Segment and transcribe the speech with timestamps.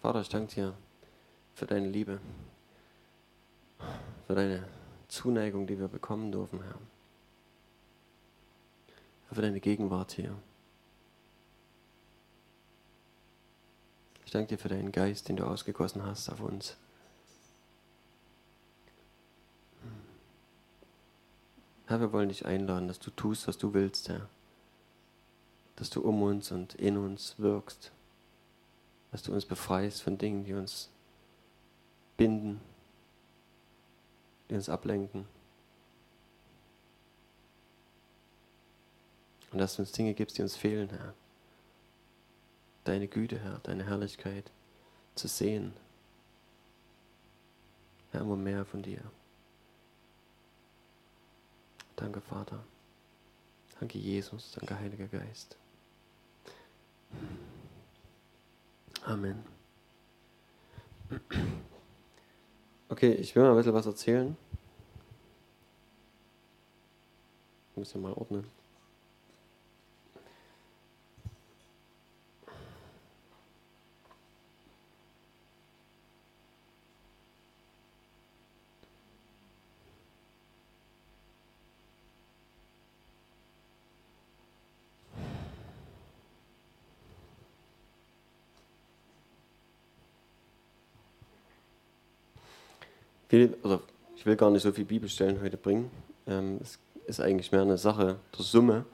[0.00, 0.76] Vater, ich danke dir
[1.54, 2.20] für deine Liebe,
[4.26, 4.68] für deine
[5.08, 6.78] Zuneigung, die wir bekommen dürfen, Herr.
[9.32, 10.36] Für deine Gegenwart hier.
[14.24, 16.76] Ich danke dir für deinen Geist, den du ausgegossen hast auf uns.
[21.86, 24.28] Herr, wir wollen dich einladen, dass du tust, was du willst, Herr.
[25.76, 27.92] Dass du um uns und in uns wirkst.
[29.16, 30.90] Dass du uns befreist von Dingen, die uns
[32.18, 32.60] binden,
[34.50, 35.26] die uns ablenken.
[39.52, 41.14] Und dass du uns Dinge gibst, die uns fehlen, Herr.
[42.84, 44.50] Deine Güte, Herr, deine Herrlichkeit
[45.14, 45.72] zu sehen.
[48.12, 49.00] Herr, immer mehr von dir.
[51.96, 52.62] Danke, Vater.
[53.80, 54.52] Danke, Jesus.
[54.52, 55.56] Danke, Heiliger Geist.
[59.06, 59.44] Amen.
[62.88, 64.36] Okay, ich will mal ein bisschen was erzählen.
[67.70, 68.44] Ich muss ja mal ordnen.
[93.36, 93.82] Viel, also
[94.16, 95.90] ich will gar nicht so viele Bibelstellen heute bringen.
[96.26, 98.86] Ähm, es ist eigentlich mehr eine Sache der Summe.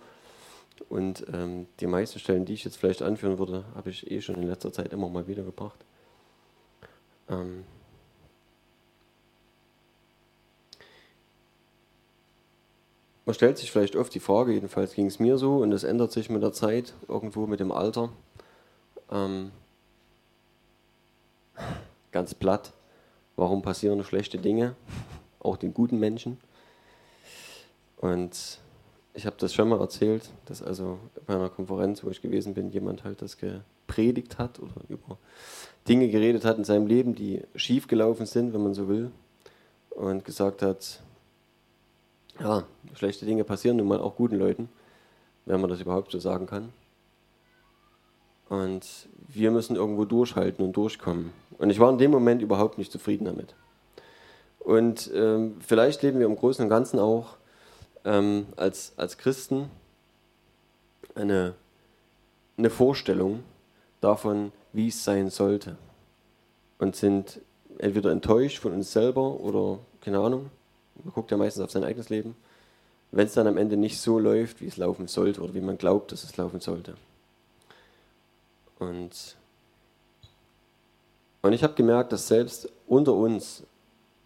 [0.88, 4.34] Und ähm, die meisten Stellen, die ich jetzt vielleicht anführen würde, habe ich eh schon
[4.34, 5.78] in letzter Zeit immer mal wieder gebracht.
[7.28, 7.62] Ähm
[13.24, 16.10] man stellt sich vielleicht oft die Frage, jedenfalls ging es mir so, und es ändert
[16.10, 18.10] sich mit der Zeit, irgendwo mit dem Alter.
[19.08, 19.52] Ähm
[22.10, 22.72] ganz platt
[23.36, 24.74] warum passieren schlechte Dinge,
[25.40, 26.38] auch den guten Menschen.
[27.96, 28.60] Und
[29.14, 32.70] ich habe das schon mal erzählt, dass also bei einer Konferenz, wo ich gewesen bin,
[32.70, 35.18] jemand halt das gepredigt hat oder über
[35.88, 39.10] Dinge geredet hat in seinem Leben, die schief gelaufen sind, wenn man so will,
[39.90, 41.02] und gesagt hat,
[42.40, 44.68] ja, schlechte Dinge passieren nun mal auch guten Leuten,
[45.44, 46.72] wenn man das überhaupt so sagen kann.
[48.52, 51.32] Und wir müssen irgendwo durchhalten und durchkommen.
[51.56, 53.54] Und ich war in dem Moment überhaupt nicht zufrieden damit.
[54.58, 57.38] Und ähm, vielleicht leben wir im Großen und Ganzen auch
[58.04, 59.70] ähm, als, als Christen
[61.14, 61.54] eine,
[62.58, 63.42] eine Vorstellung
[64.02, 65.76] davon, wie es sein sollte.
[66.78, 67.40] Und sind
[67.78, 70.50] entweder enttäuscht von uns selber oder keine Ahnung.
[71.02, 72.36] Man guckt ja meistens auf sein eigenes Leben.
[73.12, 75.78] Wenn es dann am Ende nicht so läuft, wie es laufen sollte oder wie man
[75.78, 76.96] glaubt, dass es laufen sollte.
[78.82, 79.36] Und,
[81.42, 83.62] und ich habe gemerkt, dass selbst unter uns,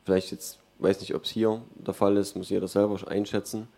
[0.05, 3.69] vielleicht jetzt, weiß nicht, ob es hier der Fall ist, muss jeder selber einschätzen,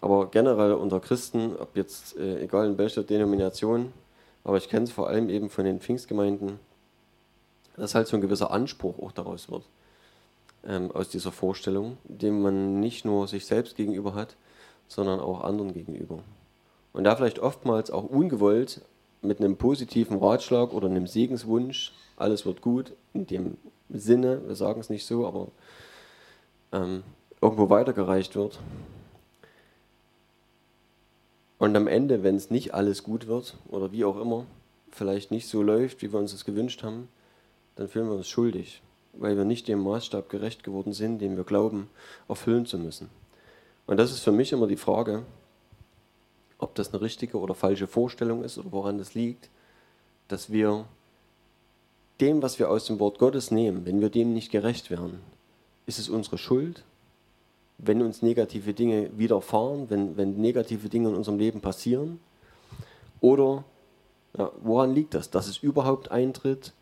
[0.00, 3.92] aber generell unter Christen, ob jetzt, äh, egal in welcher Denomination,
[4.44, 6.58] aber ich kenne es vor allem eben von den Pfingstgemeinden,
[7.76, 9.64] dass halt so ein gewisser Anspruch auch daraus wird,
[10.64, 14.36] ähm, aus dieser Vorstellung, den man nicht nur sich selbst gegenüber hat,
[14.88, 16.18] sondern auch anderen gegenüber.
[16.92, 18.82] Und da vielleicht oftmals auch ungewollt
[19.22, 23.56] mit einem positiven Ratschlag oder einem Segenswunsch, alles wird gut, in dem
[23.88, 25.48] Sinne, wir sagen es nicht so, aber
[26.72, 27.02] ähm,
[27.40, 28.58] irgendwo weitergereicht wird.
[31.58, 34.46] Und am Ende, wenn es nicht alles gut wird oder wie auch immer,
[34.90, 37.08] vielleicht nicht so läuft, wie wir uns das gewünscht haben,
[37.76, 41.44] dann fühlen wir uns schuldig, weil wir nicht dem Maßstab gerecht geworden sind, den wir
[41.44, 41.88] glauben,
[42.28, 43.08] erfüllen zu müssen.
[43.86, 45.22] Und das ist für mich immer die Frage,
[46.62, 49.50] ob das eine richtige oder falsche Vorstellung ist oder woran das liegt,
[50.28, 50.86] dass wir
[52.20, 55.20] dem, was wir aus dem Wort Gottes nehmen, wenn wir dem nicht gerecht werden,
[55.86, 56.84] ist es unsere Schuld,
[57.78, 62.20] wenn uns negative Dinge widerfahren, wenn, wenn negative Dinge in unserem Leben passieren?
[63.20, 63.64] Oder
[64.38, 66.72] ja, woran liegt das, dass es überhaupt eintritt?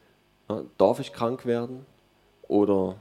[0.51, 1.87] Ja, darf ich krank werden?
[2.49, 2.97] Oder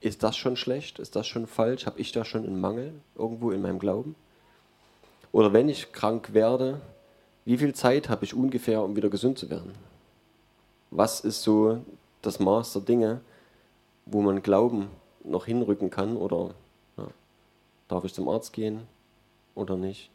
[0.00, 0.98] ist das schon schlecht?
[0.98, 1.84] Ist das schon falsch?
[1.84, 4.14] Habe ich da schon einen Mangel irgendwo in meinem Glauben?
[5.32, 6.80] Oder wenn ich krank werde,
[7.44, 9.74] wie viel Zeit habe ich ungefähr, um wieder gesund zu werden?
[10.90, 11.80] Was ist so
[12.22, 13.20] das Maß der Dinge,
[14.06, 14.88] wo man Glauben
[15.24, 16.16] noch hinrücken kann?
[16.16, 16.50] Oder
[16.96, 17.06] ja,
[17.88, 18.82] darf ich zum Arzt gehen
[19.54, 20.10] oder nicht?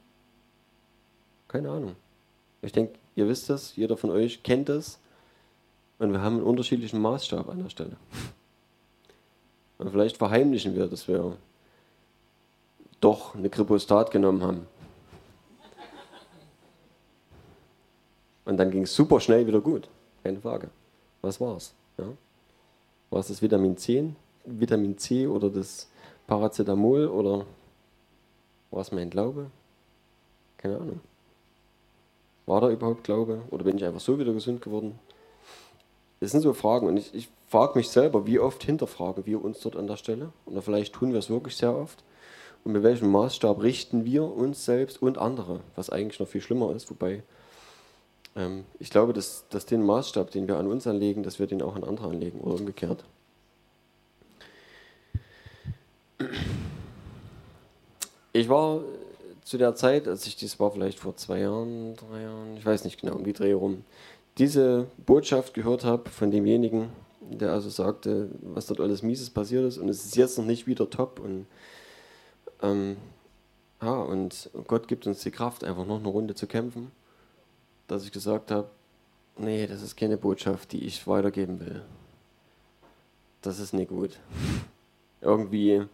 [1.47, 1.95] Keine Ahnung.
[2.61, 4.99] Ich denke, ihr wisst das, jeder von euch kennt es.
[5.97, 7.95] Und wir haben einen unterschiedlichen Maßstab an der Stelle.
[9.77, 11.37] Und vielleicht verheimlichen wir, dass wir
[12.99, 14.67] doch eine Kripostat genommen haben.
[18.45, 19.89] Und dann ging es super schnell wieder gut,
[20.23, 20.69] keine Frage.
[21.21, 21.73] Was war's?
[21.97, 22.05] Ja?
[23.09, 24.11] War es das Vitamin C,
[24.45, 25.89] Vitamin C oder das
[26.27, 27.45] Paracetamol oder
[28.71, 29.47] war es mein Glaube?
[30.57, 30.99] Keine Ahnung.
[32.45, 33.41] War da überhaupt Glaube?
[33.49, 34.99] Oder bin ich einfach so wieder gesund geworden?
[36.19, 39.59] Das sind so Fragen und ich, ich frage mich selber, wie oft hinterfragen wir uns
[39.59, 40.31] dort an der Stelle?
[40.45, 42.03] Oder vielleicht tun wir es wirklich sehr oft.
[42.63, 46.75] Und mit welchem Maßstab richten wir uns selbst und andere, was eigentlich noch viel schlimmer
[46.75, 47.23] ist, wobei
[48.79, 51.75] ich glaube, dass, dass den Maßstab, den wir an uns anlegen, dass wir den auch
[51.75, 53.05] an andere anlegen oder umgekehrt.
[58.33, 58.81] Ich war
[59.45, 62.83] zu der Zeit, als ich das war vielleicht vor zwei Jahren, drei Jahren, ich weiß
[62.83, 63.85] nicht genau, um die Dreh rum,
[64.37, 66.89] diese Botschaft gehört habe von demjenigen,
[67.21, 70.67] der also sagte, was dort alles Mieses passiert ist und es ist jetzt noch nicht
[70.67, 71.45] wieder top und
[72.61, 72.97] ähm,
[73.81, 76.91] ja, und Gott gibt uns die Kraft, einfach noch eine Runde zu kämpfen,
[77.87, 78.69] dass ich gesagt habe,
[79.37, 81.83] nee, das ist keine Botschaft, die ich weitergeben will.
[83.41, 84.19] Das ist nicht gut.
[85.21, 85.87] Irgendwie, äh,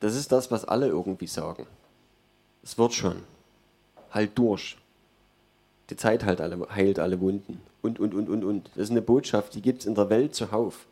[0.00, 1.66] das ist das, was alle irgendwie sagen.
[2.62, 3.22] Es wird schon.
[4.10, 4.76] Halt durch.
[5.90, 7.60] Die Zeit heilt alle, heilt alle Wunden.
[7.82, 8.70] Und, und, und, und, und.
[8.74, 10.86] Das ist eine Botschaft, die gibt es in der Welt zuhauf.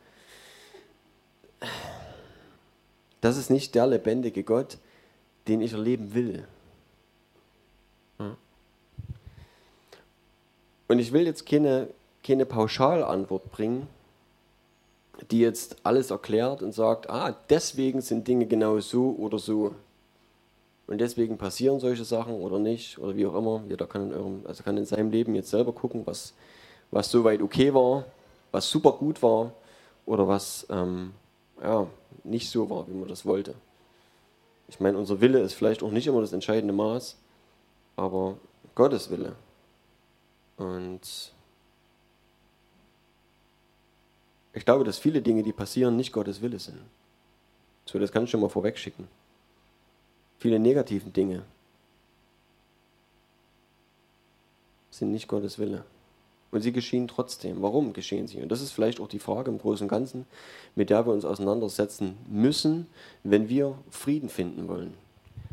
[3.20, 4.78] Das ist nicht der lebendige Gott,
[5.48, 6.46] den ich erleben will.
[10.90, 11.86] Und ich will jetzt keine,
[12.24, 13.86] keine Pauschalantwort bringen,
[15.30, 19.76] die jetzt alles erklärt und sagt, ah, deswegen sind Dinge genau so oder so.
[20.88, 23.62] Und deswegen passieren solche Sachen oder nicht, oder wie auch immer.
[23.68, 26.34] Jeder kann in, eurem, also kann in seinem Leben jetzt selber gucken, was,
[26.90, 28.04] was soweit okay war,
[28.50, 29.52] was super gut war
[30.06, 31.12] oder was ähm,
[31.62, 31.86] ja,
[32.24, 33.54] nicht so war, wie man das wollte.
[34.66, 37.16] Ich meine, unser Wille ist vielleicht auch nicht immer das entscheidende Maß,
[37.94, 38.38] aber
[38.74, 39.36] Gottes Wille.
[40.60, 41.32] Und
[44.52, 46.78] ich glaube, dass viele Dinge, die passieren, nicht Gottes Wille sind.
[47.86, 49.08] So, das kann ich schon mal vorweg schicken.
[50.38, 51.44] Viele negativen Dinge
[54.90, 55.82] sind nicht Gottes Wille.
[56.50, 57.62] Und sie geschehen trotzdem.
[57.62, 58.42] Warum geschehen sie?
[58.42, 60.26] Und das ist vielleicht auch die Frage im Großen und Ganzen,
[60.74, 62.86] mit der wir uns auseinandersetzen müssen,
[63.24, 64.92] wenn wir Frieden finden wollen.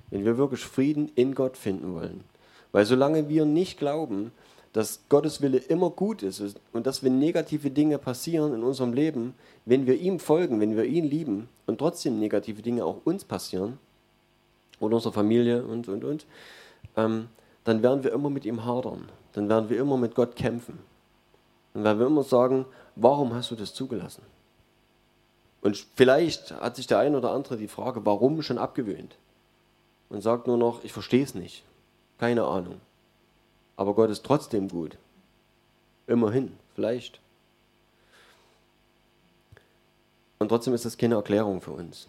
[0.10, 2.26] Wenn wir wirklich Frieden in Gott finden wollen.
[2.74, 4.34] Weil solange wir nicht glauben,
[4.74, 6.42] dass Gottes Wille immer gut ist
[6.74, 9.34] und dass wenn negative Dinge passieren in unserem Leben,
[9.66, 13.78] wenn wir ihm folgen, wenn wir ihn lieben und trotzdem negative Dinge auch uns passieren
[14.80, 16.26] oder unserer Familie und, und, und,
[16.96, 17.28] ähm,
[17.64, 20.80] dann werden wir immer mit ihm hadern dann werden wir immer mit Gott kämpfen.
[21.76, 22.66] Dann werden wir immer sagen,
[22.96, 24.24] warum hast du das zugelassen?
[25.62, 29.16] Und vielleicht hat sich der ein oder andere die Frage, warum schon abgewöhnt.
[30.10, 31.64] Und sagt nur noch, ich verstehe es nicht.
[32.18, 32.82] Keine Ahnung.
[33.78, 34.98] Aber Gott ist trotzdem gut.
[36.08, 37.20] Immerhin, vielleicht.
[40.40, 42.08] Und trotzdem ist das keine Erklärung für uns.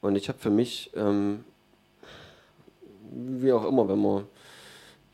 [0.00, 1.44] Und ich habe für mich, ähm,
[3.10, 4.24] wie auch immer, wenn man,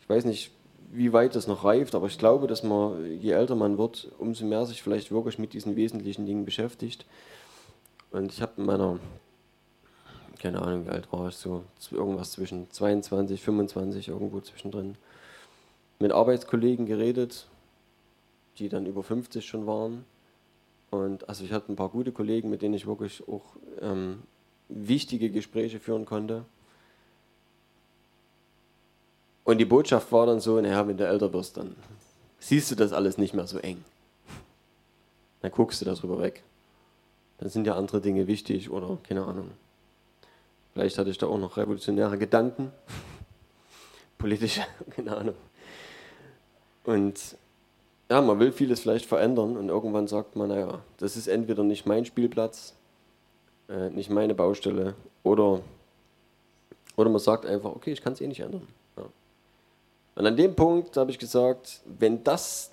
[0.00, 0.50] ich weiß nicht,
[0.90, 4.46] wie weit das noch reift, aber ich glaube, dass man, je älter man wird, umso
[4.46, 7.04] mehr sich vielleicht wirklich mit diesen wesentlichen Dingen beschäftigt.
[8.10, 8.98] Und ich habe in meiner,
[10.40, 14.96] keine Ahnung, wie alt war ich, so irgendwas zwischen 22, 25, irgendwo zwischendrin,
[15.98, 17.48] mit Arbeitskollegen geredet,
[18.58, 20.04] die dann über 50 schon waren.
[20.90, 23.44] Und also ich hatte ein paar gute Kollegen, mit denen ich wirklich auch
[23.80, 24.22] ähm,
[24.68, 26.44] wichtige Gespräche führen konnte.
[29.44, 31.74] Und die Botschaft war dann so, naja, wenn du älter wirst, dann
[32.38, 33.82] siehst du das alles nicht mehr so eng.
[35.40, 36.42] Dann guckst du darüber weg.
[37.38, 39.50] Dann sind ja andere Dinge wichtig oder keine Ahnung.
[40.72, 42.72] Vielleicht hatte ich da auch noch revolutionäre Gedanken.
[44.18, 45.34] Politische, keine Ahnung.
[46.84, 47.36] Und
[48.10, 51.86] ja, man will vieles vielleicht verändern und irgendwann sagt man, naja, das ist entweder nicht
[51.86, 52.74] mein Spielplatz,
[53.68, 55.60] äh, nicht meine Baustelle oder,
[56.96, 58.66] oder man sagt einfach, okay, ich kann es eh nicht ändern.
[60.14, 62.72] Und an dem Punkt habe ich gesagt, wenn das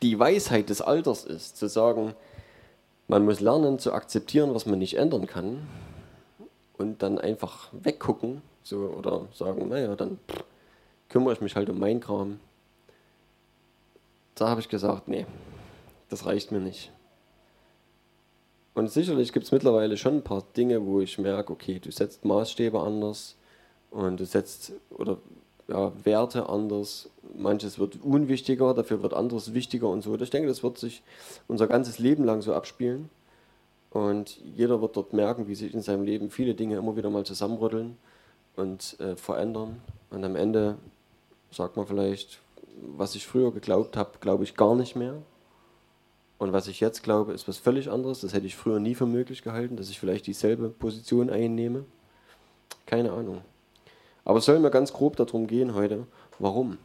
[0.00, 2.14] die Weisheit des Alters ist, zu sagen,
[3.08, 5.66] man muss lernen zu akzeptieren, was man nicht ändern kann
[6.78, 10.20] und dann einfach weggucken so, oder sagen, naja, dann
[11.08, 12.38] kümmere ich mich halt um meinen Kram.
[14.34, 15.26] Da habe ich gesagt, nee,
[16.08, 16.92] das reicht mir nicht.
[18.74, 22.24] Und sicherlich gibt es mittlerweile schon ein paar Dinge, wo ich merke, okay, du setzt
[22.24, 23.36] Maßstäbe anders
[23.90, 25.18] und du setzt oder
[25.68, 30.14] ja, Werte anders, manches wird unwichtiger, dafür wird anderes wichtiger und so.
[30.18, 31.02] Ich denke, das wird sich
[31.48, 33.10] unser ganzes Leben lang so abspielen.
[33.90, 37.24] Und jeder wird dort merken, wie sich in seinem Leben viele Dinge immer wieder mal
[37.24, 37.98] zusammenrütteln
[38.56, 39.82] und äh, verändern.
[40.10, 40.78] Und am Ende
[41.50, 42.41] sagt man vielleicht,
[42.80, 45.22] was ich früher geglaubt habe, glaube ich gar nicht mehr.
[46.38, 48.20] Und was ich jetzt glaube, ist was völlig anderes.
[48.20, 51.84] Das hätte ich früher nie für möglich gehalten, dass ich vielleicht dieselbe Position einnehme.
[52.86, 53.42] Keine Ahnung.
[54.24, 56.06] Aber es soll mir ganz grob darum gehen heute,
[56.38, 56.78] warum.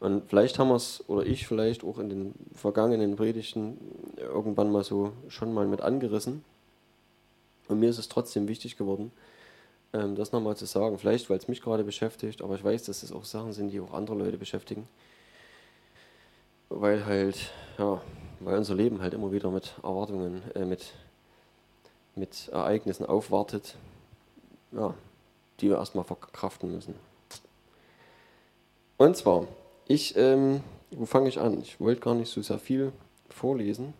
[0.00, 3.78] Und vielleicht haben wir es, oder ich vielleicht auch in den vergangenen Predigten
[4.16, 6.44] irgendwann mal so schon mal mit angerissen.
[7.68, 9.12] Und mir ist es trotzdem wichtig geworden,
[9.92, 10.98] ähm, das nochmal zu sagen.
[10.98, 13.80] Vielleicht, weil es mich gerade beschäftigt, aber ich weiß, dass es auch Sachen sind, die
[13.80, 14.88] auch andere Leute beschäftigen.
[16.68, 18.00] Weil halt, ja,
[18.40, 20.92] weil unser Leben halt immer wieder mit Erwartungen, äh, mit,
[22.14, 23.76] mit Ereignissen aufwartet,
[24.72, 24.94] ja,
[25.60, 26.94] die wir erstmal verkraften müssen.
[28.96, 29.46] Und zwar,
[29.88, 31.60] ich, ähm, wo fange ich an?
[31.60, 32.92] Ich wollte gar nicht so sehr viel
[33.28, 33.94] vorlesen.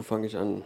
[0.00, 0.62] Wo fange ich an?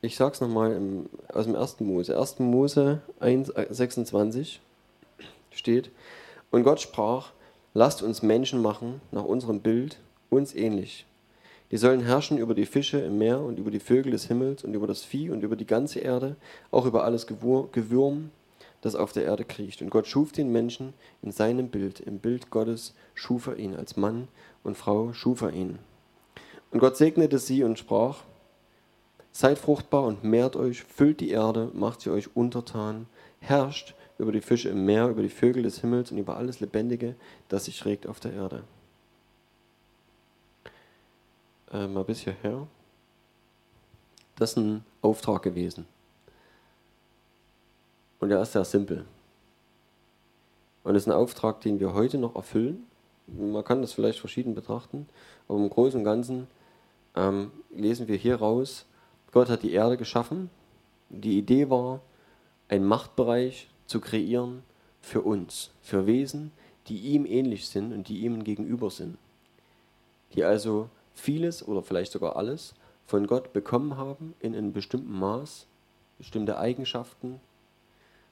[0.00, 0.80] Ich sag's nochmal
[1.28, 1.80] aus dem 1.
[1.80, 2.18] Mose.
[2.18, 2.38] 1.
[2.38, 4.62] Mose 1, 26
[5.50, 5.90] steht,
[6.50, 7.32] und Gott sprach,
[7.74, 9.98] lasst uns Menschen machen nach unserem Bild,
[10.30, 11.04] uns ähnlich.
[11.72, 14.74] Die sollen herrschen über die Fische im Meer und über die Vögel des Himmels und
[14.74, 16.36] über das Vieh und über die ganze Erde,
[16.70, 18.30] auch über alles Gewürm,
[18.82, 19.80] das auf der Erde kriecht.
[19.80, 23.96] Und Gott schuf den Menschen in seinem Bild, im Bild Gottes schuf er ihn, als
[23.96, 24.28] Mann
[24.62, 25.78] und Frau schuf er ihn.
[26.72, 28.24] Und Gott segnete sie und sprach,
[29.34, 33.06] Seid fruchtbar und mehrt euch, füllt die Erde, macht sie euch untertan,
[33.40, 37.14] herrscht über die Fische im Meer, über die Vögel des Himmels und über alles Lebendige,
[37.48, 38.62] das sich regt auf der Erde.
[41.72, 42.66] Äh, mal bis hierher.
[44.36, 45.86] Das ist ein Auftrag gewesen.
[48.20, 49.06] Und der ist sehr simpel.
[50.84, 52.86] Und es ist ein Auftrag, den wir heute noch erfüllen.
[53.26, 55.08] Man kann das vielleicht verschieden betrachten,
[55.48, 56.48] aber im Großen und Ganzen
[57.14, 58.84] ähm, lesen wir hier raus,
[59.30, 60.50] Gott hat die Erde geschaffen.
[61.08, 62.00] Die Idee war,
[62.68, 64.62] einen Machtbereich zu kreieren
[65.00, 66.52] für uns, für Wesen,
[66.88, 69.16] die ihm ähnlich sind und die ihm gegenüber sind.
[70.34, 72.74] Die also vieles oder vielleicht sogar alles
[73.06, 75.66] von Gott bekommen haben in einem bestimmten Maß,
[76.18, 77.40] bestimmte Eigenschaften.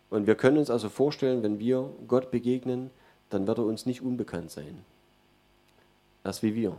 [0.08, 2.90] Und wir können uns also vorstellen, wenn wir Gott begegnen,
[3.30, 4.84] dann wird er uns nicht unbekannt sein.
[6.24, 6.76] Er ist wie wir.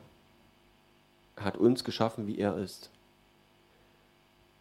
[1.35, 2.89] Er hat uns geschaffen, wie er ist.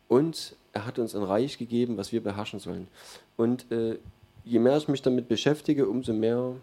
[0.08, 2.88] Und er hat uns ein Reich gegeben, was wir beherrschen sollen.
[3.36, 3.98] Und äh,
[4.44, 6.54] je mehr ich mich damit beschäftige, umso mehr,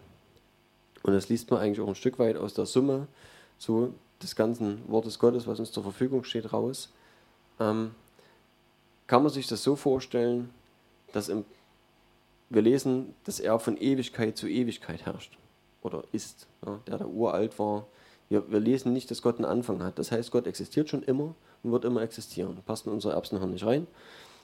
[1.02, 3.06] und das liest man eigentlich auch ein Stück weit aus der Summe,
[3.58, 3.92] so
[4.22, 6.90] des ganzen Wortes Gottes, was uns zur Verfügung steht, raus,
[7.60, 7.92] ähm,
[9.06, 10.50] kann man sich das so vorstellen,
[11.12, 11.44] dass im,
[12.50, 15.38] wir lesen, dass er von Ewigkeit zu Ewigkeit herrscht
[15.82, 17.86] oder ist, ja, der da uralt war.
[18.28, 19.98] Wir, wir lesen nicht, dass Gott einen Anfang hat.
[19.98, 22.58] Das heißt, Gott existiert schon immer und wird immer existieren.
[22.66, 23.86] Passt in unsere Erbsenhirn nicht rein,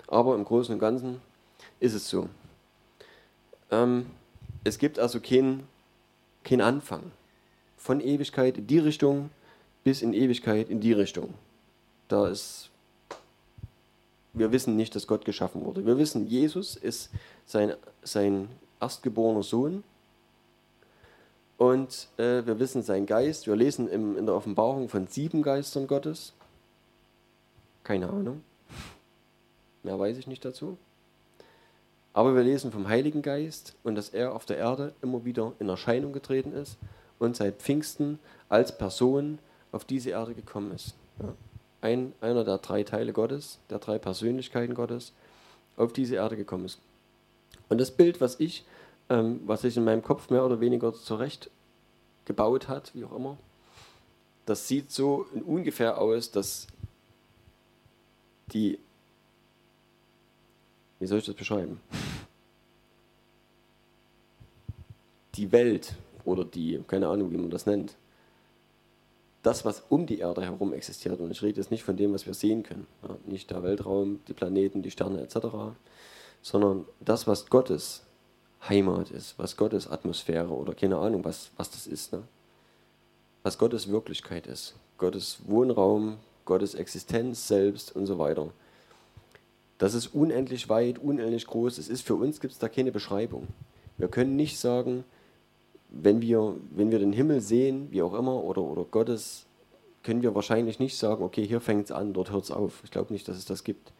[0.06, 1.20] aber im Großen und Ganzen
[1.80, 2.28] ist es so.
[3.70, 4.06] Ähm,
[4.64, 5.66] es gibt also keinen
[6.44, 7.10] kein Anfang.
[7.76, 9.30] Von Ewigkeit in die Richtung
[9.84, 11.34] bis in Ewigkeit in die Richtung.
[12.08, 12.70] Da ist,
[14.32, 15.86] wir wissen nicht, dass Gott geschaffen wurde.
[15.86, 17.10] Wir wissen, Jesus ist
[17.46, 18.48] sein, sein
[18.80, 19.84] erstgeborener Sohn.
[21.56, 23.46] Und äh, wir wissen sein Geist.
[23.46, 26.32] Wir lesen im, in der Offenbarung von sieben Geistern Gottes.
[27.84, 28.42] Keine Ahnung.
[29.82, 30.78] Mehr weiß ich nicht dazu.
[32.12, 35.68] Aber wir lesen vom Heiligen Geist und dass er auf der Erde immer wieder in
[35.68, 36.78] Erscheinung getreten ist
[37.18, 39.38] und seit Pfingsten als Person
[39.74, 40.94] auf diese Erde gekommen ist.
[41.20, 41.34] Ja.
[41.80, 45.12] Ein, einer der drei Teile Gottes, der drei Persönlichkeiten Gottes,
[45.76, 46.78] auf diese Erde gekommen ist.
[47.68, 48.64] Und das Bild, was ich,
[49.10, 51.50] ähm, was sich in meinem Kopf mehr oder weniger zurecht
[52.24, 53.36] gebaut hat, wie auch immer,
[54.46, 56.66] das sieht so ungefähr aus, dass
[58.52, 58.78] die,
[61.00, 61.80] wie soll ich das beschreiben?
[65.34, 67.96] Die Welt oder die, keine Ahnung, wie man das nennt,
[69.44, 72.26] das, was um die Erde herum existiert, und ich rede jetzt nicht von dem, was
[72.26, 75.46] wir sehen können, ja, nicht der Weltraum, die Planeten, die Sterne etc.,
[76.42, 78.02] sondern das, was Gottes
[78.68, 82.22] Heimat ist, was Gottes Atmosphäre oder keine Ahnung, was, was das ist, ne?
[83.42, 88.50] was Gottes Wirklichkeit ist, Gottes Wohnraum, Gottes Existenz selbst und so weiter.
[89.76, 91.78] Das ist unendlich weit, unendlich groß.
[91.78, 93.48] Es ist für uns gibt es da keine Beschreibung.
[93.98, 95.04] Wir können nicht sagen,
[96.02, 99.46] wenn wir, wenn wir den Himmel sehen, wie auch immer, oder, oder Gottes,
[100.02, 102.82] können wir wahrscheinlich nicht sagen, okay, hier fängt es an, dort hört es auf.
[102.84, 103.92] Ich glaube nicht, dass es das gibt.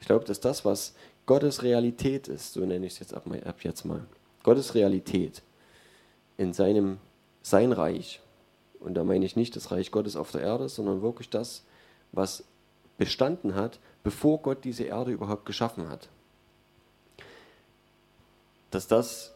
[0.00, 0.94] Ich glaube, dass das, was
[1.26, 4.04] Gottes Realität ist, so nenne ich es jetzt ab, ab jetzt mal,
[4.42, 5.42] Gottes Realität
[6.36, 6.98] in seinem,
[7.42, 8.20] sein Reich,
[8.80, 11.64] und da meine ich nicht das Reich Gottes auf der Erde, sondern wirklich das,
[12.10, 12.44] was
[12.98, 16.08] bestanden hat, bevor Gott diese Erde überhaupt geschaffen hat.
[18.70, 19.31] Dass das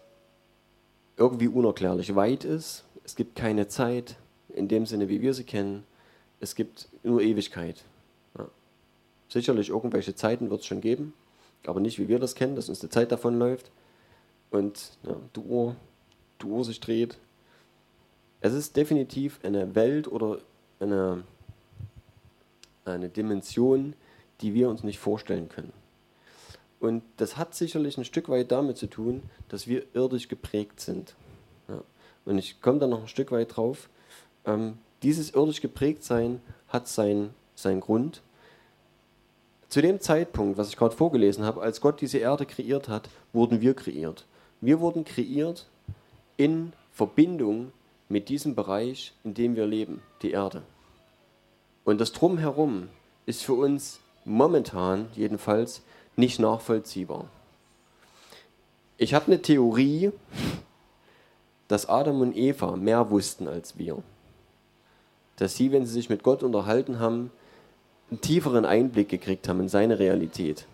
[1.17, 4.17] irgendwie unerklärlich weit ist, es gibt keine Zeit
[4.49, 5.85] in dem Sinne, wie wir sie kennen,
[6.41, 7.85] es gibt nur Ewigkeit.
[8.39, 8.47] Ja.
[9.29, 11.15] Sicherlich irgendwelche Zeiten wird es schon geben,
[11.67, 13.71] aber nicht wie wir das kennen, dass uns die Zeit davonläuft
[14.51, 15.77] und ja, die, Uhr,
[16.43, 17.19] die Uhr sich dreht.
[18.41, 20.39] Es ist definitiv eine Welt oder
[20.79, 21.25] eine,
[22.85, 23.95] eine Dimension,
[24.41, 25.73] die wir uns nicht vorstellen können.
[26.81, 31.15] Und das hat sicherlich ein Stück weit damit zu tun, dass wir irdisch geprägt sind.
[31.69, 31.83] Ja.
[32.25, 33.89] Und ich komme da noch ein Stück weit drauf.
[34.45, 38.23] Ähm, dieses irdisch geprägt sein hat seinen sein Grund.
[39.69, 43.61] Zu dem Zeitpunkt, was ich gerade vorgelesen habe, als Gott diese Erde kreiert hat, wurden
[43.61, 44.27] wir kreiert.
[44.61, 45.67] Wir wurden kreiert
[46.37, 47.73] in Verbindung
[48.09, 50.63] mit diesem Bereich, in dem wir leben, die Erde.
[51.85, 52.89] Und das Drumherum
[53.27, 55.83] ist für uns momentan jedenfalls
[56.17, 57.27] nicht nachvollziehbar.
[58.99, 60.11] Ich habe eine Theorie,
[61.69, 64.03] dass Adam und Eva mehr wussten als wir.
[65.37, 67.31] Dass sie, wenn sie sich mit Gott unterhalten haben,
[68.11, 70.67] einen tieferen Einblick gekriegt haben in seine Realität.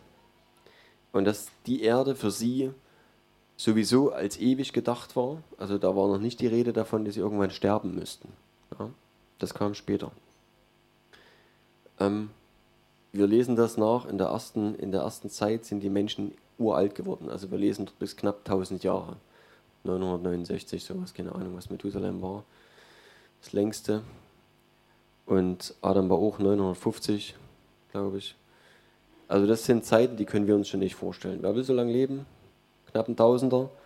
[1.13, 2.71] Und dass die Erde für sie
[3.57, 5.43] sowieso als ewig gedacht war.
[5.59, 8.29] Also da war noch nicht die Rede davon, dass sie irgendwann sterben müssten.
[8.79, 8.91] Ja,
[9.39, 10.13] das kam später.
[12.01, 12.31] Ähm,
[13.13, 16.95] wir lesen das nach, in der, ersten, in der ersten Zeit sind die Menschen uralt
[16.95, 17.29] geworden.
[17.29, 19.17] Also wir lesen dort bis knapp 1000 Jahre.
[19.85, 22.45] 969, sowas, keine Ahnung, was Methusalem war.
[23.43, 24.03] Das längste.
[25.27, 27.35] Und Adam war auch 950,
[27.91, 28.37] glaube ich.
[29.29, 31.39] Also das sind Zeiten, die können wir uns schon nicht vorstellen.
[31.43, 32.27] Wer will so lange leben?
[32.91, 33.71] Knapp ein Tausender.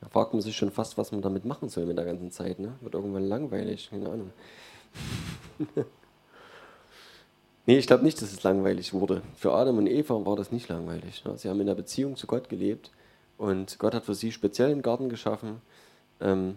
[0.00, 2.58] Da fragt man sich schon fast, was man damit machen soll mit der ganzen Zeit.
[2.58, 2.72] Ne?
[2.80, 4.32] Wird irgendwann langweilig, keine Ahnung.
[7.64, 9.22] Nee, ich glaube nicht, dass es langweilig wurde.
[9.36, 11.24] Für Adam und Eva war das nicht langweilig.
[11.24, 11.38] Ne?
[11.38, 12.90] Sie haben in der Beziehung zu Gott gelebt
[13.38, 15.62] und Gott hat für sie speziell einen Garten geschaffen.
[16.20, 16.56] Ähm,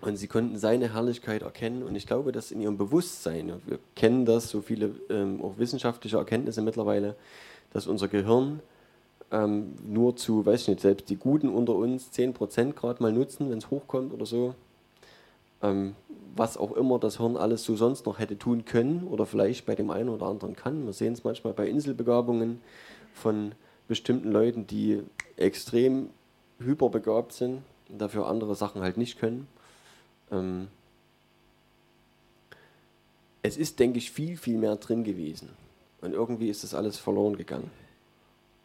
[0.00, 1.82] und sie konnten seine Herrlichkeit erkennen.
[1.82, 6.16] Und ich glaube, dass in ihrem Bewusstsein, wir kennen das, so viele ähm, auch wissenschaftliche
[6.16, 7.14] Erkenntnisse mittlerweile,
[7.72, 8.60] dass unser Gehirn
[9.30, 13.50] ähm, nur zu, weiß ich nicht, selbst die Guten unter uns 10% gerade mal nutzen,
[13.50, 14.54] wenn es hochkommt oder so
[16.34, 19.74] was auch immer das Hirn alles so sonst noch hätte tun können oder vielleicht bei
[19.74, 20.86] dem einen oder anderen kann.
[20.86, 22.60] Wir sehen es manchmal bei Inselbegabungen
[23.12, 23.52] von
[23.88, 25.02] bestimmten Leuten, die
[25.36, 26.10] extrem
[26.58, 29.46] hyperbegabt sind und dafür andere Sachen halt nicht können.
[30.30, 30.68] Ähm
[33.42, 35.50] es ist, denke ich, viel, viel mehr drin gewesen.
[36.00, 37.70] Und irgendwie ist das alles verloren gegangen.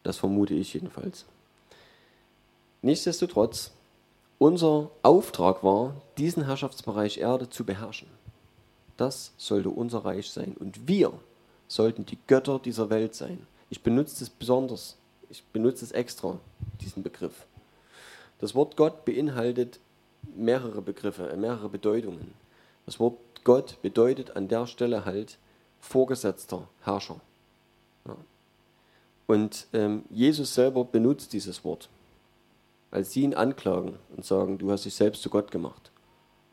[0.04, 1.26] Das vermute ich jedenfalls.
[2.82, 3.72] Nichtsdestotrotz
[4.38, 8.08] unser Auftrag war, diesen Herrschaftsbereich Erde zu beherrschen.
[8.96, 10.56] Das sollte unser Reich sein.
[10.58, 11.12] Und wir
[11.68, 13.46] sollten die Götter dieser Welt sein.
[13.70, 14.96] Ich benutze es besonders.
[15.30, 16.38] Ich benutze es extra,
[16.80, 17.46] diesen Begriff.
[18.38, 19.78] Das Wort Gott beinhaltet
[20.36, 22.32] mehrere Begriffe, mehrere Bedeutungen.
[22.86, 25.38] Das Wort Gott bedeutet an der Stelle halt
[25.80, 27.20] vorgesetzter Herrscher.
[28.06, 28.16] Ja.
[29.26, 31.88] Und ähm, Jesus selber benutzt dieses Wort
[32.90, 35.90] als sie ihn anklagen und sagen, du hast dich selbst zu Gott gemacht.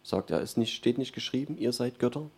[0.04, 2.30] Sagt er, es steht nicht geschrieben, ihr seid Götter?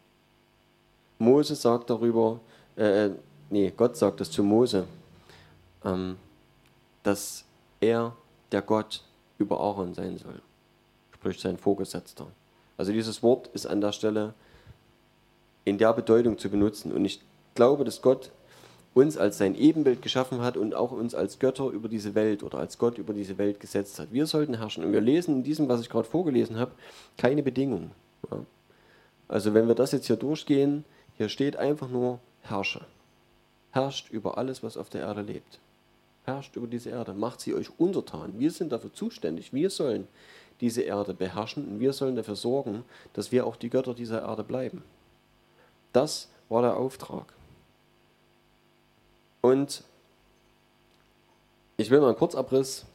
[1.20, 2.40] Mose sagt darüber,
[2.78, 3.12] äh, äh,
[3.50, 4.86] nee, Gott sagt das zu Mose,
[5.84, 6.16] ähm,
[7.04, 7.44] dass
[7.80, 8.16] er
[8.52, 9.04] der Gott
[9.38, 10.42] über Aaron sein soll,
[11.14, 12.28] sprich sein Vorgesetzter.
[12.78, 14.34] Also dieses Wort ist an der Stelle
[15.66, 16.92] in der Bedeutung zu benutzen.
[16.94, 17.20] Und ich
[17.56, 18.32] glaube, dass Gott
[18.98, 22.58] uns als sein Ebenbild geschaffen hat und auch uns als Götter über diese Welt oder
[22.58, 24.12] als Gott über diese Welt gesetzt hat.
[24.12, 24.84] Wir sollten herrschen.
[24.84, 26.72] Und wir lesen in diesem, was ich gerade vorgelesen habe,
[27.16, 27.92] keine Bedingungen.
[28.32, 28.40] Ja.
[29.28, 30.84] Also wenn wir das jetzt hier durchgehen,
[31.16, 32.82] hier steht einfach nur herrsche.
[33.72, 35.60] Herrscht über alles, was auf der Erde lebt.
[36.24, 37.14] Herrscht über diese Erde.
[37.14, 38.34] Macht sie euch untertan.
[38.40, 39.54] Wir sind dafür zuständig.
[39.54, 40.08] Wir sollen
[40.60, 42.84] diese Erde beherrschen und wir sollen dafür sorgen,
[43.14, 44.82] dass wir auch die Götter dieser Erde bleiben.
[45.94, 47.37] Das war der Auftrag.
[49.42, 49.84] Und
[51.78, 52.86] ich will mal einen Kurzabriss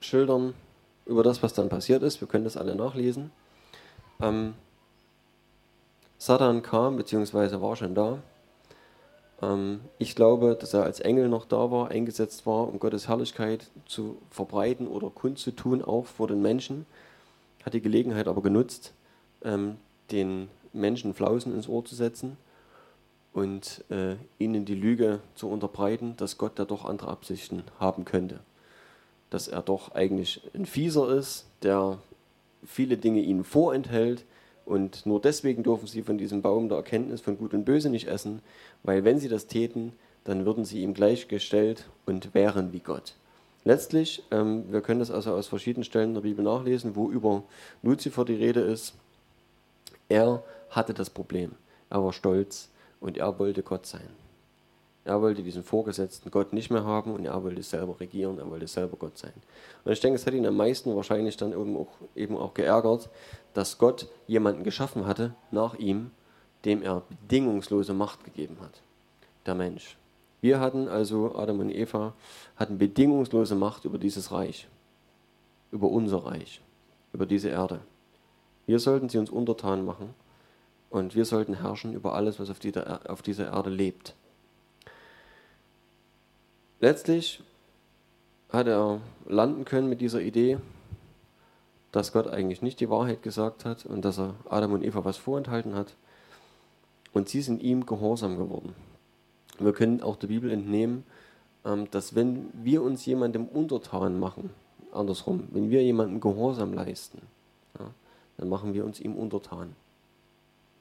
[0.00, 0.54] schildern
[1.06, 2.20] über das, was dann passiert ist.
[2.20, 3.30] Wir können das alle nachlesen.
[4.20, 4.54] Ähm,
[6.18, 8.18] Satan kam, beziehungsweise war schon da.
[9.42, 13.70] Ähm, ich glaube, dass er als Engel noch da war, eingesetzt war, um Gottes Herrlichkeit
[13.86, 16.86] zu verbreiten oder kundzutun, auch vor den Menschen.
[17.64, 18.92] Hat die Gelegenheit aber genutzt,
[19.42, 19.76] ähm,
[20.10, 22.36] den Menschen Flausen ins Ohr zu setzen
[23.32, 28.40] und äh, ihnen die Lüge zu unterbreiten, dass Gott da doch andere Absichten haben könnte.
[29.30, 31.98] Dass er doch eigentlich ein Fieser ist, der
[32.64, 34.24] viele Dinge ihnen vorenthält
[34.64, 38.08] und nur deswegen dürfen sie von diesem Baum der Erkenntnis von Gut und Böse nicht
[38.08, 38.42] essen,
[38.82, 39.92] weil wenn sie das täten,
[40.24, 43.14] dann würden sie ihm gleichgestellt und wären wie Gott.
[43.64, 47.42] Letztlich, ähm, wir können das also aus verschiedenen Stellen der Bibel nachlesen, wo über
[47.82, 48.94] Luzifer die Rede ist.
[50.08, 51.52] Er hatte das Problem.
[51.90, 54.08] Er war stolz und er wollte Gott sein.
[55.04, 58.66] Er wollte diesen vorgesetzten Gott nicht mehr haben und er wollte selber regieren, er wollte
[58.66, 59.32] selber Gott sein.
[59.84, 63.08] Und ich denke, es hat ihn am meisten wahrscheinlich dann eben auch, eben auch geärgert,
[63.54, 66.10] dass Gott jemanden geschaffen hatte nach ihm,
[66.66, 68.82] dem er bedingungslose Macht gegeben hat.
[69.46, 69.96] Der Mensch.
[70.42, 72.12] Wir hatten also, Adam und Eva,
[72.56, 74.68] hatten bedingungslose Macht über dieses Reich,
[75.70, 76.60] über unser Reich,
[77.12, 77.80] über diese Erde.
[78.66, 80.14] Wir sollten sie uns untertan machen
[80.90, 84.14] und wir sollten herrschen über alles, was auf dieser, auf dieser Erde lebt.
[86.80, 87.42] Letztlich
[88.50, 90.58] hat er landen können mit dieser Idee,
[91.92, 95.16] dass Gott eigentlich nicht die Wahrheit gesagt hat und dass er Adam und Eva was
[95.16, 95.94] vorenthalten hat.
[97.12, 98.74] Und sie sind ihm gehorsam geworden.
[99.58, 101.04] Wir können auch der Bibel entnehmen,
[101.64, 104.50] ähm, dass wenn wir uns jemandem untertan machen,
[104.92, 107.20] andersrum, wenn wir jemandem Gehorsam leisten,
[108.36, 109.76] dann machen wir uns ihm untertan.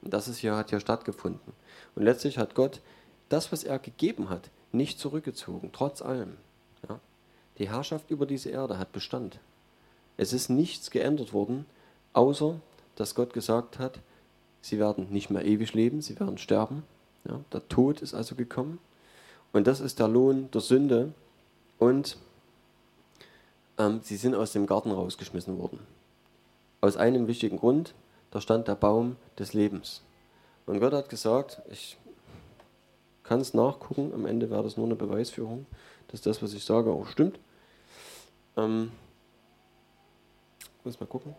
[0.02, 1.54] Und das ist hier, hat ja stattgefunden.
[1.96, 2.82] Und letztlich hat Gott
[3.30, 6.38] das, was er gegeben hat, nicht zurückgezogen, trotz allem.
[6.88, 7.00] Ja?
[7.58, 9.40] Die Herrschaft über diese Erde hat Bestand.
[10.18, 11.66] Es ist nichts geändert worden,
[12.14, 12.60] außer
[12.96, 14.00] dass Gott gesagt hat,
[14.62, 16.84] sie werden nicht mehr ewig leben, sie werden sterben.
[17.26, 17.40] Ja?
[17.52, 18.80] Der Tod ist also gekommen.
[19.52, 21.14] Und das ist der Lohn der Sünde.
[21.78, 22.18] Und
[23.78, 25.80] ähm, sie sind aus dem Garten rausgeschmissen worden.
[26.82, 27.94] Aus einem wichtigen Grund,
[28.32, 30.04] da stand der Baum des Lebens.
[30.66, 31.98] Und Gott hat gesagt, ich
[33.24, 35.66] kann es nachgucken, am Ende wäre das nur eine Beweisführung,
[36.10, 37.40] dass das, was ich sage, auch stimmt.
[38.58, 38.92] Ähm,
[40.84, 41.36] muss mal gucken.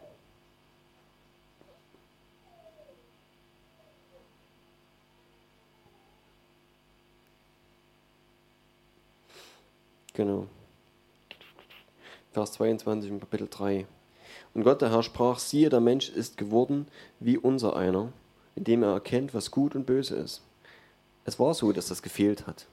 [10.12, 10.46] Genau.
[12.32, 13.86] Vers 22 im Kapitel 3.
[14.54, 16.86] Und Gott der Herr sprach, siehe, der Mensch ist geworden
[17.18, 18.12] wie unser einer,
[18.54, 20.42] indem er erkennt, was gut und böse ist.
[21.24, 22.66] Es war so, dass das gefehlt hat.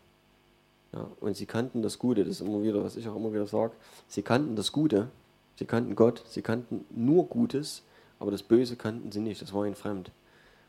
[0.93, 3.47] Ja, und sie kannten das Gute, das ist immer wieder, was ich auch immer wieder
[3.47, 3.73] sage.
[4.07, 5.09] Sie kannten das Gute,
[5.57, 7.83] sie kannten Gott, sie kannten nur Gutes,
[8.19, 10.11] aber das Böse kannten sie nicht, das war ihnen fremd.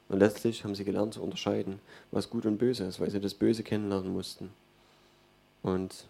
[0.09, 1.81] Und letztlich haben sie gelernt zu unterscheiden,
[2.11, 4.51] was gut und böse ist, weil sie das Böse kennenlernen mussten.
[5.63, 6.07] Und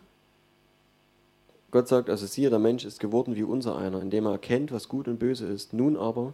[1.70, 4.88] Gott sagt also, siehe, der Mensch ist geworden wie unser einer, indem er erkennt, was
[4.88, 5.74] gut und böse ist.
[5.74, 6.32] Nun aber,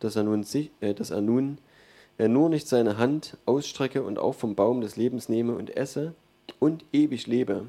[0.00, 1.58] dass er nun, sich, äh, dass er nun
[2.16, 6.14] er nur nicht seine Hand ausstrecke und auch vom Baum des Lebens nehme und esse
[6.60, 7.66] und ewig lebe.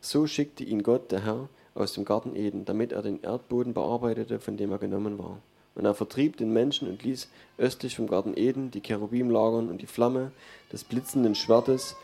[0.00, 4.38] So schickte ihn Gott, der Herr, aus dem Garten Eden, damit er den Erdboden bearbeitete,
[4.40, 5.38] von dem er genommen war.
[5.74, 9.80] Und er vertrieb den Menschen und ließ östlich vom Garten Eden die Cherubim lagern und
[9.80, 10.32] die Flamme
[10.72, 11.94] des blitzenden Schwertes,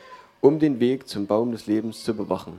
[0.41, 2.59] um den Weg zum Baum des Lebens zu bewachen.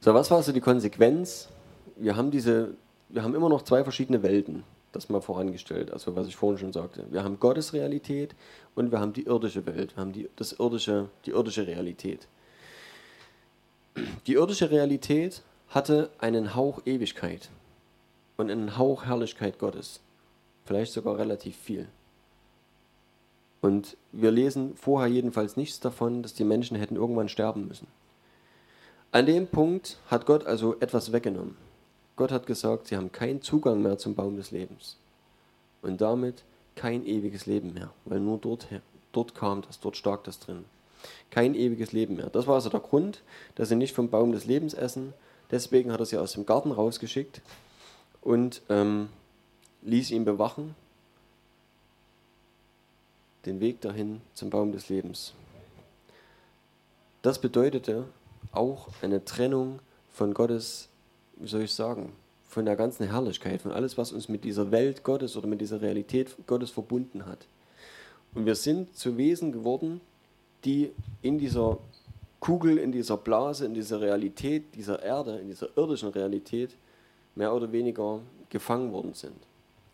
[0.00, 1.48] So, was war also die Konsequenz?
[1.96, 2.74] Wir haben diese,
[3.08, 6.72] wir haben immer noch zwei verschiedene Welten, das mal vorangestellt, also was ich vorhin schon
[6.72, 7.04] sagte.
[7.10, 8.34] Wir haben Gottes Realität
[8.74, 12.28] und wir haben die irdische Welt, wir haben die, das irdische, die irdische Realität.
[14.26, 17.48] Die irdische Realität hatte einen Hauch Ewigkeit
[18.36, 20.00] und einen Hauch Herrlichkeit Gottes.
[20.64, 21.88] Vielleicht sogar relativ viel.
[23.60, 27.86] Und wir lesen vorher jedenfalls nichts davon, dass die Menschen hätten irgendwann sterben müssen.
[29.12, 31.56] An dem Punkt hat Gott also etwas weggenommen.
[32.16, 34.96] Gott hat gesagt, sie haben keinen Zugang mehr zum Baum des Lebens.
[35.82, 38.66] Und damit kein ewiges Leben mehr, weil nur dort,
[39.12, 40.64] dort kam das, dort stark das drin.
[41.30, 42.30] Kein ewiges Leben mehr.
[42.30, 43.22] Das war also der Grund,
[43.54, 45.12] dass sie nicht vom Baum des Lebens essen.
[45.50, 47.40] Deswegen hat er sie aus dem Garten rausgeschickt
[48.22, 49.08] und ähm,
[49.82, 50.74] ließ ihn bewachen,
[53.44, 55.32] den Weg dahin zum Baum des Lebens.
[57.22, 58.04] Das bedeutete,
[58.52, 59.80] auch eine Trennung
[60.12, 60.88] von Gottes,
[61.36, 62.12] wie soll ich sagen,
[62.48, 65.82] von der ganzen Herrlichkeit, von alles, was uns mit dieser Welt Gottes oder mit dieser
[65.82, 67.46] Realität Gottes verbunden hat.
[68.34, 70.00] Und wir sind zu Wesen geworden,
[70.64, 70.90] die
[71.22, 71.78] in dieser
[72.40, 76.70] Kugel, in dieser Blase, in dieser Realität, dieser Erde, in dieser irdischen Realität
[77.34, 79.36] mehr oder weniger gefangen worden sind.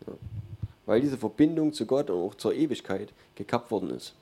[0.07, 0.13] Ja.
[0.85, 4.13] Weil diese Verbindung zu Gott und auch zur Ewigkeit gekappt worden ist.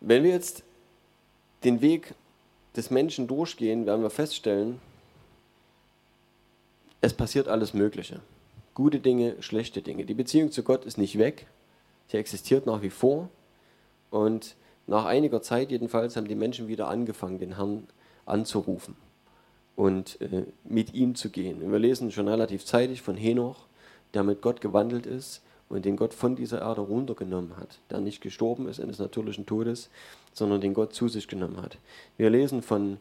[0.00, 0.62] Wenn wir jetzt
[1.64, 2.14] den Weg
[2.76, 4.80] des Menschen durchgehen, werden wir feststellen,
[7.00, 8.20] es passiert alles Mögliche.
[8.74, 10.04] Gute Dinge, schlechte Dinge.
[10.04, 11.46] Die Beziehung zu Gott ist nicht weg,
[12.10, 13.28] Sie existiert nach wie vor.
[14.10, 17.86] Und nach einiger Zeit jedenfalls haben die Menschen wieder angefangen, den Herrn
[18.26, 18.96] anzurufen
[19.76, 21.70] und äh, mit ihm zu gehen.
[21.70, 23.66] Wir lesen schon relativ zeitig von Henoch,
[24.14, 28.20] der mit Gott gewandelt ist und den Gott von dieser Erde runtergenommen hat, der nicht
[28.20, 29.88] gestorben ist eines natürlichen Todes,
[30.34, 31.78] sondern den Gott zu sich genommen hat.
[32.18, 32.98] Wir lesen von,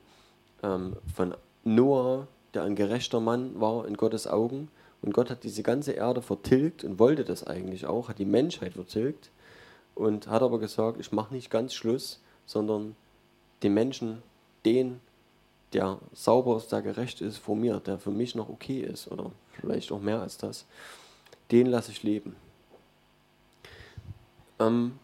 [0.64, 4.70] ähm, von Noah, der ein gerechter Mann war in Gottes Augen
[5.02, 8.74] und Gott hat diese ganze Erde vertilgt und wollte das eigentlich auch, hat die Menschheit
[8.74, 9.32] vertilgt
[9.96, 12.96] und hat aber gesagt, ich mache nicht ganz Schluss, sondern
[13.64, 14.22] den Menschen,
[14.64, 15.00] den,
[15.74, 19.32] der sauber ist, der gerecht ist vor mir, der für mich noch okay ist oder
[19.60, 20.66] vielleicht auch mehr als das,
[21.52, 22.36] den lasse ich leben.
[24.60, 25.00] Ähm,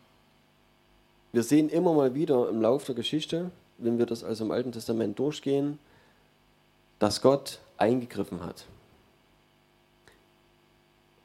[1.31, 4.71] wir sehen immer mal wieder im Laufe der Geschichte, wenn wir das also im Alten
[4.71, 5.79] Testament durchgehen,
[6.99, 8.65] dass Gott eingegriffen hat.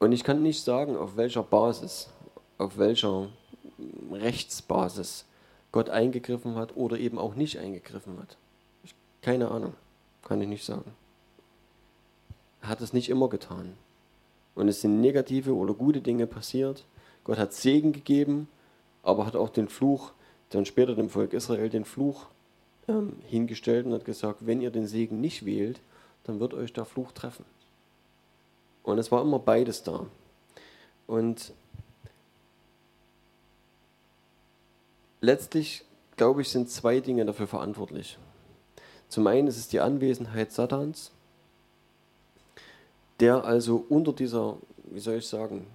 [0.00, 2.08] Und ich kann nicht sagen, auf welcher Basis,
[2.58, 3.28] auf welcher
[4.10, 5.26] Rechtsbasis
[5.72, 8.36] Gott eingegriffen hat oder eben auch nicht eingegriffen hat.
[8.82, 9.74] Ich, keine Ahnung,
[10.24, 10.90] kann ich nicht sagen.
[12.62, 13.74] Er hat es nicht immer getan.
[14.54, 16.84] Und es sind negative oder gute Dinge passiert.
[17.24, 18.48] Gott hat Segen gegeben,
[19.02, 20.12] aber hat auch den Fluch,
[20.50, 22.26] dann später dem Volk Israel den Fluch
[22.88, 25.80] ähm, hingestellt und hat gesagt, wenn ihr den Segen nicht wählt,
[26.24, 27.44] dann wird euch der Fluch treffen.
[28.82, 30.06] Und es war immer beides da.
[31.06, 31.52] Und
[35.20, 35.84] letztlich,
[36.16, 38.18] glaube ich, sind zwei Dinge dafür verantwortlich.
[39.08, 41.10] Zum einen ist es die Anwesenheit Satans,
[43.18, 45.66] der also unter dieser, wie soll ich sagen,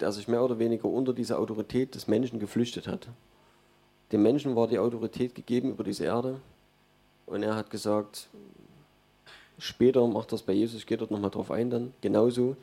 [0.00, 3.08] der sich mehr oder weniger unter diese Autorität des Menschen geflüchtet hat.
[4.12, 6.40] Dem Menschen war die Autorität gegeben über diese Erde
[7.26, 8.28] und er hat gesagt,
[9.58, 12.56] später macht das bei Jesus, ich gehe dort nochmal drauf ein dann, genauso,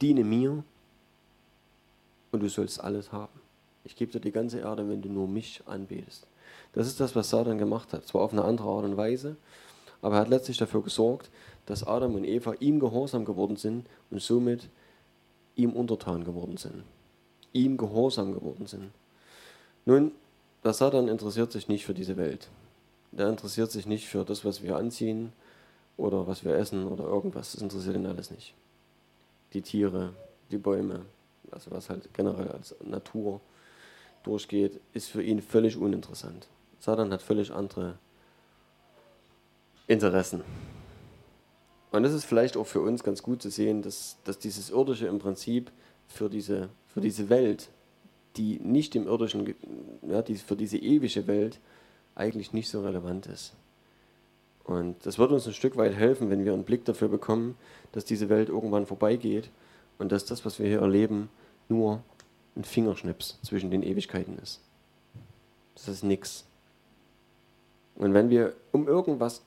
[0.00, 0.62] diene mir
[2.30, 3.40] und du sollst alles haben.
[3.84, 6.26] Ich gebe dir die ganze Erde, wenn du nur mich anbetest.
[6.72, 8.04] Das ist das, was Satan gemacht hat.
[8.06, 9.36] Zwar auf eine andere Art und Weise,
[10.02, 11.30] aber er hat letztlich dafür gesorgt,
[11.66, 14.68] dass Adam und Eva ihm gehorsam geworden sind und somit
[15.56, 16.82] ihm untertan geworden sind.
[17.52, 18.90] Ihm gehorsam geworden sind.
[19.84, 20.12] Nun,
[20.64, 22.48] der Satan interessiert sich nicht für diese Welt.
[23.12, 25.32] Der interessiert sich nicht für das, was wir anziehen
[25.96, 27.52] oder was wir essen oder irgendwas.
[27.52, 28.54] Das interessiert ihn alles nicht.
[29.52, 30.12] Die Tiere,
[30.50, 31.02] die Bäume,
[31.50, 33.40] also was halt generell als Natur
[34.24, 36.48] durchgeht, ist für ihn völlig uninteressant.
[36.80, 37.98] Satan hat völlig andere
[39.86, 40.42] Interessen.
[41.94, 45.06] Und das ist vielleicht auch für uns ganz gut zu sehen, dass, dass dieses Irdische
[45.06, 45.70] im Prinzip
[46.08, 47.68] für diese, für diese Welt,
[48.34, 49.54] die nicht im Irdischen,
[50.02, 51.60] ja, die, für diese ewige Welt
[52.16, 53.52] eigentlich nicht so relevant ist.
[54.64, 57.56] Und das wird uns ein Stück weit helfen, wenn wir einen Blick dafür bekommen,
[57.92, 59.48] dass diese Welt irgendwann vorbeigeht
[60.00, 61.28] und dass das, was wir hier erleben,
[61.68, 62.02] nur
[62.56, 64.60] ein Fingerschnips zwischen den Ewigkeiten ist.
[65.76, 66.44] Das ist nichts.
[67.94, 69.42] Und wenn wir um irgendwas,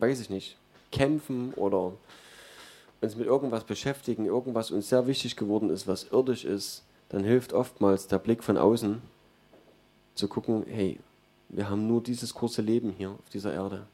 [0.00, 0.56] weiß ich nicht,
[0.90, 1.92] kämpfen oder
[3.00, 7.52] uns mit irgendwas beschäftigen, irgendwas uns sehr wichtig geworden ist, was irdisch ist, dann hilft
[7.52, 9.00] oftmals der Blick von außen
[10.14, 10.98] zu gucken, hey,
[11.48, 13.86] wir haben nur dieses kurze Leben hier auf dieser Erde.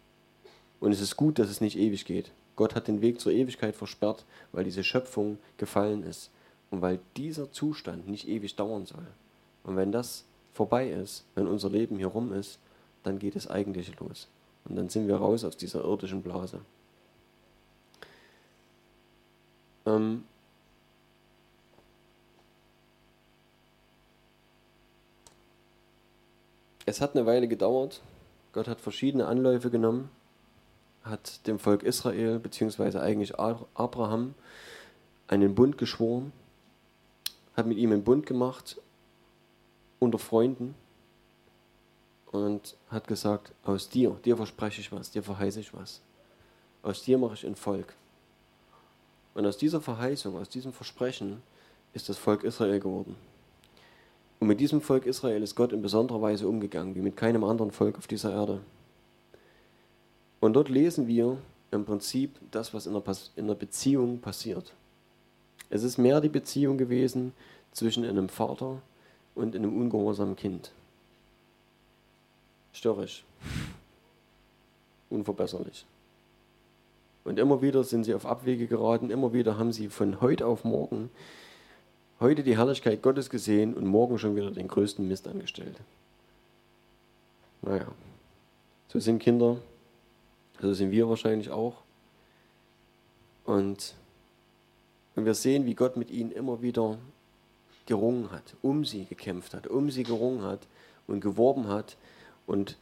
[0.80, 2.30] Und es ist gut, dass es nicht ewig geht.
[2.56, 6.30] Gott hat den Weg zur Ewigkeit versperrt, weil diese Schöpfung gefallen ist
[6.70, 9.06] und weil dieser Zustand nicht ewig dauern soll.
[9.62, 12.58] Und wenn das vorbei ist, wenn unser Leben hier rum ist,
[13.02, 14.28] dann geht es eigentlich los.
[14.64, 16.60] Und dann sind wir raus aus dieser irdischen Blase.
[19.86, 20.24] Ähm,
[26.84, 28.02] es hat eine Weile gedauert.
[28.52, 30.10] Gott hat verschiedene Anläufe genommen,
[31.02, 34.34] hat dem Volk Israel, beziehungsweise eigentlich Abraham,
[35.28, 36.32] einen Bund geschworen,
[37.54, 38.80] hat mit ihm einen Bund gemacht
[39.98, 40.74] unter Freunden
[42.32, 46.00] und hat gesagt, aus dir, dir verspreche ich was, dir verheiße ich was.
[46.82, 47.94] Aus dir mache ich ein Volk.
[49.36, 51.42] Und aus dieser Verheißung, aus diesem Versprechen
[51.92, 53.16] ist das Volk Israel geworden.
[54.40, 57.70] Und mit diesem Volk Israel ist Gott in besonderer Weise umgegangen, wie mit keinem anderen
[57.70, 58.62] Volk auf dieser Erde.
[60.40, 61.36] Und dort lesen wir
[61.70, 63.02] im Prinzip das, was in der,
[63.36, 64.72] in der Beziehung passiert.
[65.68, 67.34] Es ist mehr die Beziehung gewesen
[67.72, 68.80] zwischen einem Vater
[69.34, 70.72] und einem ungehorsamen Kind.
[72.72, 73.22] Störrisch.
[75.10, 75.84] Unverbesserlich.
[77.26, 80.64] Und immer wieder sind sie auf Abwege geraten, immer wieder haben sie von heute auf
[80.64, 81.10] morgen
[82.20, 85.76] heute die Herrlichkeit Gottes gesehen und morgen schon wieder den größten Mist angestellt.
[87.62, 87.86] Naja,
[88.88, 89.58] so sind Kinder,
[90.60, 91.82] so sind wir wahrscheinlich auch.
[93.44, 93.94] Und,
[95.14, 96.98] wir sehen, wie Gott mit ihnen immer wieder
[97.86, 100.60] gerungen hat, um sie gekämpft hat, um sie gerungen hat
[101.06, 101.96] und geworben hat
[102.46, 102.76] und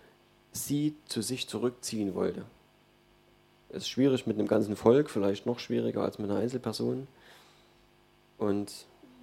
[0.52, 2.44] sie zu sich zurückziehen wollte.
[3.74, 7.06] Ist schwierig mit einem ganzen Volk, vielleicht noch schwieriger als mit einer Einzelperson.
[8.38, 8.72] Und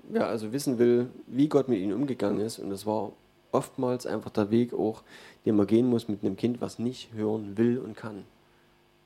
[0.09, 3.13] wer also wissen will, wie Gott mit ihnen umgegangen ist, und das war
[3.51, 5.03] oftmals einfach der Weg auch,
[5.45, 8.23] den man gehen muss mit einem Kind, was nicht hören will und kann.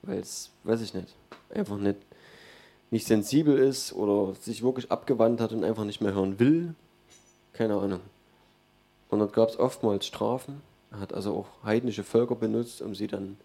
[0.01, 1.15] Weil es, weiß ich nicht,
[1.49, 1.97] einfach nicht
[2.91, 6.75] nicht sensibel ist oder sich wirklich abgewandt hat und einfach nicht mehr hören will.
[7.53, 7.99] Keine Ahnung.
[9.09, 10.61] Und dort gab es oftmals Strafen.
[10.91, 13.37] Er hat also auch heidnische Völker benutzt, um sie dann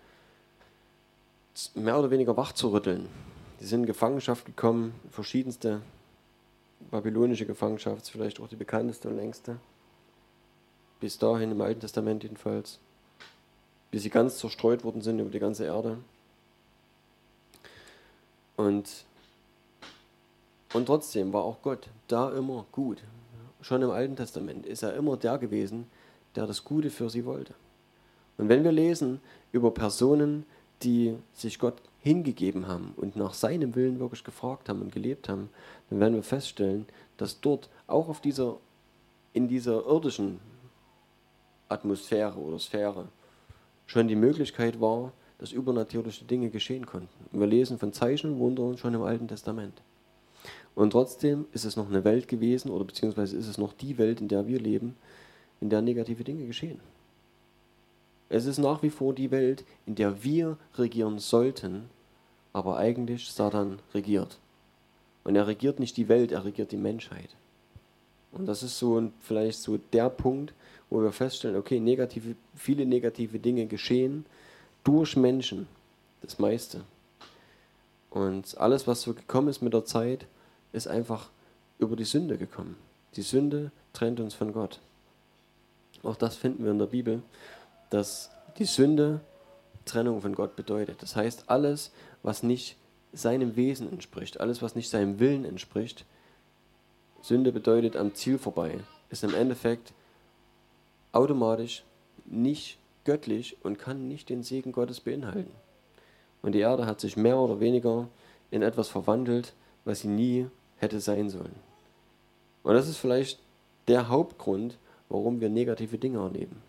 [1.74, 3.08] mehr oder weniger wach zu rütteln.
[3.60, 5.82] Die sind in Gefangenschaft gekommen, verschiedenste
[6.90, 9.58] babylonische Gefangenschaft, vielleicht auch die bekannteste und längste.
[11.00, 12.78] Bis dahin im Alten Testament jedenfalls.
[13.90, 15.98] Bis sie ganz zerstreut worden sind über die ganze Erde.
[18.56, 19.04] Und
[20.72, 23.02] und trotzdem war auch Gott da immer gut.
[23.60, 25.86] Schon im Alten Testament ist er immer der gewesen,
[26.36, 27.54] der das Gute für sie wollte.
[28.38, 29.20] Und wenn wir lesen
[29.52, 30.46] über Personen,
[30.83, 35.51] die sich Gott hingegeben haben und nach seinem Willen wirklich gefragt haben und gelebt haben,
[35.90, 38.57] dann werden wir feststellen, dass dort auch auf dieser,
[39.33, 40.40] in dieser irdischen
[41.69, 43.09] Atmosphäre oder Sphäre
[43.87, 47.09] schon die Möglichkeit war, dass übernatürliche Dinge geschehen konnten.
[47.33, 49.83] Wir lesen von Zeichen und Wundern schon im Alten Testament.
[50.75, 54.21] Und trotzdem ist es noch eine Welt gewesen, oder beziehungsweise ist es noch die Welt,
[54.21, 54.97] in der wir leben,
[55.61, 56.81] in der negative Dinge geschehen.
[58.31, 61.90] Es ist nach wie vor die Welt, in der wir regieren sollten,
[62.53, 64.38] aber eigentlich Satan regiert.
[65.25, 67.31] Und er regiert nicht die Welt, er regiert die Menschheit.
[68.33, 70.55] Und das ist so vielleicht so der Punkt,
[70.88, 74.25] wo wir feststellen, okay, negative, viele negative Dinge geschehen
[74.85, 75.66] durch Menschen,
[76.23, 76.83] das meiste.
[78.11, 80.27] Und alles, was so gekommen ist mit der Zeit,
[80.73, 81.31] ist einfach
[81.81, 82.77] über die Sünde gekommen.
[83.16, 84.79] Die Sünde trennt uns von Gott.
[86.05, 87.23] Auch das finden wir in der Bibel,
[87.90, 89.20] dass die Sünde
[89.85, 91.03] Trennung von Gott bedeutet.
[91.03, 91.90] Das heißt, alles,
[92.22, 92.76] was nicht
[93.12, 96.05] seinem Wesen entspricht, alles, was nicht seinem Willen entspricht,
[97.22, 98.79] Sünde bedeutet am Ziel vorbei,
[99.11, 99.92] ist im Endeffekt
[101.12, 101.85] automatisch
[102.24, 105.50] nicht göttlich und kann nicht den Segen Gottes beinhalten.
[106.42, 108.09] Und die Erde hat sich mehr oder weniger
[108.50, 111.55] in etwas verwandelt, was sie nie hätte sein sollen.
[112.62, 113.38] Und das ist vielleicht
[113.88, 116.62] der Hauptgrund, warum wir negative Dinge erleben.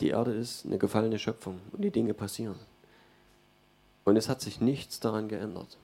[0.00, 2.56] Die Erde ist eine gefallene Schöpfung und die Dinge passieren.
[4.04, 5.76] Und es hat sich nichts daran geändert.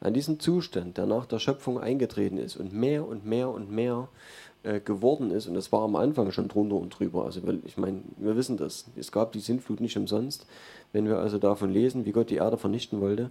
[0.00, 4.08] An diesem Zustand, der nach der Schöpfung eingetreten ist und mehr und mehr und mehr
[4.62, 8.02] äh, geworden ist, und das war am Anfang schon drunter und drüber, also ich meine,
[8.16, 10.46] wir wissen das, es gab die Sintflut nicht umsonst,
[10.92, 13.30] wenn wir also davon lesen, wie Gott die Erde vernichten wollte,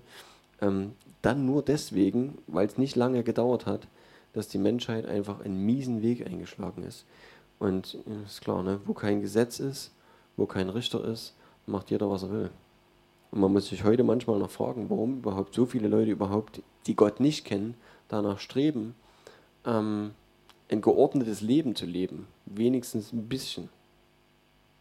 [0.61, 3.87] ähm, dann nur deswegen, weil es nicht lange gedauert hat,
[4.33, 7.05] dass die Menschheit einfach einen miesen Weg eingeschlagen ist.
[7.59, 8.79] Und ist klar, ne?
[8.85, 9.91] wo kein Gesetz ist,
[10.35, 12.49] wo kein Richter ist, macht jeder, was er will.
[13.31, 16.95] Und man muss sich heute manchmal noch fragen, warum überhaupt so viele Leute überhaupt, die
[16.95, 17.75] Gott nicht kennen,
[18.07, 18.95] danach streben,
[19.65, 20.11] ähm,
[20.69, 22.27] ein geordnetes Leben zu leben.
[22.45, 23.69] Wenigstens ein bisschen.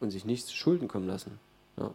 [0.01, 1.39] Und sich nichts zu Schulden kommen lassen.
[1.79, 1.93] Ja.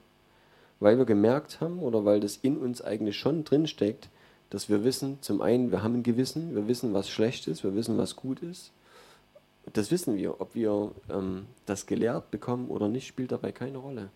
[0.80, 4.10] Weil wir gemerkt haben oder weil das in uns eigentlich schon drinsteckt,
[4.50, 7.76] dass wir wissen, zum einen, wir haben ein Gewissen, wir wissen, was schlecht ist, wir
[7.76, 8.72] wissen, was gut ist.
[9.74, 10.42] Das wissen wir.
[10.42, 14.10] Ob wir ähm, das gelehrt bekommen oder nicht, spielt dabei keine Rolle.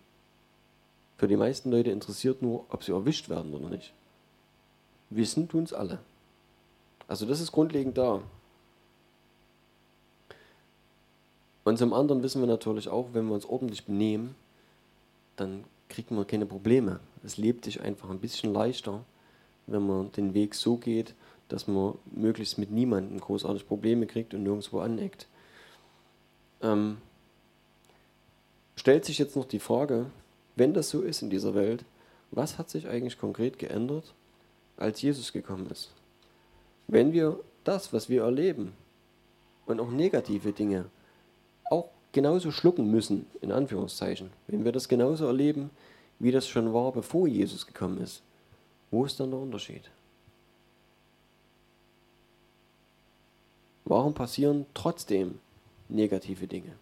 [1.16, 3.94] Für die meisten Leute interessiert nur, ob sie erwischt werden oder nicht.
[5.10, 6.00] Wissen tun es alle.
[7.08, 8.20] Also das ist grundlegend da.
[11.64, 14.34] Und zum anderen wissen wir natürlich auch, wenn wir uns ordentlich benehmen,
[15.36, 17.00] dann kriegt man keine Probleme.
[17.24, 19.04] Es lebt sich einfach ein bisschen leichter,
[19.66, 21.14] wenn man den Weg so geht,
[21.48, 25.26] dass man möglichst mit niemandem großartig Probleme kriegt und nirgendwo aneckt.
[26.62, 26.98] Ähm,
[28.76, 30.06] stellt sich jetzt noch die Frage,
[30.54, 31.84] wenn das so ist in dieser Welt,
[32.30, 34.14] was hat sich eigentlich konkret geändert,
[34.76, 35.90] als Jesus gekommen ist?
[36.88, 38.72] Wenn wir das, was wir erleben
[39.66, 40.86] und auch negative Dinge
[41.70, 45.70] auch genauso schlucken müssen, in Anführungszeichen, wenn wir das genauso erleben,
[46.18, 48.22] wie das schon war, bevor Jesus gekommen ist,
[48.90, 49.90] wo ist dann der Unterschied?
[53.84, 55.38] Warum passieren trotzdem
[55.88, 56.72] negative Dinge?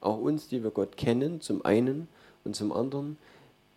[0.00, 2.08] Auch uns, die wir Gott kennen, zum einen
[2.44, 3.16] und zum anderen,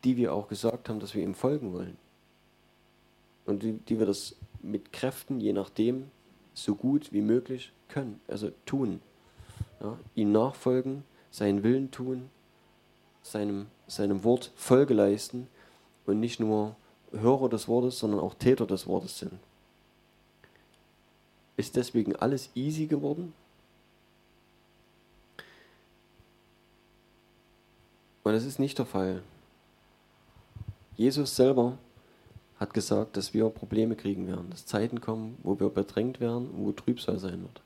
[0.03, 1.97] die wir auch gesagt haben, dass wir ihm folgen wollen.
[3.45, 6.09] Und die, die wir das mit Kräften, je nachdem,
[6.53, 9.01] so gut wie möglich können, also tun.
[9.81, 12.29] Ja, ihm nachfolgen, seinen Willen tun,
[13.21, 15.47] seinem, seinem Wort Folge leisten
[16.05, 16.75] und nicht nur
[17.11, 19.33] Hörer des Wortes, sondern auch Täter des Wortes sind.
[21.57, 23.33] Ist deswegen alles easy geworden?
[28.25, 29.21] Und es ist nicht der Fall.
[30.97, 31.77] Jesus selber
[32.59, 36.71] hat gesagt, dass wir Probleme kriegen werden, dass Zeiten kommen, wo wir bedrängt werden, wo
[36.71, 37.61] Trübsal sein wird.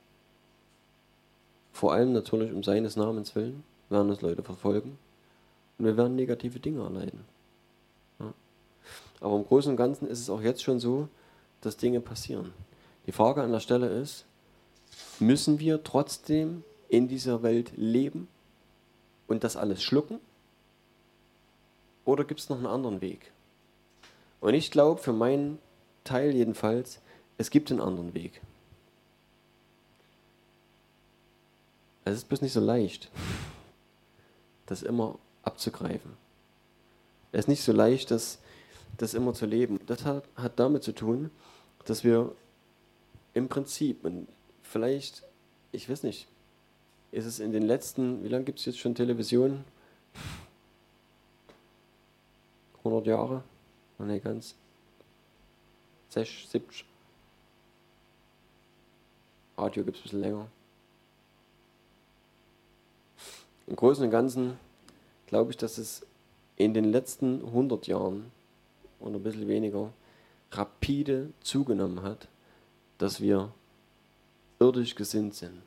[1.71, 4.97] Vor allem natürlich um seines Namens willen werden uns Leute verfolgen
[5.77, 7.23] und wir werden negative Dinge erleiden.
[8.19, 8.33] Ja.
[9.21, 11.07] Aber im Großen und Ganzen ist es auch jetzt schon so,
[11.61, 12.51] dass Dinge passieren.
[13.07, 14.25] Die Frage an der Stelle ist,
[15.19, 18.27] müssen wir trotzdem in dieser Welt leben
[19.27, 20.19] und das alles schlucken?
[22.09, 23.31] Oder gibt es noch einen anderen Weg?
[24.41, 25.59] Und ich glaube, für meinen
[26.03, 27.01] Teil jedenfalls,
[27.37, 28.41] es gibt einen anderen Weg.
[32.05, 33.11] Es ist bloß nicht so leicht,
[34.65, 36.13] das immer abzugreifen.
[37.31, 38.39] Es ist nicht so leicht, das,
[38.97, 39.79] das immer zu leben.
[39.85, 41.29] Das hat, hat damit zu tun,
[41.85, 42.33] dass wir
[43.35, 44.27] im Prinzip, und
[44.63, 45.21] vielleicht,
[45.71, 46.27] ich weiß nicht,
[47.11, 49.63] ist es in den letzten, wie lange gibt es jetzt schon Television?
[52.89, 53.43] 100 Jahre?
[53.97, 54.55] Noch nicht ganz.
[56.09, 56.85] 60, 70.
[59.57, 60.47] Radio gibt es ein bisschen länger.
[63.67, 64.57] Im Großen und Ganzen
[65.27, 66.05] glaube ich, dass es
[66.55, 68.31] in den letzten 100 Jahren
[68.99, 69.93] oder ein bisschen weniger
[70.51, 72.27] rapide zugenommen hat,
[72.97, 73.51] dass wir
[74.59, 75.61] irdisch gesinnt sind.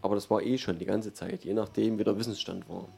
[0.00, 2.88] Aber das war eh schon die ganze Zeit, je nachdem, wie der Wissensstand war.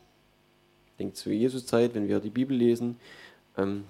[0.97, 2.97] Ich denke, zu Jesus Zeit, wenn wir die Bibel lesen,
[3.59, 3.85] ähm,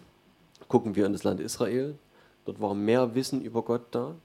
[0.67, 1.95] gucken wir in das Land Israel.
[2.45, 4.17] Dort war mehr Wissen über Gott da,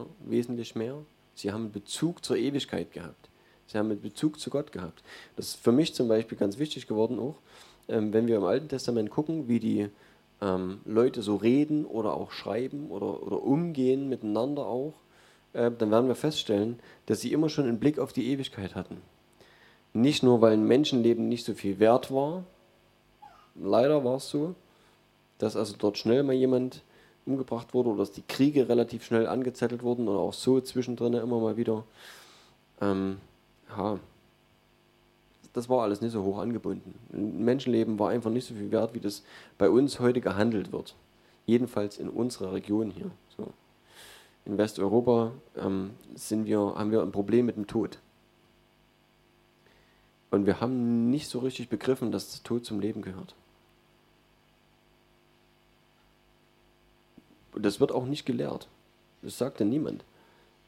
[0.00, 0.96] ja, wesentlich mehr.
[1.36, 3.28] Sie haben Bezug zur Ewigkeit gehabt.
[3.68, 5.04] Sie haben einen Bezug zu Gott gehabt.
[5.36, 7.36] Das ist für mich zum Beispiel ganz wichtig geworden auch,
[7.88, 9.88] ähm, wenn wir im Alten Testament gucken, wie die
[10.40, 14.94] ähm, Leute so reden oder auch schreiben oder, oder umgehen miteinander auch,
[15.52, 18.96] äh, dann werden wir feststellen, dass sie immer schon einen Blick auf die Ewigkeit hatten.
[19.92, 22.44] Nicht nur, weil ein Menschenleben nicht so viel wert war,
[23.54, 24.54] leider war es so,
[25.38, 26.82] dass also dort schnell mal jemand
[27.26, 31.40] umgebracht wurde oder dass die Kriege relativ schnell angezettelt wurden oder auch so zwischendrin immer
[31.40, 31.84] mal wieder.
[32.80, 33.18] Ähm,
[33.76, 33.98] ja,
[35.52, 36.94] das war alles nicht so hoch angebunden.
[37.12, 39.24] Ein Menschenleben war einfach nicht so viel wert, wie das
[39.58, 40.94] bei uns heute gehandelt wird.
[41.46, 43.10] Jedenfalls in unserer Region hier.
[43.36, 43.48] So.
[44.44, 47.98] In Westeuropa ähm, sind wir, haben wir ein Problem mit dem Tod.
[50.30, 53.34] Und wir haben nicht so richtig begriffen, dass der Tod zum Leben gehört.
[57.52, 58.68] Und das wird auch nicht gelehrt.
[59.22, 60.04] Das sagt ja niemand.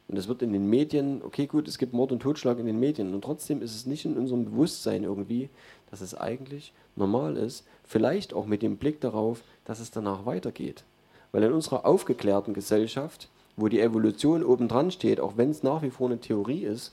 [0.09, 2.81] Und das wird in den Medien, okay gut, es gibt Mord und Totschlag in den
[2.81, 5.49] Medien und trotzdem ist es nicht in unserem Bewusstsein irgendwie,
[5.91, 10.85] dass es eigentlich normal ist, vielleicht auch mit dem Blick darauf, dass es danach weitergeht.
[11.31, 15.91] Weil in unserer aufgeklärten Gesellschaft, wo die Evolution obendran steht, auch wenn es nach wie
[15.91, 16.93] vor eine Theorie ist,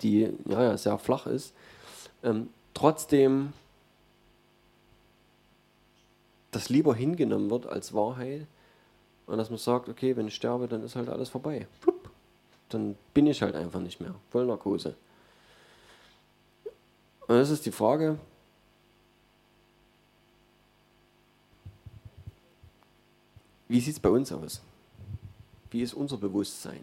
[0.00, 1.54] die ja, ja sehr flach ist,
[2.22, 3.52] ähm, trotzdem
[6.50, 8.46] das lieber hingenommen wird als Wahrheit
[9.26, 11.66] und dass man sagt, okay, wenn ich sterbe, dann ist halt alles vorbei.
[11.80, 12.00] Plupp
[12.70, 14.14] dann bin ich halt einfach nicht mehr.
[14.30, 14.94] Vollnarkose.
[17.26, 18.18] Und das ist die Frage,
[23.68, 24.62] wie sieht es bei uns aus?
[25.70, 26.82] Wie ist unser Bewusstsein?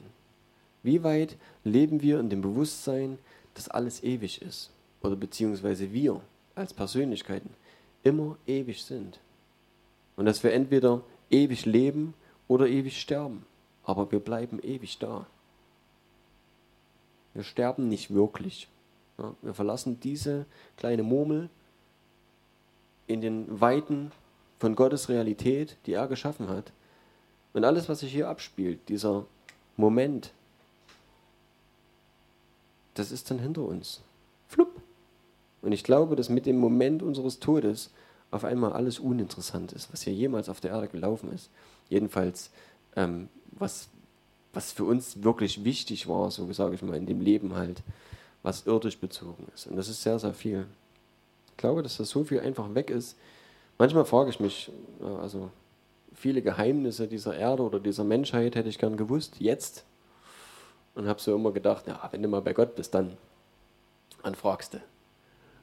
[0.88, 1.36] Wie weit
[1.66, 3.20] leben wir in dem Bewusstsein,
[3.56, 4.72] dass alles ewig ist?
[5.02, 6.22] Oder beziehungsweise wir
[6.56, 7.50] als Persönlichkeiten
[8.04, 9.20] immer ewig sind?
[10.16, 12.14] Und dass wir entweder ewig leben
[12.48, 13.46] oder ewig sterben.
[13.84, 15.28] Aber wir bleiben ewig da.
[17.34, 18.70] Wir sterben nicht wirklich.
[19.42, 20.46] Wir verlassen diese
[20.78, 21.50] kleine Murmel
[23.08, 24.14] in den Weiten
[24.58, 26.72] von Gottes Realität, die er geschaffen hat.
[27.52, 29.26] Und alles, was sich hier abspielt, dieser
[29.76, 30.32] Moment,
[33.00, 34.02] das ist dann hinter uns.
[34.48, 34.82] Flupp.
[35.62, 37.92] Und ich glaube, dass mit dem Moment unseres Todes
[38.32, 41.50] auf einmal alles uninteressant ist, was hier jemals auf der Erde gelaufen ist.
[41.90, 42.52] Jedenfalls,
[42.96, 43.90] ähm, was,
[44.54, 47.82] was für uns wirklich wichtig war, so sage ich mal, in dem Leben halt,
[48.44, 49.68] was irdisch bezogen ist.
[49.68, 50.66] Und das ist sehr, sehr viel.
[51.52, 53.18] Ich glaube, dass das so viel einfach weg ist.
[53.78, 54.72] Manchmal frage ich mich,
[55.22, 55.50] also
[56.14, 59.86] viele Geheimnisse dieser Erde oder dieser Menschheit hätte ich gern gewusst, jetzt.
[60.98, 63.16] Und habe so immer gedacht, ja, wenn du mal bei Gott bist, dann,
[64.24, 64.78] dann fragst du.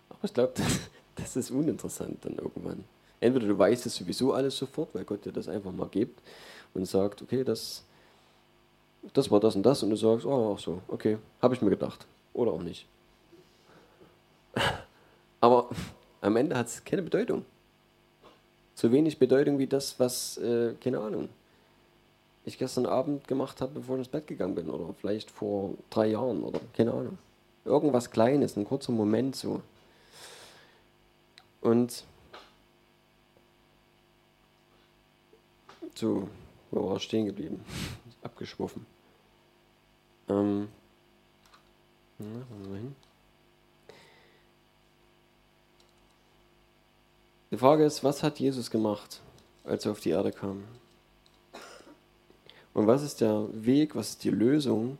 [0.08, 0.78] Aber ich glaube, das,
[1.16, 2.84] das ist uninteressant dann irgendwann.
[3.18, 6.20] Entweder du weißt es sowieso alles sofort, weil Gott dir das einfach mal gibt
[6.72, 7.82] und sagt, okay, das,
[9.12, 11.70] das war das und das und du sagst, oh, ach so, okay, habe ich mir
[11.70, 12.06] gedacht.
[12.32, 12.86] Oder auch nicht.
[15.40, 15.68] Aber
[16.20, 17.44] am Ende hat es keine Bedeutung.
[18.76, 21.28] So wenig Bedeutung wie das, was, äh, keine Ahnung,
[22.44, 24.70] ich gestern Abend gemacht habe, bevor ich ins Bett gegangen bin.
[24.70, 27.18] Oder vielleicht vor drei Jahren oder keine Ahnung.
[27.64, 29.62] Irgendwas Kleines, ein kurzer Moment so.
[31.62, 32.04] Und
[35.94, 36.28] so,
[36.70, 37.64] wo war ich stehen geblieben?
[38.22, 38.84] Abgeschworfen.
[40.28, 40.68] Ähm,
[42.18, 42.96] na, wo wir hin?
[47.50, 49.20] Die Frage ist, was hat Jesus gemacht,
[49.64, 50.64] als er auf die Erde kam?
[52.74, 54.98] Und was ist der Weg, was ist die Lösung,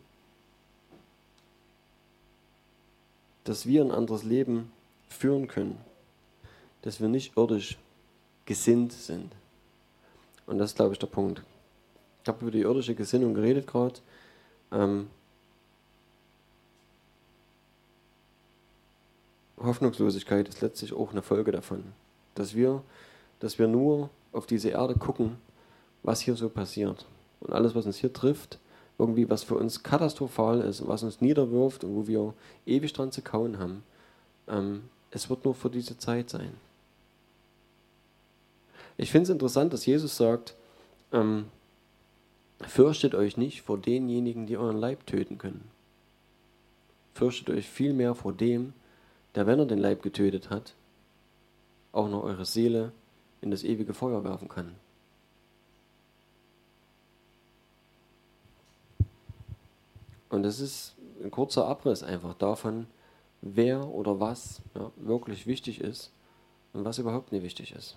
[3.44, 4.72] dass wir ein anderes Leben
[5.08, 5.78] führen können,
[6.82, 7.76] dass wir nicht irdisch
[8.46, 9.32] gesinnt sind?
[10.46, 11.42] Und das ist, glaube ich, der Punkt.
[12.22, 14.00] Ich habe über die irdische Gesinnung geredet gerade.
[14.72, 15.08] Ähm,
[19.58, 21.92] Hoffnungslosigkeit ist letztlich auch eine Folge davon
[22.34, 22.82] dass wir,
[23.40, 25.36] dass wir nur auf diese Erde gucken,
[26.02, 27.06] was hier so passiert.
[27.44, 28.58] Und alles, was uns hier trifft,
[28.98, 32.34] irgendwie was für uns katastrophal ist, was uns niederwirft und wo wir
[32.66, 33.82] ewig dran zu kauen haben,
[34.48, 36.54] ähm, es wird nur für diese Zeit sein.
[38.96, 40.54] Ich finde es interessant, dass Jesus sagt,
[41.12, 41.46] ähm,
[42.60, 45.68] fürchtet euch nicht vor denjenigen, die euren Leib töten können.
[47.14, 48.72] Fürchtet euch vielmehr vor dem,
[49.34, 50.74] der, wenn er den Leib getötet hat,
[51.92, 52.92] auch noch eure Seele
[53.40, 54.74] in das ewige Feuer werfen kann.
[60.34, 62.88] Und das ist ein kurzer Abriss einfach davon,
[63.40, 66.10] wer oder was ja, wirklich wichtig ist
[66.72, 67.96] und was überhaupt nicht wichtig ist.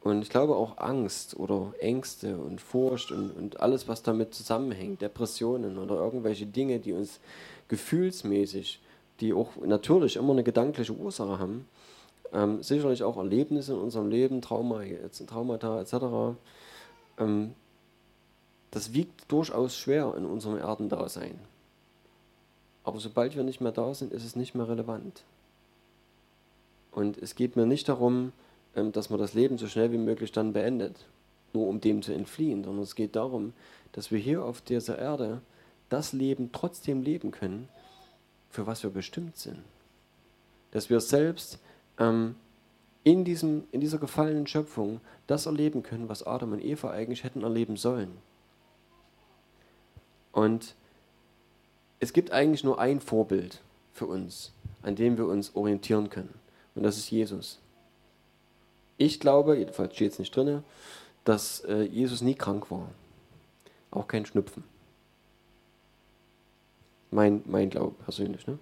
[0.00, 5.02] Und ich glaube auch Angst oder Ängste und Furcht und, und alles, was damit zusammenhängt,
[5.02, 7.20] Depressionen oder irgendwelche Dinge, die uns
[7.68, 8.80] gefühlsmäßig,
[9.20, 11.68] die auch natürlich immer eine gedankliche Ursache haben,
[12.32, 14.80] ähm, sicherlich auch Erlebnisse in unserem Leben, Trauma,
[15.26, 16.38] Traumata etc.
[17.18, 17.54] Ähm,
[18.70, 21.38] das wiegt durchaus schwer in unserem Erdendasein.
[22.84, 25.24] Aber sobald wir nicht mehr da sind, ist es nicht mehr relevant.
[26.92, 28.32] Und es geht mir nicht darum,
[28.74, 31.06] ähm, dass man das Leben so schnell wie möglich dann beendet,
[31.52, 33.52] nur um dem zu entfliehen, sondern es geht darum,
[33.92, 35.40] dass wir hier auf dieser Erde
[35.88, 37.68] das Leben trotzdem leben können,
[38.50, 39.62] für was wir bestimmt sind.
[40.70, 41.58] Dass wir selbst
[41.98, 42.36] ähm,
[43.04, 47.42] in, diesem, in dieser gefallenen Schöpfung das erleben können, was Adam und Eva eigentlich hätten
[47.42, 48.10] erleben sollen.
[50.36, 50.74] Und
[51.98, 53.62] es gibt eigentlich nur ein Vorbild
[53.94, 56.34] für uns, an dem wir uns orientieren können.
[56.74, 57.58] Und das ist Jesus.
[58.98, 60.62] Ich glaube, jedenfalls steht es nicht drin,
[61.24, 62.90] dass äh, Jesus nie krank war.
[63.90, 64.62] Auch kein Schnupfen.
[67.10, 68.46] Mein, mein Glaube persönlich.
[68.46, 68.58] Ne?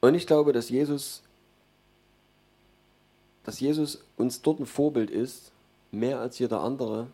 [0.00, 1.22] Und ich glaube, dass Jesus,
[3.44, 5.52] dass Jesus uns dort ein Vorbild ist,
[5.90, 7.08] mehr als jeder andere,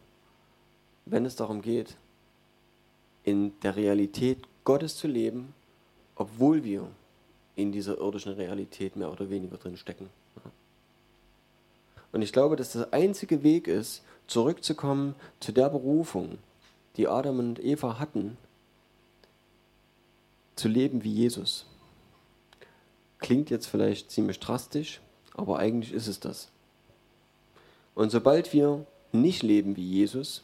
[1.06, 1.96] wenn es darum geht,
[3.24, 5.54] in der Realität Gottes zu leben,
[6.16, 6.88] obwohl wir
[7.56, 10.10] in dieser irdischen Realität mehr oder weniger drin stecken.
[12.12, 16.38] Und ich glaube, dass der einzige Weg ist, zurückzukommen zu der Berufung,
[16.96, 18.36] die Adam und Eva hatten,
[20.54, 21.66] zu leben wie Jesus.
[23.18, 25.00] Klingt jetzt vielleicht ziemlich drastisch,
[25.34, 26.50] aber eigentlich ist es das.
[27.94, 30.42] Und sobald wir nicht leben wie Jesus,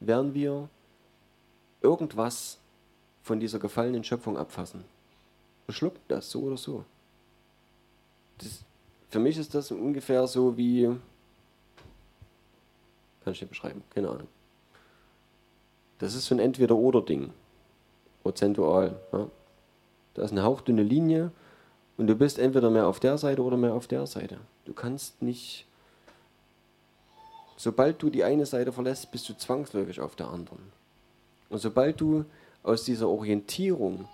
[0.00, 0.68] werden wir
[1.82, 2.58] irgendwas
[3.22, 4.84] von dieser gefallenen Schöpfung abfassen.
[5.68, 6.84] Schluckt das so oder so.
[8.38, 8.64] Das,
[9.10, 10.84] für mich ist das ungefähr so wie.
[13.22, 14.28] Kann ich nicht beschreiben, keine Ahnung.
[15.98, 17.30] Das ist so ein Entweder-Oder-Ding.
[18.22, 18.98] Prozentual.
[19.12, 19.28] Ja.
[20.14, 21.30] Da ist eine hauchdünne Linie
[21.96, 24.38] und du bist entweder mehr auf der Seite oder mehr auf der Seite.
[24.64, 25.66] Du kannst nicht.
[27.60, 30.72] Sobald du die eine Seite verlässt, bist du zwangsläufig auf der anderen.
[31.50, 32.24] Und sobald du
[32.62, 34.08] aus dieser Orientierung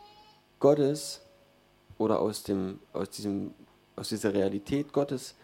[0.58, 1.20] Gottes
[1.96, 3.54] oder aus, dem, aus, diesem,
[3.94, 5.36] aus dieser Realität Gottes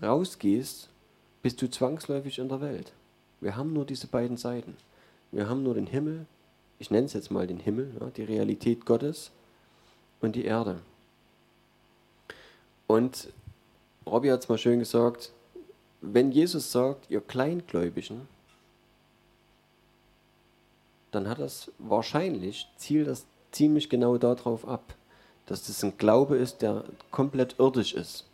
[0.00, 0.88] rausgehst,
[1.42, 2.94] bist du zwangsläufig in der Welt.
[3.42, 4.74] Wir haben nur diese beiden Seiten.
[5.30, 6.24] Wir haben nur den Himmel,
[6.78, 9.30] ich nenne es jetzt mal den Himmel, ja, die Realität Gottes
[10.22, 10.80] und die Erde.
[12.86, 13.28] Und
[14.06, 15.32] Robby hat es mal schön gesagt,
[16.12, 18.28] wenn Jesus sagt, ihr Kleingläubigen,
[21.10, 24.94] dann hat das wahrscheinlich, zielt das ziemlich genau darauf ab,
[25.46, 28.26] dass das ein Glaube ist, der komplett irdisch ist,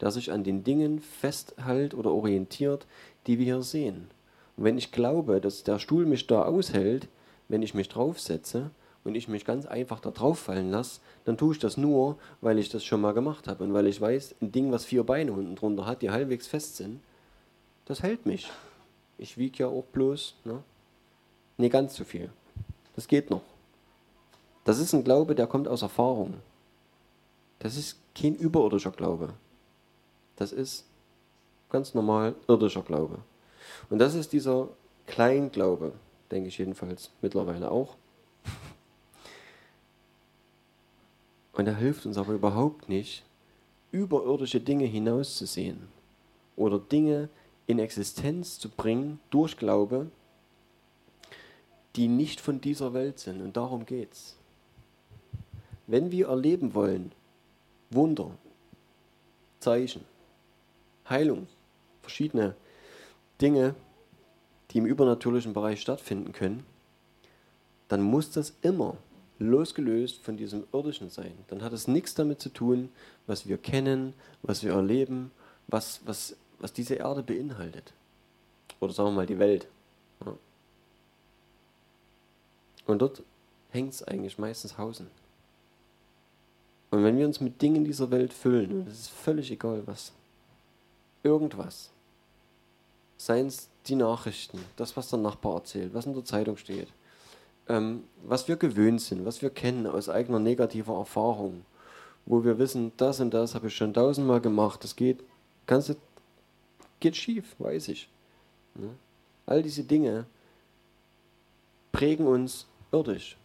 [0.00, 2.86] der sich an den Dingen festhält oder orientiert,
[3.26, 4.10] die wir hier sehen.
[4.56, 7.08] Und wenn ich glaube, dass der Stuhl mich da aushält,
[7.48, 8.70] wenn ich mich draufsetze,
[9.04, 12.58] und ich mich ganz einfach da drauf fallen lasse, dann tue ich das nur, weil
[12.58, 15.32] ich das schon mal gemacht habe und weil ich weiß, ein Ding, was vier Beine
[15.32, 17.00] unten drunter hat, die halbwegs fest sind,
[17.86, 18.50] das hält mich.
[19.16, 20.62] Ich wiege ja auch bloß, ne?
[21.56, 22.30] Nee, ganz zu viel.
[22.94, 23.42] Das geht noch.
[24.64, 26.34] Das ist ein Glaube, der kommt aus Erfahrung.
[27.58, 29.30] Das ist kein überirdischer Glaube.
[30.36, 30.84] Das ist
[31.70, 33.18] ganz normal irdischer Glaube.
[33.90, 34.68] Und das ist dieser
[35.06, 35.92] Kleinglaube,
[36.30, 37.96] denke ich jedenfalls mittlerweile auch.
[41.58, 43.24] Und er hilft uns aber überhaupt nicht,
[43.90, 45.88] überirdische Dinge hinauszusehen
[46.54, 47.28] oder Dinge
[47.66, 50.06] in Existenz zu bringen durch Glaube,
[51.96, 53.42] die nicht von dieser Welt sind.
[53.42, 54.36] Und darum geht's.
[55.88, 57.10] Wenn wir erleben wollen,
[57.90, 58.30] Wunder,
[59.58, 60.04] Zeichen,
[61.08, 61.48] Heilung,
[62.02, 62.54] verschiedene
[63.40, 63.74] Dinge,
[64.70, 66.64] die im übernatürlichen Bereich stattfinden können,
[67.88, 68.96] dann muss das immer
[69.38, 71.32] losgelöst von diesem irdischen sein.
[71.48, 72.90] Dann hat es nichts damit zu tun,
[73.26, 75.30] was wir kennen, was wir erleben,
[75.68, 77.92] was, was, was diese Erde beinhaltet.
[78.80, 79.68] Oder sagen wir mal die Welt.
[80.24, 80.34] Ja.
[82.86, 83.22] Und dort
[83.70, 85.08] hängt es eigentlich meistens hausen.
[86.90, 90.12] Und wenn wir uns mit Dingen dieser Welt füllen, und es ist völlig egal was,
[91.22, 91.90] irgendwas,
[93.18, 96.88] seien es die Nachrichten, das, was der Nachbar erzählt, was in der Zeitung steht,
[97.68, 101.64] ähm, was wir gewöhnt sind, was wir kennen aus eigener negativer Erfahrung,
[102.26, 105.22] wo wir wissen, das und das habe ich schon tausendmal gemacht, das geht,
[105.66, 105.94] kannst du,
[107.00, 108.08] geht schief, weiß ich.
[108.76, 108.88] Ja?
[109.46, 110.26] All diese Dinge
[111.92, 113.36] prägen uns irdisch.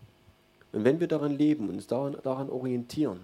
[0.71, 3.19] Und wenn wir daran leben, uns daran, daran orientieren,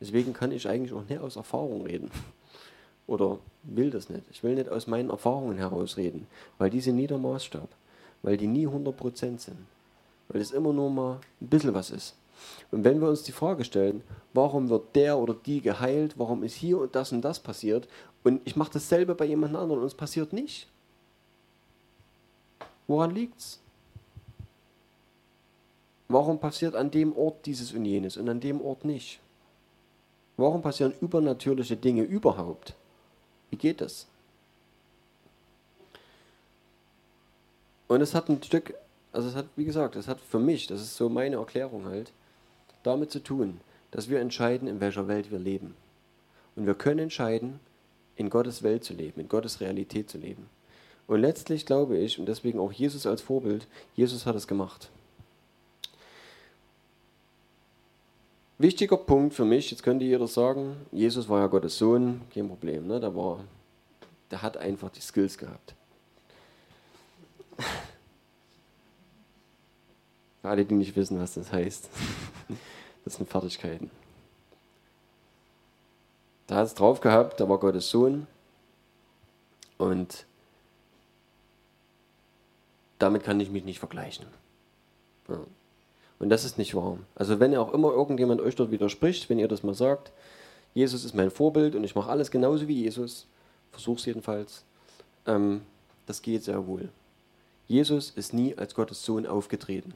[0.00, 2.10] deswegen kann ich eigentlich auch nicht aus Erfahrung reden.
[3.06, 4.22] Oder will das nicht.
[4.30, 6.26] Ich will nicht aus meinen Erfahrungen herausreden,
[6.58, 7.68] weil die sind nie der Maßstab,
[8.22, 9.58] weil die nie 100% sind
[10.28, 12.16] weil es immer nur mal ein bisschen was ist.
[12.70, 14.02] Und wenn wir uns die Frage stellen,
[14.34, 17.88] warum wird der oder die geheilt, warum ist hier und das und das passiert,
[18.24, 20.66] und ich mache dasselbe bei jemand anderem und es passiert nicht.
[22.88, 23.60] Woran liegt's?
[26.08, 29.20] Warum passiert an dem Ort dieses und jenes und an dem Ort nicht?
[30.36, 32.74] Warum passieren übernatürliche Dinge überhaupt?
[33.50, 34.06] Wie geht das?
[37.88, 38.74] Und es hat ein Stück
[39.16, 42.12] also es hat, wie gesagt, es hat für mich, das ist so meine Erklärung halt,
[42.82, 43.60] damit zu tun,
[43.90, 45.74] dass wir entscheiden, in welcher Welt wir leben.
[46.54, 47.58] Und wir können entscheiden,
[48.16, 50.50] in Gottes Welt zu leben, in Gottes Realität zu leben.
[51.06, 54.90] Und letztlich glaube ich, und deswegen auch Jesus als Vorbild, Jesus hat es gemacht.
[58.58, 62.86] Wichtiger Punkt für mich, jetzt könnte jeder sagen, Jesus war ja Gottes Sohn, kein Problem,
[62.86, 63.00] ne?
[63.00, 63.44] der, war,
[64.30, 65.74] der hat einfach die Skills gehabt.
[70.46, 71.90] Für alle, die nicht wissen, was das heißt.
[73.04, 73.90] Das sind Fertigkeiten.
[76.46, 78.28] Da hat es drauf gehabt, da war Gottes Sohn.
[79.76, 80.24] Und
[83.00, 84.26] damit kann ich mich nicht vergleichen.
[85.28, 85.40] Ja.
[86.20, 86.98] Und das ist nicht wahr.
[87.16, 90.12] Also wenn auch immer irgendjemand euch dort widerspricht, wenn ihr das mal sagt,
[90.74, 93.26] Jesus ist mein Vorbild und ich mache alles genauso wie Jesus,
[93.72, 94.62] versuch's jedenfalls,
[95.26, 95.62] ähm,
[96.06, 96.88] das geht sehr wohl.
[97.66, 99.92] Jesus ist nie als Gottes Sohn aufgetreten.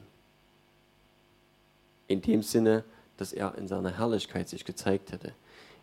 [2.11, 2.83] In dem Sinne,
[3.15, 5.31] dass er in seiner Herrlichkeit sich gezeigt hätte.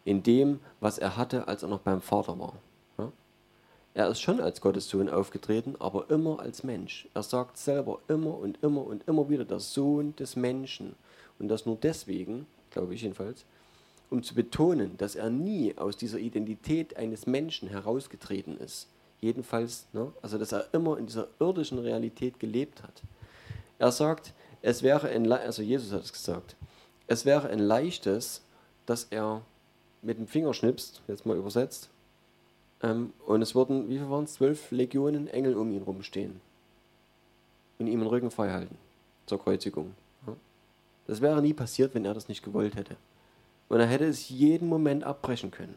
[0.05, 2.53] In dem, was er hatte, als er noch beim Vater war.
[2.99, 3.11] Ja?
[3.95, 7.09] Er ist schon als Gottes Sohn aufgetreten, aber immer als Mensch.
[7.15, 10.97] Er sagt selber immer und immer und immer wieder der Sohn des Menschen.
[11.39, 13.47] Und das nur deswegen, glaube ich jedenfalls,
[14.11, 18.87] um zu betonen, dass er nie aus dieser Identität eines Menschen herausgetreten ist.
[19.23, 20.13] Jedenfalls, ne?
[20.21, 23.03] also dass er immer in dieser irdischen Realität gelebt hat.
[23.79, 26.57] Er sagt, es wäre ein, also Jesus hat es gesagt,
[27.07, 28.43] es wäre ein leichtes,
[28.87, 29.43] dass er
[30.03, 31.91] mit dem Finger schnipst, jetzt mal übersetzt,
[32.83, 36.41] ähm, und es würden, wie viel waren es, zwölf Legionen Engel um ihn rumstehen
[37.79, 38.77] und ihm den Rücken frei halten
[39.27, 39.95] zur Kreuzigung.
[41.07, 42.97] Das wäre nie passiert, wenn er das nicht gewollt hätte.
[43.69, 45.75] Und er hätte es jeden Moment abbrechen können,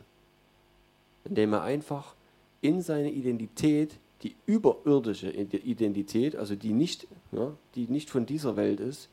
[1.23, 2.15] indem er einfach
[2.59, 8.79] in seine Identität die überirdische Identität, also die nicht, ja, die nicht von dieser Welt
[8.79, 9.09] ist,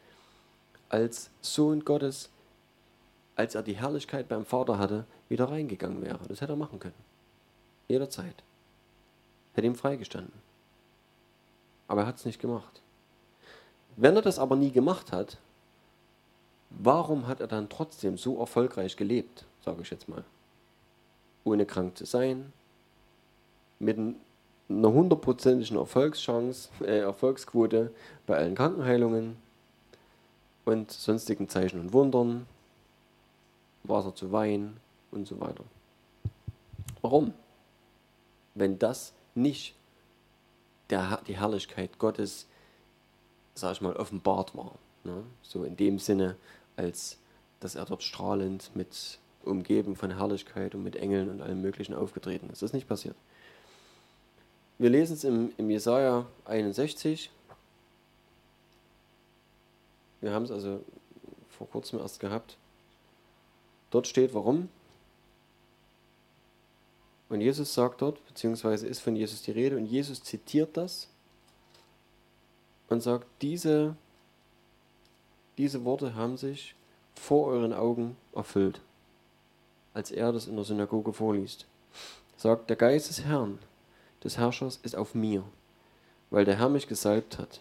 [0.88, 2.30] als Sohn Gottes,
[3.36, 6.20] als er die Herrlichkeit beim Vater hatte, wieder reingegangen wäre.
[6.28, 6.94] Das hätte er machen können.
[7.88, 8.42] Jederzeit.
[9.54, 10.32] Hätte ihm freigestanden.
[11.86, 12.82] Aber er hat es nicht gemacht.
[13.96, 15.38] Wenn er das aber nie gemacht hat,
[16.70, 20.24] warum hat er dann trotzdem so erfolgreich gelebt, sage ich jetzt mal?
[21.44, 22.52] Ohne krank zu sein,
[23.78, 23.96] mit
[24.68, 27.92] einer hundertprozentigen Erfolgschance, äh, Erfolgsquote
[28.26, 29.36] bei allen Krankenheilungen
[30.64, 32.46] und sonstigen Zeichen und Wundern,
[33.84, 34.76] Wasser zu Wein
[35.10, 35.64] und so weiter.
[37.00, 37.32] Warum?
[38.54, 39.74] Wenn das nicht
[40.90, 42.46] der, die Herrlichkeit Gottes,
[43.54, 44.74] sag ich mal, offenbart war.
[45.04, 45.22] Ne?
[45.42, 46.36] So in dem Sinne,
[46.76, 47.18] als
[47.60, 52.50] dass er dort strahlend mit umgeben von Herrlichkeit und mit Engeln und allem Möglichen aufgetreten
[52.50, 52.62] ist.
[52.62, 53.16] Das ist nicht passiert.
[54.78, 57.30] Wir lesen es im, im Jesaja 61.
[60.20, 60.84] Wir haben es also
[61.50, 62.56] vor kurzem erst gehabt.
[63.90, 64.68] Dort steht, warum.
[67.28, 71.08] Und Jesus sagt dort, beziehungsweise ist von Jesus die Rede, und Jesus zitiert das
[72.88, 73.96] und sagt, diese,
[75.58, 76.74] diese Worte haben sich
[77.14, 78.80] vor euren Augen erfüllt,
[79.92, 81.66] als er das in der Synagoge vorliest.
[82.36, 83.58] Sagt, der Geist des Herrn,
[84.24, 85.44] des Herrschers, ist auf mir,
[86.30, 87.60] weil der Herr mich gesalbt hat,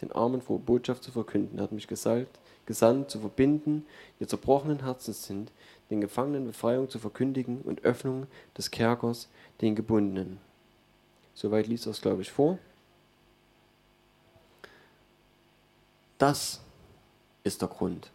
[0.00, 1.58] den Armen frohe Botschaft zu verkünden.
[1.58, 3.86] Er hat mich gesalbt, gesandt, zu verbinden,
[4.20, 5.50] die zerbrochenen Herzens sind,
[5.90, 8.26] den Gefangenen Befreiung zu verkündigen und Öffnung
[8.56, 9.28] des Kerkers
[9.60, 10.38] den Gebundenen.
[11.34, 12.58] Soweit liest er es, glaube ich, vor.
[16.18, 16.60] Das
[17.42, 18.10] ist der Grund.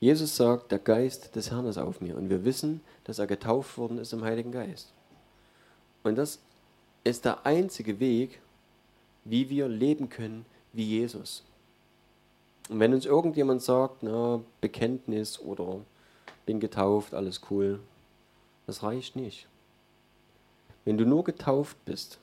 [0.00, 2.16] Jesus sagt, der Geist des Herrn ist auf mir.
[2.16, 4.92] Und wir wissen, dass er getauft worden ist im Heiligen Geist.
[6.04, 6.38] Und das
[7.04, 8.40] ist der einzige Weg,
[9.24, 11.44] wie wir leben können wie Jesus.
[12.68, 15.80] Und wenn uns irgendjemand sagt, na, Bekenntnis oder
[16.46, 17.80] bin getauft, alles cool,
[18.66, 19.48] das reicht nicht.
[20.84, 22.18] Wenn du nur getauft bist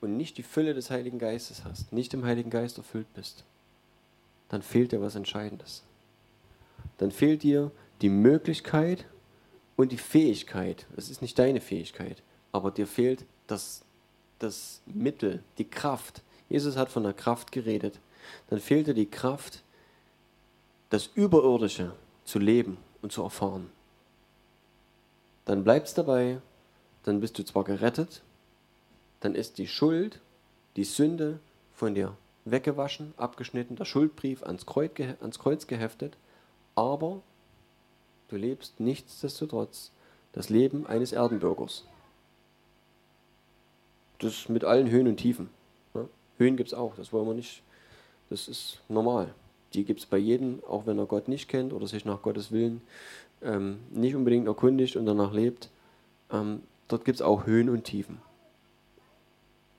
[0.00, 3.44] und nicht die Fülle des Heiligen Geistes hast, nicht im Heiligen Geist erfüllt bist,
[4.48, 5.82] dann fehlt dir was Entscheidendes.
[6.98, 7.70] Dann fehlt dir
[8.00, 9.06] die Möglichkeit
[9.76, 10.86] und die Fähigkeit.
[10.96, 12.22] Es ist nicht deine Fähigkeit,
[12.56, 13.82] aber dir fehlt das,
[14.38, 16.22] das Mittel, die Kraft.
[16.48, 18.00] Jesus hat von der Kraft geredet
[18.48, 19.62] dann fehlt dir die Kraft,
[20.90, 21.92] das Überirdische
[22.24, 23.70] zu leben und zu erfahren.
[25.44, 26.40] Dann bleibst dabei,
[27.04, 28.22] dann bist du zwar gerettet,
[29.20, 30.20] dann ist die Schuld,
[30.76, 31.38] die Sünde
[31.74, 36.16] von dir weggewaschen, abgeschnitten, der Schuldbrief ans Kreuz, ans Kreuz geheftet,
[36.74, 37.22] aber
[38.28, 39.90] du lebst nichtsdestotrotz
[40.32, 41.84] das Leben eines Erdenbürgers.
[44.18, 45.50] Das mit allen Höhen und Tiefen.
[46.38, 47.62] Höhen gibt es auch, das wollen wir nicht
[48.30, 49.34] das ist normal.
[49.74, 52.50] Die gibt es bei jedem, auch wenn er Gott nicht kennt oder sich nach Gottes
[52.50, 52.80] Willen
[53.42, 55.70] ähm, nicht unbedingt erkundigt und danach lebt.
[56.32, 58.18] Ähm, dort gibt es auch Höhen und Tiefen.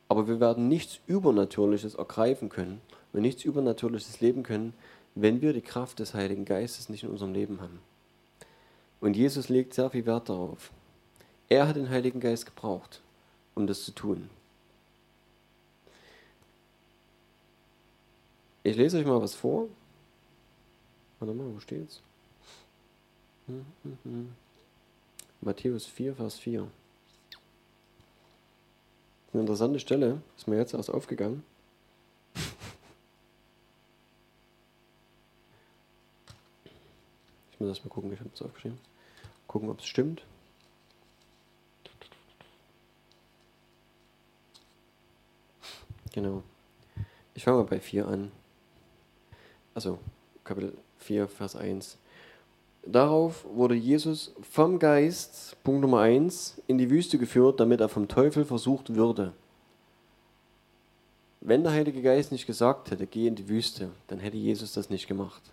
[0.08, 2.82] Aber wir werden nichts Übernatürliches ergreifen können
[3.12, 4.74] und nichts Übernatürliches leben können,
[5.16, 7.80] wenn wir die Kraft des Heiligen Geistes nicht in unserem Leben haben.
[9.02, 10.72] Und Jesus legt sehr viel Wert darauf.
[11.50, 13.02] Er hat den Heiligen Geist gebraucht,
[13.58, 14.30] um das zu tun.
[18.64, 19.68] Ich lese euch mal was vor.
[21.20, 22.02] Warte mal, wo steht's?
[23.48, 24.36] Hm, hm, hm.
[25.42, 26.68] Matthäus 4, Vers 4.
[29.34, 31.44] Eine interessante Stelle, ist mir jetzt erst aufgegangen.
[37.52, 38.78] Ich muss erst mal gucken, ich habe es aufgeschrieben.
[39.48, 40.24] Gucken, ob es stimmt.
[46.18, 46.42] Genau.
[47.36, 48.32] Ich fange mal bei 4 an
[49.78, 50.00] also
[50.44, 52.00] Kapitel 4, Vers 1.
[52.84, 58.08] Darauf wurde Jesus vom Geist, Punkt Nummer 1, in die Wüste geführt, damit er vom
[58.08, 59.34] Teufel versucht würde.
[61.42, 64.90] Wenn der Heilige Geist nicht gesagt hätte, geh in die Wüste, dann hätte Jesus das
[64.90, 65.44] nicht gemacht.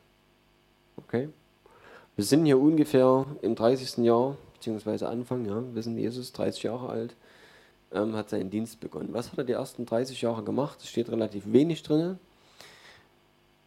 [0.97, 1.29] Okay?
[2.17, 3.99] Wir sind hier ungefähr im 30.
[4.07, 7.15] Jahr, beziehungsweise Anfang, ja, wir sind Jesus 30 Jahre alt,
[7.95, 9.09] ähm, hat seinen Dienst begonnen.
[9.13, 10.81] Was hat er die ersten 30 Jahre gemacht?
[10.81, 12.19] Es steht relativ wenig drin.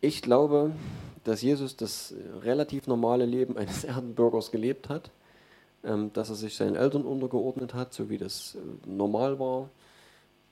[0.01, 0.71] Ich glaube,
[1.23, 5.09] dass Jesus das relativ normale Leben eines Erdenbürgers gelebt hat,
[5.84, 9.69] ähm, dass er sich seinen Eltern untergeordnet hat, so wie das äh, normal war.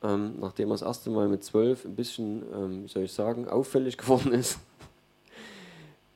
[0.04, 3.48] Ähm, nachdem er das erste Mal mit zwölf ein bisschen, ähm, wie soll ich sagen,
[3.48, 4.60] auffällig geworden ist,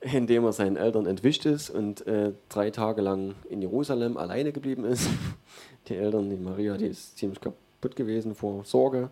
[0.01, 4.85] indem er seinen Eltern entwischt ist und äh, drei Tage lang in Jerusalem alleine geblieben
[4.85, 5.09] ist.
[5.87, 9.09] Die Eltern, die Maria, die ist ziemlich kaputt gewesen vor Sorge.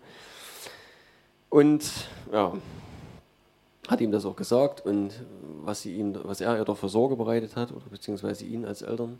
[1.49, 1.89] Und
[2.31, 2.53] ja,
[3.88, 5.13] hat ihm das auch gesagt und
[5.63, 8.81] was, sie ihm, was er ihr doch für Sorge bereitet hat, oder beziehungsweise ihn als
[8.83, 9.19] Eltern.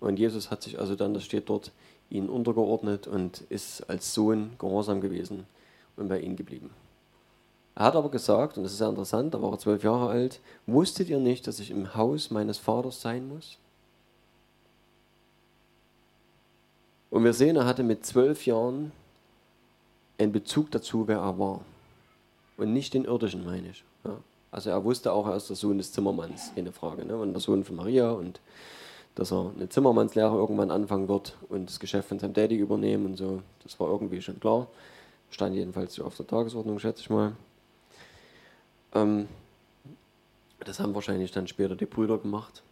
[0.00, 1.72] Und Jesus hat sich also dann, das steht dort,
[2.10, 5.44] ihn untergeordnet und ist als Sohn gehorsam gewesen
[5.96, 6.70] und bei ihnen geblieben.
[7.78, 10.40] Er hat aber gesagt, und das ist sehr interessant, da war er zwölf Jahre alt,
[10.66, 13.56] wusstet ihr nicht, dass ich im Haus meines Vaters sein muss?
[17.08, 18.90] Und wir sehen, er hatte mit zwölf Jahren
[20.18, 21.60] einen Bezug dazu, wer er war.
[22.56, 23.84] Und nicht den irdischen, meine ich.
[24.04, 24.16] Ja.
[24.50, 27.04] Also er wusste auch, er ist der Sohn des Zimmermanns, keine Frage.
[27.04, 27.16] Ne?
[27.16, 28.40] Und der Sohn von Maria und
[29.14, 33.16] dass er eine Zimmermannslehre irgendwann anfangen wird und das Geschäft von seinem Daddy übernehmen und
[33.16, 33.40] so.
[33.62, 34.66] Das war irgendwie schon klar.
[35.30, 37.36] Stand jedenfalls so auf der Tagesordnung, schätze ich mal.
[38.94, 39.28] Ähm,
[40.60, 42.62] das haben wahrscheinlich dann später die Brüder gemacht.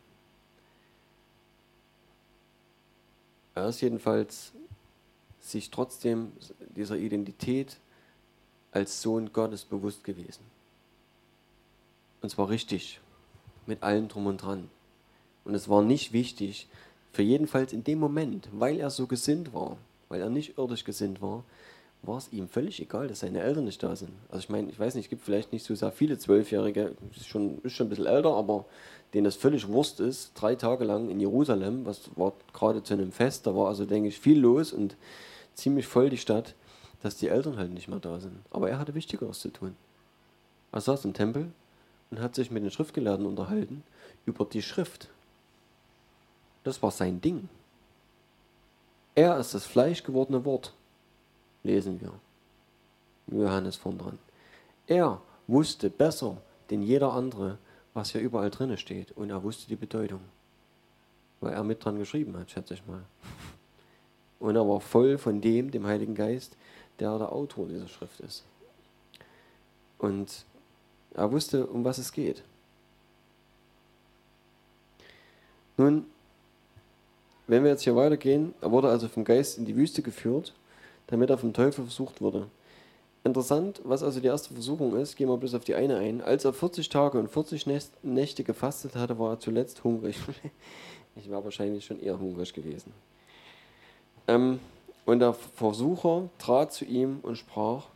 [3.55, 4.53] Er ist jedenfalls
[5.41, 6.33] sich trotzdem
[6.75, 7.79] dieser Identität
[8.73, 10.43] als Sohn Gottes bewusst gewesen.
[12.21, 13.01] Und zwar richtig,
[13.67, 14.69] mit allem drum und dran.
[15.45, 16.69] Und es war nicht wichtig,
[17.13, 21.23] für jedenfalls in dem Moment, weil er so gesinnt war, weil er nicht irdisch gesinnt
[21.23, 21.45] war,
[22.03, 24.13] war es ihm völlig egal, dass seine Eltern nicht da sind.
[24.29, 27.27] Also ich meine, ich weiß nicht, es gibt vielleicht nicht so sehr viele Zwölfjährige, ist
[27.27, 28.65] schon, ist schon ein bisschen älter, aber
[29.13, 33.13] denen das völlig Wurst ist, drei Tage lang in Jerusalem, was war gerade zu einem
[33.13, 34.97] Fest, da war also, denke ich, viel los und
[35.55, 36.55] ziemlich voll die Stadt,
[37.03, 38.39] dass die Eltern halt nicht mehr da sind.
[38.51, 39.77] Aber er hatte Wichtigeres zu tun.
[40.73, 41.53] Er saß im Tempel
[42.11, 43.83] und hat sich mit den Schriftgelehrten unterhalten
[44.27, 45.09] über die Schrift.
[46.65, 47.49] Das war sein Ding.
[49.15, 50.75] Er ist das Fleisch gewordene Wort
[51.67, 52.13] lesen wir.
[53.27, 54.19] Johannes von dran.
[54.87, 56.39] Er wusste besser
[56.71, 57.59] denn jeder andere,
[57.95, 59.13] was hier überall drin steht.
[59.13, 60.21] Und er wusste die Bedeutung.
[61.41, 63.03] Weil er mit dran geschrieben hat, schätze ich mal.
[64.39, 66.57] Und er war voll von dem, dem Heiligen Geist,
[66.99, 68.45] der der Autor dieser Schrift ist.
[69.99, 70.45] Und
[71.15, 72.43] er wusste, um was es geht.
[75.79, 76.07] Nun,
[77.47, 80.53] wenn wir jetzt hier weitergehen, er wurde also vom Geist in die Wüste geführt
[81.07, 82.49] damit er vom Teufel versucht wurde.
[83.25, 86.21] Interessant, was also die erste Versuchung ist, gehen wir bloß auf die eine ein.
[86.21, 87.67] Als er 40 Tage und 40
[88.03, 90.17] Nächte gefastet hatte, war er zuletzt hungrig.
[91.17, 92.93] ich war wahrscheinlich schon eher hungrig gewesen.
[94.29, 94.61] Ähm,
[95.05, 97.87] und der Versucher trat zu ihm und sprach,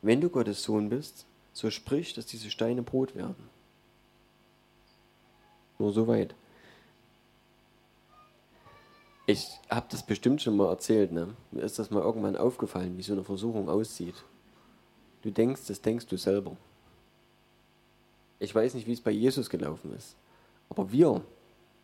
[0.00, 3.48] wenn du Gottes Sohn bist, so sprich, dass diese Steine Brot werden.
[5.78, 6.34] Nur so weit.
[9.26, 11.12] Ich habe das bestimmt schon mal erzählt.
[11.12, 11.28] Ne?
[11.52, 14.16] Mir ist das mal irgendwann aufgefallen, wie so eine Versuchung aussieht.
[15.22, 16.56] Du denkst, das denkst du selber.
[18.40, 20.16] Ich weiß nicht, wie es bei Jesus gelaufen ist.
[20.68, 21.22] Aber wir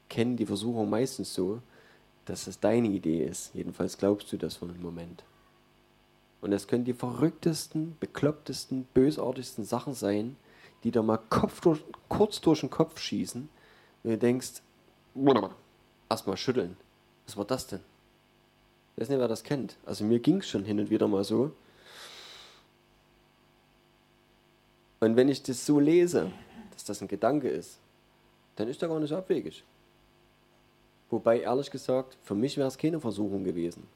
[0.08, 1.60] kennen die Versuchung meistens so,
[2.24, 3.54] dass es deine Idee ist.
[3.54, 5.22] Jedenfalls glaubst du das für einen Moment.
[6.40, 10.36] Und es können die verrücktesten, beklopptesten, bösartigsten Sachen sein,
[10.82, 13.48] die da mal Kopf durch, kurz durch den Kopf schießen.
[14.02, 14.62] Und du denkst,
[16.08, 16.76] erstmal schütteln
[17.28, 17.80] was war das denn?
[18.96, 19.76] Ich weiß nicht, wer das kennt.
[19.84, 21.52] Also mir ging es schon hin und wieder mal so.
[25.00, 26.32] Und wenn ich das so lese,
[26.72, 27.76] dass das ein Gedanke ist,
[28.56, 29.62] dann ist der gar nicht abwegig.
[31.10, 33.86] Wobei, ehrlich gesagt, für mich wäre es keine Versuchung gewesen.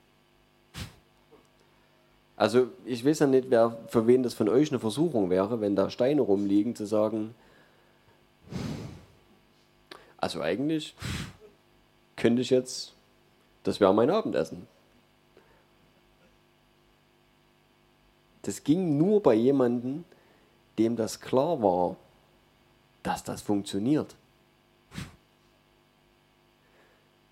[2.37, 5.74] Also ich weiß ja nicht, wer, für wen das von euch eine Versuchung wäre, wenn
[5.74, 7.35] da Steine rumliegen, zu sagen,
[10.18, 10.95] also eigentlich
[12.16, 12.95] könnte ich jetzt
[13.63, 14.67] das wäre mein Abendessen.
[18.43, 20.05] Das ging nur bei jemandem,
[20.79, 21.97] dem das klar war,
[23.03, 24.15] dass das funktioniert.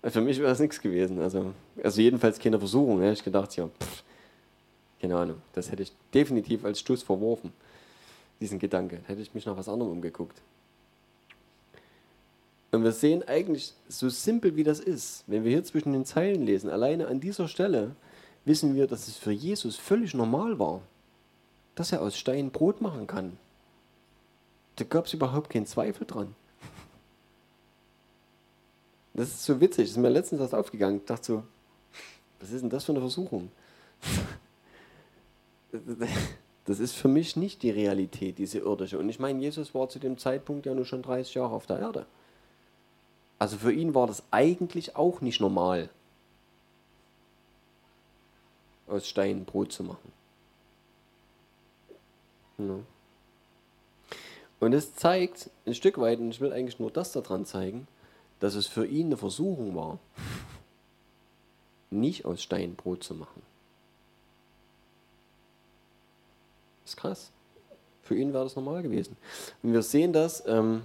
[0.03, 1.19] Für mich wäre das nichts gewesen.
[1.19, 1.53] Also,
[1.83, 3.01] also jedenfalls keine Versuchung.
[3.01, 4.03] Hätte ich gedacht, ja, pff,
[4.99, 5.41] keine Ahnung.
[5.53, 7.53] Das hätte ich definitiv als Stuss verworfen,
[8.39, 9.01] diesen Gedanke.
[9.05, 10.41] Hätte ich mich nach was anderem umgeguckt.
[12.71, 16.45] Und wir sehen eigentlich, so simpel wie das ist, wenn wir hier zwischen den Zeilen
[16.45, 17.95] lesen, alleine an dieser Stelle
[18.45, 20.81] wissen wir, dass es für Jesus völlig normal war,
[21.75, 23.37] dass er aus Stein Brot machen kann.
[24.77, 26.33] Da gab es überhaupt keinen Zweifel dran.
[29.13, 30.97] Das ist so witzig, das ist mir letztens erst aufgegangen.
[30.97, 31.43] Ich dachte so,
[32.39, 33.51] was ist denn das für eine Versuchung?
[36.65, 38.99] Das ist für mich nicht die Realität, diese irdische.
[38.99, 41.79] Und ich meine, Jesus war zu dem Zeitpunkt ja nur schon 30 Jahre auf der
[41.79, 42.05] Erde.
[43.41, 45.89] Also für ihn war das eigentlich auch nicht normal,
[48.85, 50.13] aus Stein Brot zu machen.
[52.59, 52.75] Ja.
[54.59, 57.87] Und es zeigt ein Stück weit, und ich will eigentlich nur das daran zeigen,
[58.39, 59.97] dass es für ihn eine Versuchung war,
[61.89, 63.41] nicht aus Stein Brot zu machen.
[66.83, 67.31] Das ist krass.
[68.03, 69.17] Für ihn wäre das normal gewesen.
[69.63, 70.45] Und wir sehen das.
[70.45, 70.83] Ähm,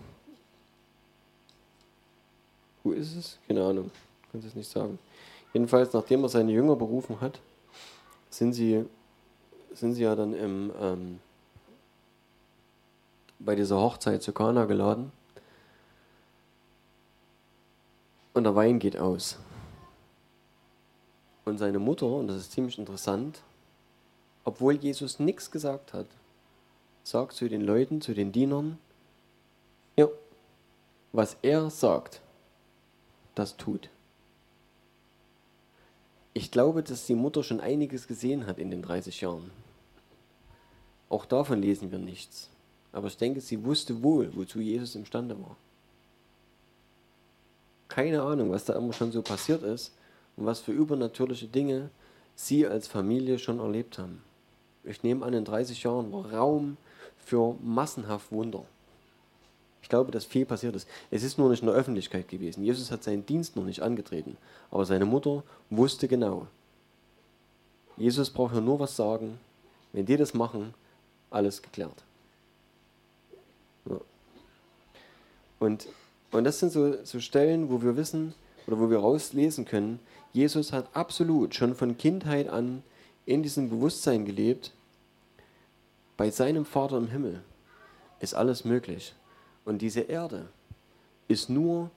[2.87, 3.39] wo ist es?
[3.49, 3.91] Keine Ahnung.
[4.31, 4.99] Kann es nicht sagen.
[5.53, 7.41] Jedenfalls, nachdem er seine Jünger berufen hat,
[8.31, 8.85] sind sie,
[9.73, 11.19] sind sie ja dann im, ähm,
[13.41, 15.11] bei dieser Hochzeit zu Kana geladen.
[18.35, 19.39] Und der Wein geht aus.
[21.45, 23.43] Und seine Mutter, und das ist ziemlich interessant,
[24.45, 26.07] obwohl Jesus nichts gesagt hat,
[27.03, 28.79] sagt zu den Leuten, zu den Dienern,
[29.97, 30.09] ja,
[31.13, 32.21] was er sagt,
[33.37, 33.89] das tut.
[36.35, 39.51] Ich glaube, dass die Mutter schon einiges gesehen hat in den 30 Jahren.
[41.09, 42.51] Auch davon lesen wir nichts.
[42.93, 45.57] Aber ich denke, sie wusste wohl, wozu Jesus imstande war.
[47.89, 49.95] Keine Ahnung, was da immer schon so passiert ist
[50.37, 51.91] und was für übernatürliche Dinge
[52.35, 54.23] sie als Familie schon erlebt haben.
[54.85, 56.77] Ich nehme an, in 30 Jahren war Raum
[57.17, 58.65] für massenhaft Wunder.
[59.87, 60.89] Ich glaube, dass viel passiert ist.
[61.13, 62.65] Es ist nur nicht in der Öffentlichkeit gewesen.
[62.65, 64.37] Jesus hat seinen Dienst noch nicht angetreten.
[64.69, 66.49] Aber seine Mutter wusste genau.
[67.97, 69.39] Jesus braucht ja nur was sagen.
[69.93, 70.75] Wenn die das machen,
[71.31, 72.03] alles geklärt.
[73.89, 74.01] Ja.
[75.61, 75.87] Und,
[76.33, 78.35] und das sind so, so Stellen, wo wir wissen
[78.67, 80.01] oder wo wir rauslesen können,
[80.33, 82.83] Jesus hat absolut schon von Kindheit an
[83.25, 84.73] in diesem Bewusstsein gelebt,
[86.17, 87.41] bei seinem Vater im Himmel
[88.19, 89.15] ist alles möglich.
[89.67, 90.49] Und diese Erde
[91.29, 91.91] ist nur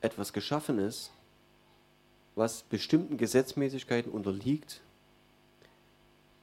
[0.00, 1.12] etwas Geschaffenes,
[2.34, 4.82] was bestimmten Gesetzmäßigkeiten unterliegt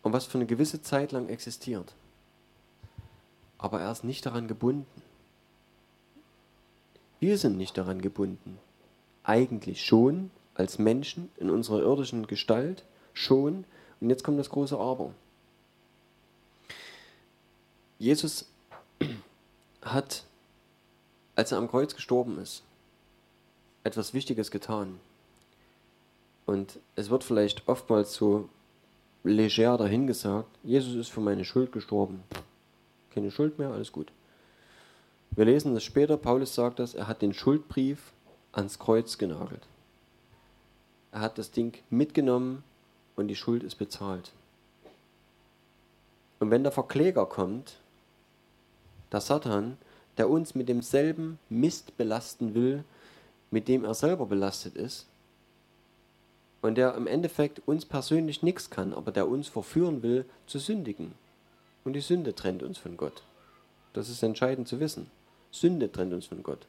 [0.02, 1.94] und was für eine gewisse Zeit lang existiert.
[3.58, 4.88] Aber er ist nicht daran gebunden.
[7.20, 8.58] Wir sind nicht daran gebunden.
[9.24, 13.66] Eigentlich schon, als Menschen in unserer irdischen Gestalt, schon.
[14.00, 15.14] Und jetzt kommt das große Aber.
[18.00, 18.48] Jesus
[19.82, 20.24] hat,
[21.42, 22.62] als er am Kreuz gestorben ist,
[23.84, 25.00] etwas Wichtiges getan.
[26.46, 28.48] Und es wird vielleicht oftmals so
[29.24, 32.22] leger dahingesagt, Jesus ist für meine Schuld gestorben.
[33.10, 34.12] Keine Schuld mehr, alles gut.
[35.32, 38.14] Wir lesen das später, Paulus sagt das, er hat den Schuldbrief
[38.52, 39.66] ans Kreuz genagelt.
[41.12, 42.64] Er hat das Ding mitgenommen
[43.16, 44.32] und die Schuld ist bezahlt.
[46.40, 47.78] Und wenn der Verkläger kommt
[49.12, 49.80] der Satan,
[50.22, 52.84] der uns mit demselben Mist belasten will,
[53.50, 55.08] mit dem er selber belastet ist,
[56.62, 61.14] und der im Endeffekt uns persönlich nichts kann, aber der uns verführen will, zu sündigen.
[61.84, 63.24] Und die Sünde trennt uns von Gott.
[63.94, 65.10] Das ist entscheidend zu wissen.
[65.50, 66.68] Sünde trennt uns von Gott.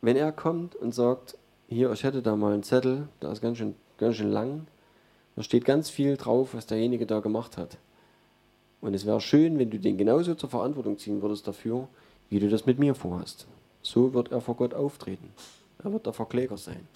[0.00, 1.36] Wenn er kommt und sagt,
[1.68, 4.66] hier, ich hätte da mal einen Zettel, der ist ganz schön, ganz schön lang,
[5.36, 7.76] da steht ganz viel drauf, was derjenige da gemacht hat.
[8.82, 11.88] Und es wäre schön, wenn du den genauso zur Verantwortung ziehen würdest dafür,
[12.28, 13.46] wie du das mit mir vorhast.
[13.80, 15.30] So wird er vor Gott auftreten.
[15.82, 16.86] Er wird der Verkläger sein.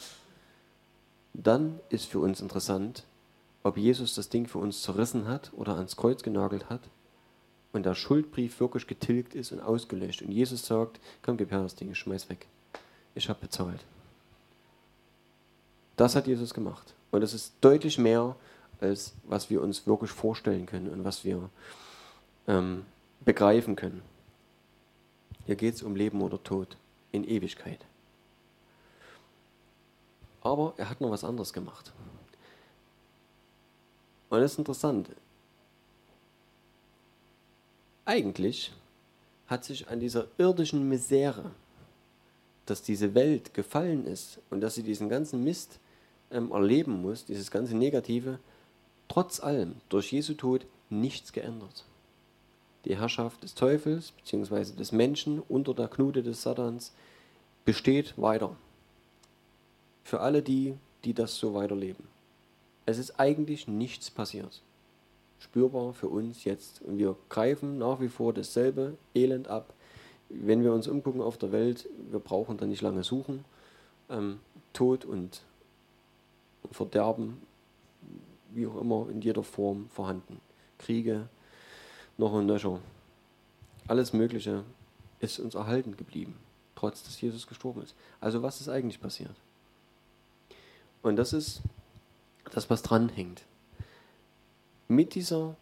[1.33, 3.05] Dann ist für uns interessant,
[3.63, 6.81] ob Jesus das Ding für uns zerrissen hat oder ans Kreuz genagelt hat
[7.73, 10.23] und der Schuldbrief wirklich getilgt ist und ausgelöscht.
[10.23, 12.47] Und Jesus sagt, komm, gib her das Ding, schmeiß weg.
[13.15, 13.85] Ich habe bezahlt.
[15.97, 16.95] Das hat Jesus gemacht.
[17.11, 18.37] Und es ist deutlich mehr,
[18.81, 21.51] als was wir uns wirklich vorstellen können und was wir
[22.47, 22.85] ähm,
[23.25, 24.03] begreifen können.
[25.47, 26.77] Hier geht es um Leben oder Tod
[27.13, 27.79] in Ewigkeit.
[30.43, 31.93] Aber er hat noch was anderes gemacht.
[34.29, 35.09] Und das ist interessant.
[38.05, 38.73] Eigentlich
[39.47, 41.51] hat sich an dieser irdischen Misere,
[42.67, 45.79] dass diese Welt gefallen ist und dass sie diesen ganzen Mist
[46.31, 48.39] ähm, erleben muss, dieses ganze Negative,
[49.09, 51.85] trotz allem durch Jesu Tod nichts geändert.
[52.85, 54.77] Die Herrschaft des Teufels bzw.
[54.77, 56.93] des Menschen unter der Knute des Satans
[57.65, 58.55] besteht weiter.
[60.05, 62.07] Für alle die, die das so weiterleben.
[62.87, 64.63] Es ist eigentlich nichts passiert.
[65.41, 66.81] Spürbar für uns jetzt.
[66.83, 69.75] Und wir greifen nach wie vor dasselbe Elend ab.
[70.29, 73.45] Wenn wir uns umgucken auf der Welt, wir brauchen da nicht lange suchen.
[74.09, 74.39] Ähm,
[74.73, 75.43] Tod und
[76.71, 77.43] Verderben
[78.51, 80.41] wie auch immer, in jeder Form vorhanden.
[80.79, 81.29] Kriege,
[82.19, 82.81] noch und nöcher.
[83.89, 84.65] Alles Mögliche
[85.21, 86.37] ist uns erhalten geblieben,
[86.75, 87.95] trotz dass Jesus gestorben ist.
[88.21, 89.35] Also was ist eigentlich passiert?
[91.03, 91.61] Und das ist
[92.53, 93.43] das, was dranhängt.
[94.89, 95.57] Mit, dieser,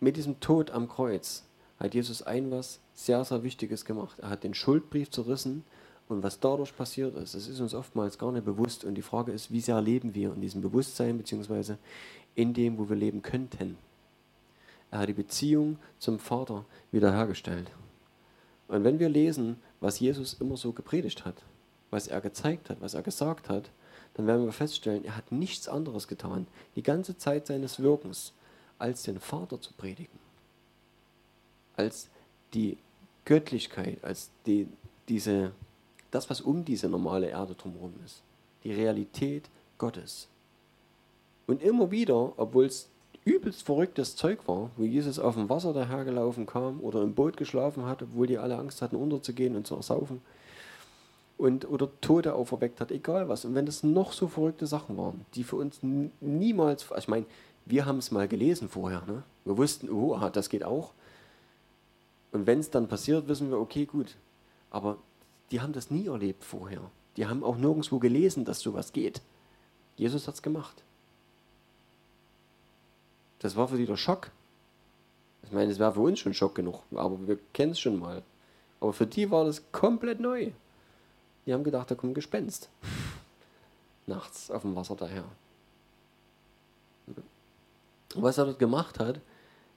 [0.00, 1.44] mit diesem Tod am Kreuz
[1.78, 4.18] hat Jesus ein was sehr, sehr Wichtiges gemacht.
[4.18, 5.64] Er hat den Schuldbrief zerrissen
[6.10, 8.84] und was dadurch passiert ist, das ist uns oftmals gar nicht bewusst.
[8.84, 11.78] Und die Frage ist, wie sehr leben wir in diesem Bewusstsein, beziehungsweise
[12.34, 13.76] in dem, wo wir leben könnten.
[14.90, 17.70] Er hat die Beziehung zum Vater wiederhergestellt.
[18.68, 21.36] Und wenn wir lesen, was Jesus immer so gepredigt hat,
[21.90, 23.70] was er gezeigt hat, was er gesagt hat,
[24.14, 26.46] dann werden wir feststellen, er hat nichts anderes getan,
[26.76, 28.32] die ganze Zeit seines Wirkens,
[28.78, 30.18] als den Vater zu predigen.
[31.76, 32.08] Als
[32.54, 32.78] die
[33.24, 34.66] Göttlichkeit, als die,
[35.08, 35.52] diese
[36.10, 38.22] das, was um diese normale Erde drumherum ist.
[38.64, 39.48] Die Realität
[39.78, 40.28] Gottes.
[41.46, 42.88] Und immer wieder, obwohl es
[43.24, 47.86] übelst verrücktes Zeug war, wo Jesus auf dem Wasser dahergelaufen kam oder im Boot geschlafen
[47.86, 50.20] hat, obwohl die alle Angst hatten, unterzugehen und zu ersaufen,
[51.38, 53.46] und, oder Tote auferweckt hat, egal was.
[53.46, 57.24] Und wenn das noch so verrückte Sachen waren, die für uns niemals, ich meine,
[57.64, 59.22] wir haben es mal gelesen vorher, ne?
[59.44, 60.92] wir wussten, oh, aha, das geht auch.
[62.32, 64.16] Und wenn es dann passiert, wissen wir, okay, gut.
[64.70, 64.98] Aber
[65.50, 66.90] die haben das nie erlebt vorher.
[67.16, 69.20] Die haben auch nirgendwo gelesen, dass sowas geht.
[69.96, 70.82] Jesus hat es gemacht.
[73.40, 74.30] Das war für die der Schock.
[75.42, 78.22] Ich meine, es wäre für uns schon Schock genug, aber wir kennen es schon mal.
[78.78, 80.52] Aber für die war das komplett neu.
[81.46, 82.68] Die haben gedacht, da kommt ein Gespenst.
[84.06, 85.24] Nachts auf dem Wasser daher.
[88.14, 89.20] Was er dort gemacht hat,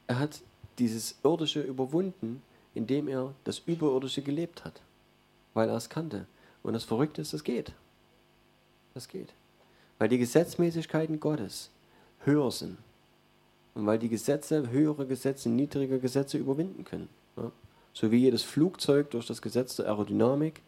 [0.07, 0.41] er hat
[0.79, 2.41] dieses Irdische überwunden,
[2.73, 4.81] indem er das Überirdische gelebt hat.
[5.53, 6.25] Weil er es kannte.
[6.63, 7.73] Und das Verrückte ist, das geht.
[8.93, 9.33] Das geht.
[9.99, 11.69] Weil die Gesetzmäßigkeiten Gottes
[12.19, 12.77] höher sind.
[13.75, 17.09] Und weil die Gesetze, höhere Gesetze, niedrige Gesetze überwinden können.
[17.37, 17.51] Ja?
[17.93, 20.61] So wie jedes Flugzeug durch das Gesetz der Aerodynamik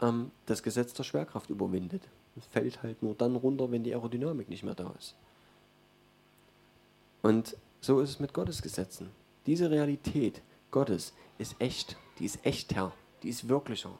[0.00, 2.02] ähm, das Gesetz der Schwerkraft überwindet.
[2.36, 5.14] Es fällt halt nur dann runter, wenn die Aerodynamik nicht mehr da ist.
[7.22, 9.10] Und so ist es mit Gottes Gesetzen.
[9.46, 12.92] Diese Realität Gottes ist echt, die ist echt, Herr,
[13.22, 13.96] die ist wirklicher.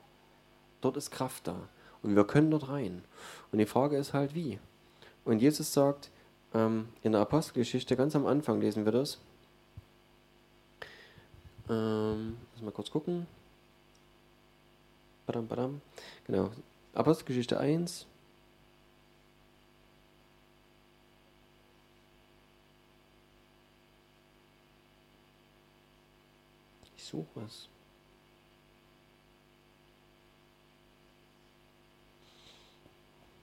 [0.84, 1.56] Dort ist Kraft da
[2.02, 3.02] und wir können dort rein.
[3.50, 4.58] Und die Frage ist halt, wie.
[5.24, 6.10] Und Jesus sagt
[6.52, 9.18] ähm, in der Apostelgeschichte, ganz am Anfang lesen wir das.
[11.70, 13.26] Ähm, lass mal kurz gucken.
[15.24, 15.80] Badam, badam.
[16.26, 16.50] Genau.
[16.92, 18.04] Apostelgeschichte 1.
[26.94, 27.70] Ich suche was.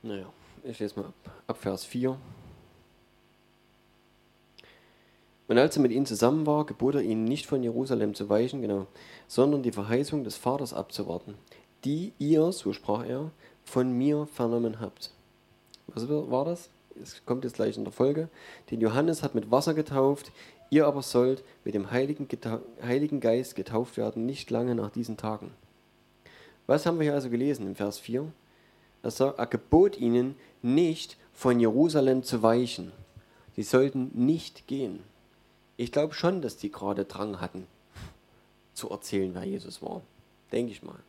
[0.04, 0.26] Naja,
[0.64, 1.14] ich lese mal ab,
[1.48, 2.18] ab Vers 4.
[5.48, 8.62] Und als er mit ihnen zusammen war, gebot er ihnen nicht von Jerusalem zu weichen,
[8.62, 8.88] genau,
[9.28, 11.36] sondern die Verheißung des Vaters abzuwarten,
[11.84, 13.32] die ihr, so sprach er,
[13.64, 15.12] von mir vernommen habt.
[15.88, 16.70] Was war das?
[17.02, 18.30] Es kommt jetzt gleich in der Folge.
[18.72, 20.32] Den Johannes hat mit Wasser getauft,
[20.70, 22.28] ihr aber sollt mit dem Heiligen,
[22.82, 25.52] Heiligen Geist getauft werden, nicht lange nach diesen Tagen.
[26.66, 28.32] Was haben wir hier also gelesen im Vers 4?
[29.04, 32.92] Er, sagt, er gebot ihnen nicht von Jerusalem zu weichen.
[33.56, 35.04] Sie sollten nicht gehen.
[35.78, 37.66] Ich glaube schon, dass die gerade Drang hatten,
[38.74, 40.02] zu erzählen, wer Jesus war.
[40.52, 41.00] Denke ich mal.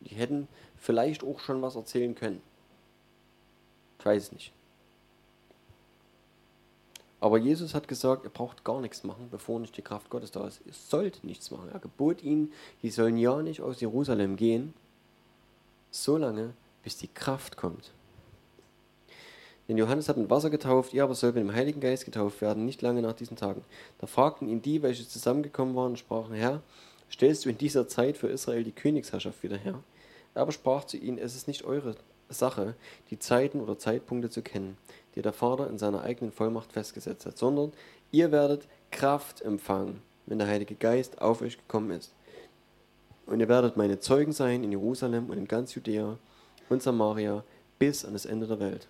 [0.00, 2.42] Die hätten vielleicht auch schon was erzählen können.
[3.98, 4.52] Ich weiß es nicht.
[7.20, 10.46] Aber Jesus hat gesagt, ihr braucht gar nichts machen, bevor nicht die Kraft Gottes da
[10.46, 10.62] ist.
[10.64, 11.68] Ihr sollt nichts machen.
[11.70, 14.72] Er gebot ihnen, die sollen ja nicht aus Jerusalem gehen,
[15.90, 17.92] solange bis die Kraft kommt.
[19.68, 22.64] Denn Johannes hat mit Wasser getauft, ihr aber sollt mit dem Heiligen Geist getauft werden,
[22.64, 23.62] nicht lange nach diesen Tagen.
[23.98, 26.60] Da fragten ihn die, welche zusammengekommen waren, und sprachen, Herr,
[27.08, 29.80] stellst du in dieser Zeit für Israel die Königsherrschaft wieder her?
[30.34, 31.94] Er aber sprach zu ihnen, es ist nicht eure
[32.28, 32.74] Sache,
[33.10, 34.76] die Zeiten oder Zeitpunkte zu kennen,
[35.14, 37.72] die der Vater in seiner eigenen Vollmacht festgesetzt hat, sondern
[38.10, 42.12] ihr werdet Kraft empfangen, wenn der Heilige Geist auf euch gekommen ist.
[43.26, 46.18] Und ihr werdet meine Zeugen sein in Jerusalem und in ganz Judäa
[46.70, 47.44] und Samaria
[47.78, 48.88] bis an das Ende der Welt.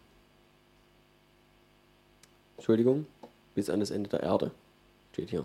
[2.57, 3.07] Entschuldigung,
[3.57, 4.53] bis an das Ende der Erde
[5.12, 5.45] steht hier.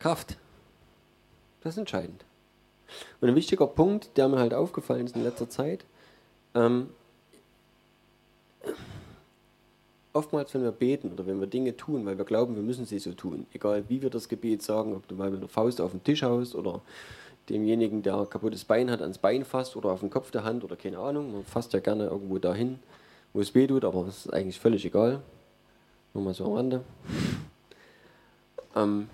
[0.00, 0.36] Kraft.
[1.60, 2.24] Das ist entscheidend.
[3.20, 5.84] Und ein wichtiger Punkt, der mir halt aufgefallen ist in letzter Zeit,
[6.54, 6.88] ähm,
[10.14, 12.98] oftmals, wenn wir beten oder wenn wir Dinge tun, weil wir glauben, wir müssen sie
[12.98, 15.90] so tun, egal wie wir das Gebet sagen, ob du mal mit der Faust auf
[15.90, 16.80] den Tisch haust oder
[17.48, 20.76] demjenigen, der kaputtes Bein hat, ans Bein fasst oder auf den Kopf der Hand oder
[20.76, 22.78] keine Ahnung, man fasst ja gerne irgendwo dahin,
[23.32, 25.22] wo es weh tut, aber das ist eigentlich völlig egal.
[26.14, 26.80] Nur mal so am Rande.
[28.76, 29.08] Ähm,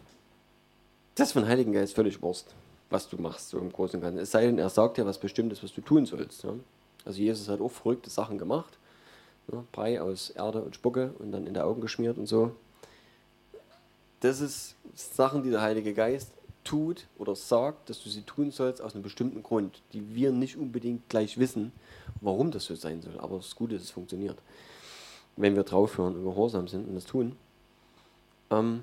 [1.14, 2.54] das ist von Heiligen Geist völlig Wurst
[2.94, 4.18] was du machst, so im Großen und Ganzen.
[4.20, 6.44] Es sei denn, er sagt dir was Bestimmtes, was du tun sollst.
[6.44, 6.54] Ja?
[7.04, 8.78] Also Jesus hat auch verrückte Sachen gemacht.
[9.52, 9.64] Ja?
[9.72, 12.52] Brei aus Erde und Spucke und dann in die Augen geschmiert und so.
[14.20, 16.30] Das ist Sachen, die der Heilige Geist
[16.64, 20.56] tut oder sagt, dass du sie tun sollst aus einem bestimmten Grund, die wir nicht
[20.56, 21.72] unbedingt gleich wissen,
[22.20, 23.18] warum das so sein soll.
[23.20, 24.38] Aber das Gute ist, es funktioniert.
[25.36, 27.36] Wenn wir draufhören und gehorsam sind und das tun.
[28.50, 28.82] Ähm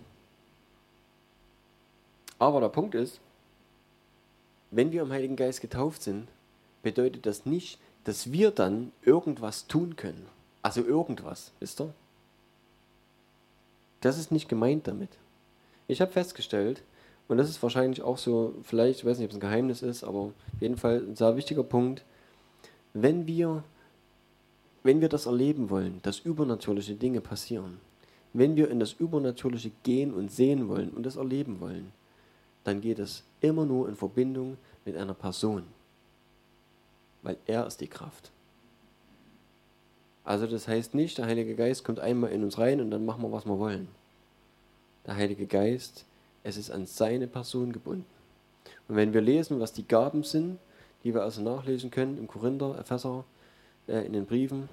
[2.40, 3.20] aber der Punkt ist,
[4.72, 6.28] wenn wir im Heiligen Geist getauft sind,
[6.82, 10.26] bedeutet das nicht, dass wir dann irgendwas tun können.
[10.62, 11.94] Also irgendwas, wisst ihr?
[14.02, 15.10] Das ist nicht gemeint damit.
[15.88, 16.84] Ich habe festgestellt,
[17.32, 20.04] und das ist wahrscheinlich auch so, vielleicht, ich weiß nicht, ob es ein Geheimnis ist,
[20.04, 22.04] aber auf jeden Fall ein sehr wichtiger Punkt,
[22.94, 23.64] wenn wir,
[24.84, 27.80] wenn wir das erleben wollen, dass übernatürliche Dinge passieren,
[28.34, 31.94] wenn wir in das Übernatürliche gehen und sehen wollen und das erleben wollen,
[32.66, 35.64] dann geht es immer nur in Verbindung mit einer Person.
[37.24, 38.32] weil er ist die Kraft.
[40.24, 43.22] Also das heißt nicht, der Heilige Geist kommt einmal in uns rein und dann machen
[43.24, 43.88] wir, was wir wollen.
[45.06, 46.06] Der Heilige Geist,
[46.44, 48.06] es ist an seine Person gebunden.
[48.88, 50.60] Und wenn wir lesen, was die Gaben sind,
[51.04, 53.24] die wir also nachlesen können im Korinther, Epheser,
[53.88, 54.70] äh, in den Briefen,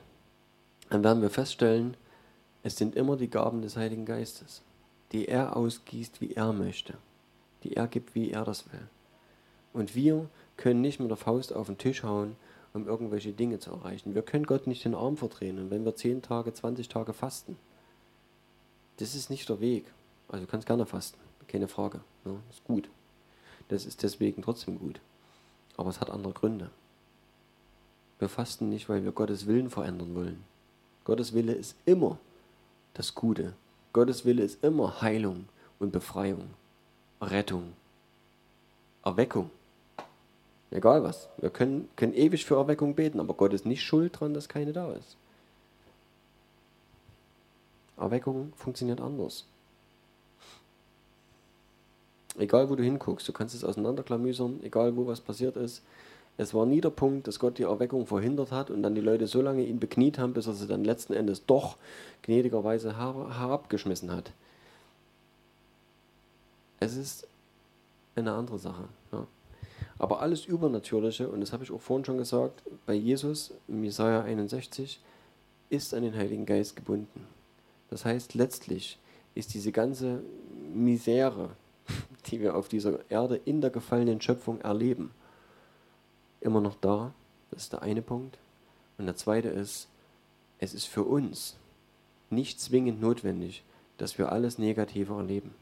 [0.90, 1.96] dann werden wir feststellen,
[2.62, 4.62] es sind immer die Gaben des Heiligen Geistes,
[5.12, 6.94] die er ausgießt, wie er möchte,
[7.62, 8.88] die er gibt, wie er das will.
[9.72, 12.36] Und wir können nicht mit der Faust auf den Tisch hauen,
[12.74, 14.14] um irgendwelche Dinge zu erreichen.
[14.14, 15.58] Wir können Gott nicht den Arm verdrehen.
[15.58, 17.56] Und wenn wir 10 Tage, 20 Tage fasten,
[18.98, 19.84] das ist nicht der Weg.
[20.28, 21.18] Also du kannst gerne fasten,
[21.48, 22.00] keine Frage.
[22.24, 22.88] Ja, ist gut.
[23.68, 25.00] Das ist deswegen trotzdem gut.
[25.76, 26.70] Aber es hat andere Gründe.
[28.18, 30.44] Wir fasten nicht, weil wir Gottes Willen verändern wollen.
[31.04, 32.18] Gottes Wille ist immer
[32.94, 33.54] das Gute.
[33.92, 35.46] Gottes Wille ist immer Heilung
[35.78, 36.50] und Befreiung,
[37.20, 37.72] Rettung,
[39.04, 39.50] Erweckung.
[40.70, 41.28] Egal was.
[41.38, 44.72] Wir können, können ewig für Erweckung beten, aber Gott ist nicht schuld daran, dass keine
[44.72, 45.16] da ist.
[47.96, 49.46] Erweckung funktioniert anders.
[52.38, 55.82] Egal wo du hinguckst, du kannst es auseinanderklamüsern, egal wo was passiert ist.
[56.36, 59.26] Es war nie der Punkt, dass Gott die Erweckung verhindert hat und dann die Leute
[59.26, 61.76] so lange ihn bekniet haben, bis er sie dann letzten Endes doch
[62.22, 64.32] gnädigerweise herabgeschmissen hat.
[66.78, 67.26] Es ist
[68.14, 68.84] eine andere Sache.
[69.10, 69.26] Ja.
[69.98, 75.00] Aber alles Übernatürliche, und das habe ich auch vorhin schon gesagt, bei Jesus, Jesaja 61,
[75.70, 77.26] ist an den Heiligen Geist gebunden.
[77.90, 78.98] Das heißt, letztlich
[79.34, 80.20] ist diese ganze
[80.72, 81.50] Misere,
[82.26, 85.10] die wir auf dieser Erde in der gefallenen Schöpfung erleben,
[86.40, 87.12] immer noch da.
[87.50, 88.38] Das ist der eine Punkt.
[88.98, 89.88] Und der zweite ist,
[90.58, 91.56] es ist für uns
[92.30, 93.62] nicht zwingend notwendig,
[93.96, 95.54] dass wir alles Negative erleben.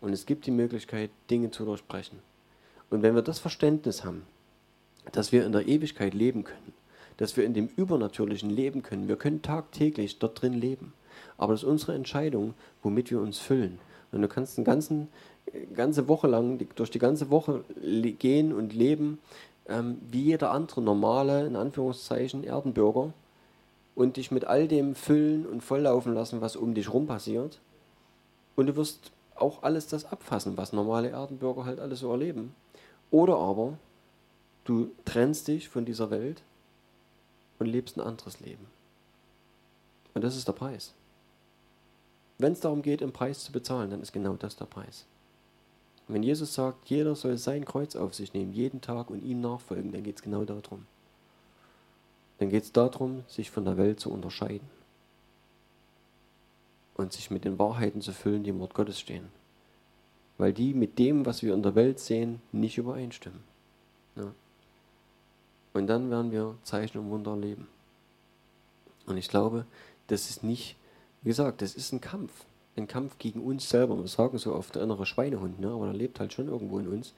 [0.00, 2.18] Und es gibt die Möglichkeit, Dinge zu durchbrechen.
[2.90, 4.22] Und wenn wir das Verständnis haben,
[5.12, 6.72] dass wir in der Ewigkeit leben können,
[7.16, 10.92] dass wir in dem Übernatürlichen leben können, wir können tagtäglich dort drin leben.
[11.38, 13.78] Aber das ist unsere Entscheidung, womit wir uns füllen.
[14.12, 15.08] Und du kannst eine ganzen,
[15.74, 17.64] ganze Woche lang, durch die ganze Woche
[18.18, 19.18] gehen und leben,
[19.68, 23.12] ähm, wie jeder andere normale, in Anführungszeichen, Erdenbürger
[23.94, 27.58] und dich mit all dem füllen und volllaufen lassen, was um dich rum passiert.
[28.54, 32.54] Und du wirst auch alles das abfassen, was normale Erdenbürger halt alles so erleben.
[33.10, 33.74] Oder aber
[34.64, 36.42] du trennst dich von dieser Welt
[37.58, 38.66] und lebst ein anderes Leben.
[40.14, 40.92] Und das ist der Preis.
[42.38, 45.06] Wenn es darum geht, einen Preis zu bezahlen, dann ist genau das der Preis.
[46.06, 49.40] Und wenn Jesus sagt, jeder soll sein Kreuz auf sich nehmen, jeden Tag und ihm
[49.40, 50.86] nachfolgen, dann geht es genau darum.
[52.38, 54.68] Dann geht es darum, sich von der Welt zu unterscheiden
[56.94, 59.28] und sich mit den Wahrheiten zu füllen, die im Wort Gottes stehen
[60.38, 63.40] weil die mit dem, was wir in der Welt sehen, nicht übereinstimmen.
[64.16, 64.32] Ja.
[65.72, 67.68] Und dann werden wir Zeichen und Wunder erleben.
[69.06, 69.66] Und ich glaube,
[70.08, 70.76] das ist nicht,
[71.26, 72.30] wie gesagt, das ist ein Kampf.
[72.76, 73.98] Ein Kampf gegen uns selber.
[73.98, 75.70] Wir sagen so oft der innere Schweinehund, ne?
[75.72, 77.14] aber der lebt halt schon irgendwo in uns.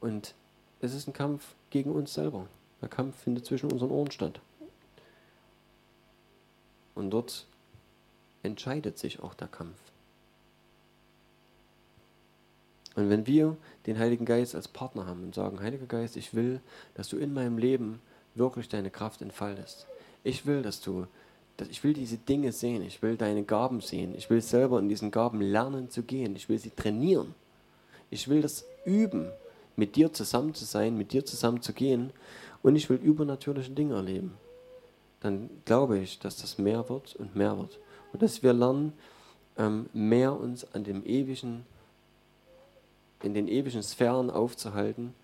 [0.00, 0.32] Und
[0.80, 2.46] es ist ein Kampf gegen uns selber.
[2.80, 4.40] Der Kampf findet zwischen unseren Ohren statt.
[6.94, 7.44] Und dort
[8.42, 9.76] entscheidet sich auch der Kampf.
[12.94, 16.62] Und wenn wir den Heiligen Geist als Partner haben und sagen, Heiliger Geist, ich will,
[16.94, 18.00] dass du in meinem Leben
[18.34, 19.86] wirklich deine Kraft entfaltest.
[20.24, 21.06] Ich will, dass du,
[21.70, 22.82] ich will diese Dinge sehen.
[22.82, 24.14] Ich will deine Gaben sehen.
[24.16, 26.34] Ich will selber in diesen Gaben lernen zu gehen.
[26.36, 27.34] Ich will sie trainieren.
[28.10, 29.30] Ich will das üben,
[29.76, 32.12] mit dir zusammen zu sein, mit dir zusammen zu gehen.
[32.62, 34.34] Und ich will übernatürliche Dinge erleben.
[35.20, 37.78] Dann glaube ich, dass das mehr wird und mehr wird.
[38.12, 38.92] Und dass wir lernen,
[39.56, 41.64] ähm, mehr uns an dem ewigen
[43.22, 45.14] in den ewigen Sphären aufzuhalten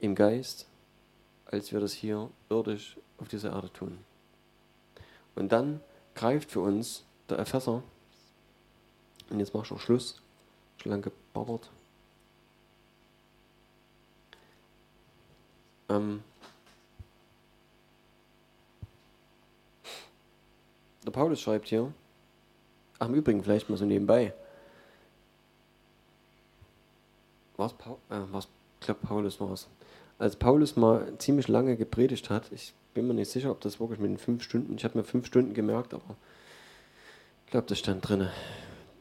[0.00, 0.66] im Geist,
[1.46, 3.98] als wir das hier irdisch auf dieser Erde tun.
[5.36, 5.80] Und dann
[6.14, 7.82] greift für uns der Epheser,
[9.30, 10.22] und jetzt mach ich auch Schluss,
[10.78, 11.70] schon lange gebabbert.
[15.88, 16.22] Ähm,
[21.04, 21.92] der Paulus schreibt hier,
[22.98, 24.32] ach im Übrigen vielleicht mal so nebenbei,
[27.56, 28.48] was, Paul, äh, was
[28.80, 29.68] ich glaube Paulus war es.
[30.18, 34.00] Als Paulus mal ziemlich lange gepredigt hat, ich bin mir nicht sicher, ob das wirklich
[34.00, 36.16] mit den fünf Stunden, ich habe mir fünf Stunden gemerkt, aber
[37.44, 38.28] ich glaube, das stand drin.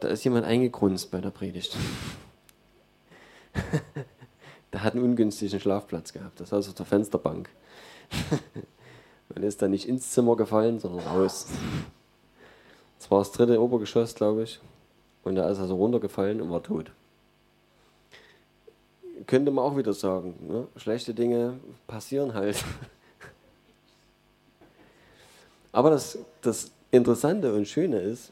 [0.01, 1.77] Da ist jemand eingegrunzt bei der Predigt.
[4.73, 7.49] der hat einen ungünstigen Schlafplatz gehabt, das saß auf der Fensterbank.
[9.34, 11.47] Man ist da nicht ins Zimmer gefallen, sondern raus.
[12.99, 14.59] Das war das dritte Obergeschoss, glaube ich.
[15.23, 16.91] Und da ist er so runtergefallen und war tot
[19.27, 20.67] könnte man auch wieder sagen, ne?
[20.76, 22.63] schlechte Dinge passieren halt.
[25.76, 28.31] Aber das, das Interessante und Schöne ist,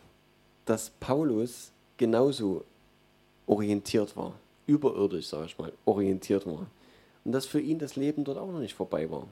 [0.63, 2.63] dass Paulus genauso
[3.47, 4.31] orientiert war,
[4.65, 6.67] überirdisch, sage ich mal, orientiert war.
[7.25, 9.23] Und dass für ihn das Leben dort auch noch nicht vorbei war.
[9.23, 9.27] Und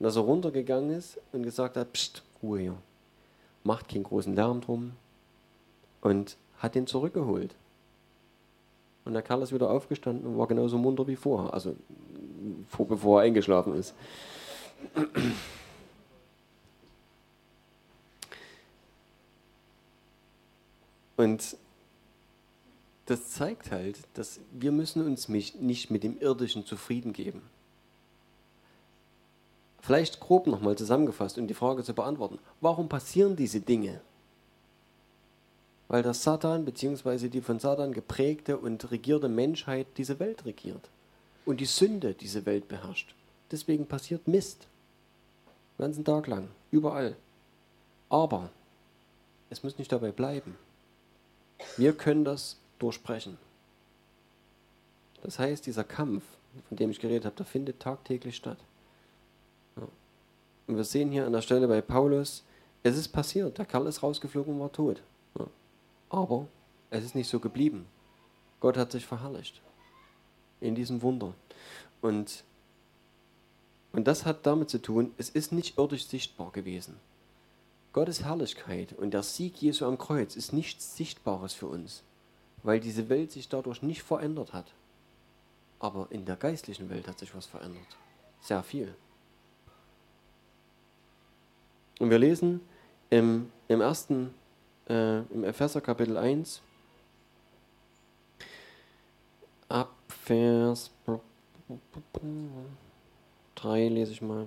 [0.00, 2.76] dass er runtergegangen ist und gesagt hat, Psst, Ruhe hier,
[3.64, 4.92] macht keinen großen Lärm drum
[6.00, 7.54] und hat ihn zurückgeholt.
[9.04, 11.76] Und der Kerl ist wieder aufgestanden und war genauso munter wie vorher, also
[12.70, 13.92] vor, bevor er eingeschlafen ist.
[21.22, 21.56] Und
[23.06, 27.42] das zeigt halt, dass wir müssen uns nicht mit dem Irdischen zufrieden geben.
[29.80, 32.40] Vielleicht grob nochmal zusammengefasst, um die Frage zu beantworten.
[32.60, 34.00] Warum passieren diese Dinge?
[35.86, 37.28] Weil der Satan bzw.
[37.28, 40.88] die von Satan geprägte und regierte Menschheit diese Welt regiert
[41.46, 43.14] und die Sünde diese Welt beherrscht.
[43.52, 44.66] Deswegen passiert Mist.
[45.78, 47.14] Den ganzen Tag lang, überall.
[48.08, 48.50] Aber
[49.50, 50.56] es muss nicht dabei bleiben.
[51.76, 53.38] Wir können das durchbrechen.
[55.22, 56.24] Das heißt, dieser Kampf,
[56.68, 58.58] von dem ich geredet habe, der findet tagtäglich statt.
[60.66, 62.44] Und wir sehen hier an der Stelle bei Paulus,
[62.82, 65.02] es ist passiert, der Kerl ist rausgeflogen und war tot.
[66.10, 66.46] Aber
[66.90, 67.86] es ist nicht so geblieben.
[68.60, 69.60] Gott hat sich verherrlicht
[70.60, 71.34] in diesem Wunder.
[72.00, 72.44] Und,
[73.92, 76.96] und das hat damit zu tun, es ist nicht irdisch sichtbar gewesen.
[77.92, 82.02] Gottes Herrlichkeit und der Sieg Jesu am Kreuz ist nichts Sichtbares für uns,
[82.62, 84.72] weil diese Welt sich dadurch nicht verändert hat.
[85.78, 87.98] Aber in der geistlichen Welt hat sich was verändert.
[88.40, 88.94] Sehr viel.
[91.98, 92.62] Und wir lesen
[93.10, 94.32] im, im ersten,
[94.88, 96.62] äh, im Epheser Kapitel 1,
[99.68, 100.90] ab Vers
[103.56, 104.46] 3 lese ich mal,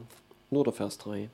[0.49, 1.30] nur der Vers 3.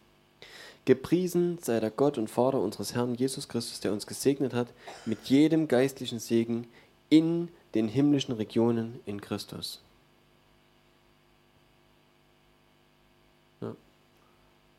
[0.92, 4.68] Gepriesen sei der Gott und Vater unseres Herrn Jesus Christus, der uns gesegnet hat
[5.06, 6.68] mit jedem geistlichen Segen
[7.08, 9.80] in den himmlischen Regionen in Christus.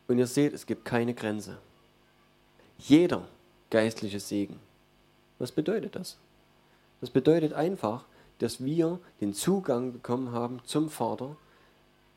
[0.07, 1.57] Und ihr seht, es gibt keine Grenze.
[2.77, 3.27] Jeder
[3.71, 4.59] geistliche Segen.
[5.39, 6.17] Was bedeutet das?
[7.01, 8.05] Das bedeutet einfach,
[8.37, 11.35] dass wir den Zugang bekommen haben zum Vater,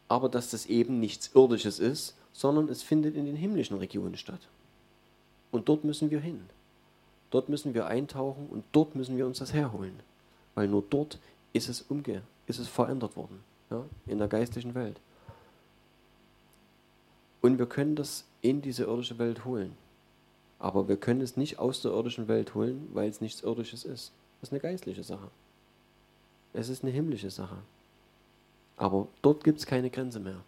[0.06, 4.40] aber dass das eben nichts Irdisches ist, sondern es findet in den himmlischen Regionen statt.
[5.50, 6.42] Und dort müssen wir hin.
[7.30, 9.98] Dort müssen wir eintauchen und dort müssen wir uns das herholen.
[10.54, 11.18] Weil nur dort
[11.54, 15.00] ist es umge ist es verändert worden, ja, in der geistlichen Welt.
[17.40, 19.76] Und wir können das in diese irdische Welt holen.
[20.58, 24.12] Aber wir können es nicht aus der irdischen Welt holen, weil es nichts Irdisches ist.
[24.40, 25.30] Das ist eine geistliche Sache.
[26.52, 27.56] Es ist eine himmlische Sache.
[28.76, 30.40] Aber dort gibt es keine Grenze mehr.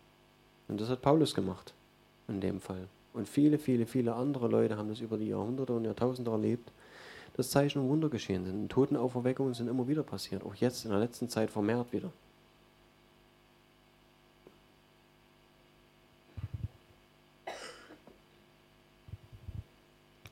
[0.68, 1.72] Und das hat Paulus gemacht
[2.28, 2.86] in dem Fall.
[3.14, 6.70] Und viele, viele, viele andere Leute haben das über die Jahrhunderte und Jahrtausende erlebt,
[7.36, 8.54] dass Zeichen und Wunder geschehen sind.
[8.54, 12.12] Und Totenauferweckungen sind immer wieder passiert, auch jetzt in der letzten Zeit vermehrt wieder.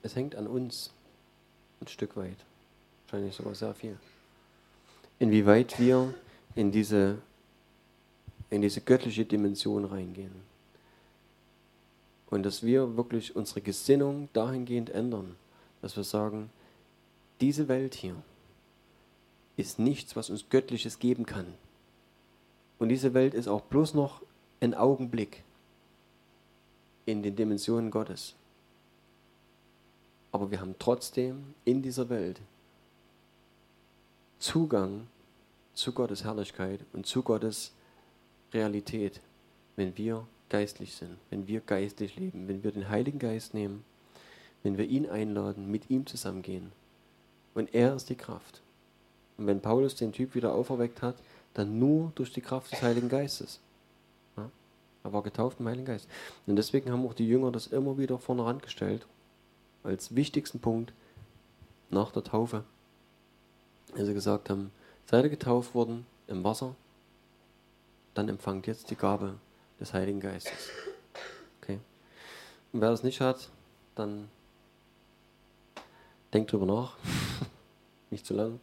[0.03, 0.93] Es hängt an uns
[1.81, 2.37] ein Stück weit,
[3.07, 3.97] wahrscheinlich sogar sehr viel.
[5.19, 6.15] Inwieweit wir
[6.55, 7.19] in diese,
[8.51, 10.35] in diese göttliche Dimension reingehen.
[12.29, 15.37] Und dass wir wirklich unsere Gesinnung dahingehend ändern,
[15.83, 16.51] dass wir sagen,
[17.41, 18.17] diese Welt hier
[19.57, 21.47] ist nichts, was uns Göttliches geben kann.
[22.79, 24.23] Und diese Welt ist auch bloß noch
[24.61, 25.43] ein Augenblick
[27.07, 28.35] in den Dimensionen Gottes.
[30.33, 32.41] Aber wir haben trotzdem in dieser Welt
[34.39, 35.07] Zugang
[35.73, 37.73] zu Gottes Herrlichkeit und zu Gottes
[38.53, 39.21] Realität,
[39.77, 43.85] wenn wir geistlich sind, wenn wir geistlich leben, wenn wir den Heiligen Geist nehmen,
[44.63, 46.73] wenn wir ihn einladen, mit ihm zusammengehen.
[47.55, 48.63] Und er ist die Kraft.
[49.39, 51.17] Und wenn Paulus den Typ wieder auferweckt hat,
[51.55, 53.61] dann nur durch die Kraft des Heiligen Geistes.
[54.37, 54.51] Ja?
[55.05, 56.09] Er war getauft im Heiligen Geist.
[56.47, 59.07] Und deswegen haben auch die Jünger das immer wieder vorne rangestellt,
[59.83, 60.93] als wichtigsten Punkt
[61.91, 62.65] nach der Taufe.
[63.95, 64.71] Als sie gesagt haben,
[65.07, 66.75] seid ihr getauft worden im Wasser,
[68.17, 69.35] dann empfangt jetzt die Gabe
[69.79, 70.71] des Heiligen Geistes.
[71.61, 71.79] Okay.
[72.73, 73.51] Und wer das nicht hat,
[73.95, 74.29] dann
[76.33, 76.97] denkt drüber nach.
[78.11, 78.59] nicht zu lang.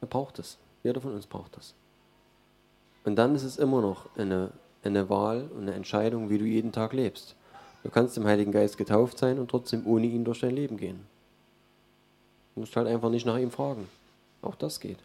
[0.00, 0.58] Er braucht es.
[0.82, 1.74] Jeder von uns braucht das.
[3.04, 4.50] Und dann ist es immer noch eine,
[4.82, 7.36] eine Wahl und eine Entscheidung, wie du jeden Tag lebst.
[7.84, 11.06] Du kannst im Heiligen Geist getauft sein und trotzdem ohne ihn durch dein Leben gehen.
[12.54, 13.88] Du musst halt einfach nicht nach ihm fragen.
[14.42, 14.98] Auch das geht.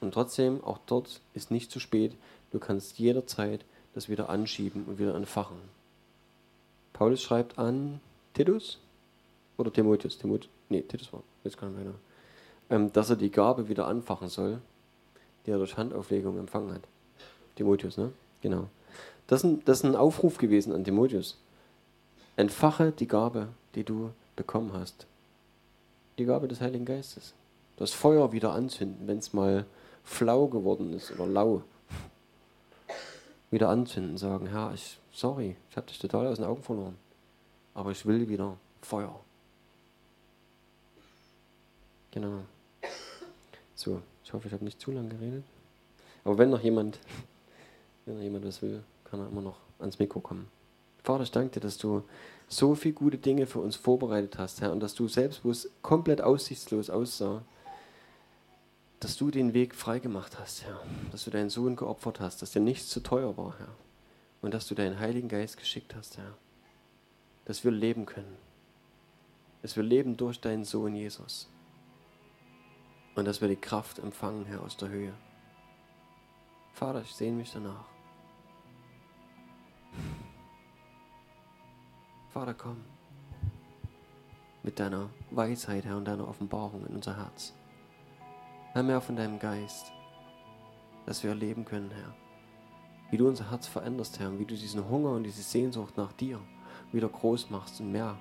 [0.00, 2.16] Und trotzdem, auch dort ist nicht zu spät.
[2.50, 3.64] Du kannst jederzeit
[3.94, 5.58] das wieder anschieben und wieder entfachen.
[6.92, 8.00] Paulus schreibt an
[8.34, 8.78] Titus
[9.56, 11.94] oder Timotheus, Timotheus, nee, Titus war, jetzt kann meiner,
[12.68, 14.60] ähm, dass er die Gabe wieder anfachen soll,
[15.46, 16.82] die er durch Handauflegung empfangen hat.
[17.56, 18.12] Timotheus, ne?
[18.42, 18.68] Genau.
[19.26, 21.38] Das ist, ein, das ist ein Aufruf gewesen an Timotheus.
[22.36, 25.06] Entfache die Gabe, die du bekommen hast.
[26.18, 27.34] Die Gabe des Heiligen Geistes.
[27.76, 29.66] Das Feuer wieder anzünden, wenn es mal
[30.04, 31.62] flau geworden ist oder lau.
[33.50, 36.96] Wieder anzünden, sagen, Herr, ich, sorry, ich habe dich total aus den Augen verloren.
[37.74, 39.18] Aber ich will wieder Feuer.
[42.12, 42.40] Genau.
[43.74, 45.44] So, ich hoffe, ich habe nicht zu lange geredet.
[46.24, 46.98] Aber wenn noch jemand,
[48.04, 50.48] wenn noch jemand was will, kann er immer noch ans Mikro kommen.
[51.02, 52.02] Vater, ich danke dir, dass du
[52.46, 55.70] so viele gute Dinge für uns vorbereitet hast, Herr, und dass du selbst, wo es
[55.82, 57.42] komplett aussichtslos aussah,
[59.00, 62.60] dass du den Weg freigemacht hast, Herr, dass du deinen Sohn geopfert hast, dass dir
[62.60, 63.74] nichts zu teuer war, Herr,
[64.42, 66.36] und dass du deinen Heiligen Geist geschickt hast, Herr,
[67.46, 68.36] dass wir leben können,
[69.62, 71.48] dass wir leben durch deinen Sohn Jesus
[73.14, 75.14] und dass wir die Kraft empfangen, Herr, aus der Höhe.
[76.74, 77.86] Vater, ich sehne mich danach.
[82.28, 82.76] Vater, komm
[84.62, 87.54] mit deiner Weisheit, Herr, und deiner Offenbarung in unser Herz.
[88.72, 89.92] Herr, mehr von deinem Geist,
[91.04, 92.14] dass wir erleben können, Herr,
[93.10, 96.12] wie du unser Herz veränderst, Herr, und wie du diesen Hunger und diese Sehnsucht nach
[96.12, 96.38] dir
[96.92, 98.16] wieder groß machst und mehr,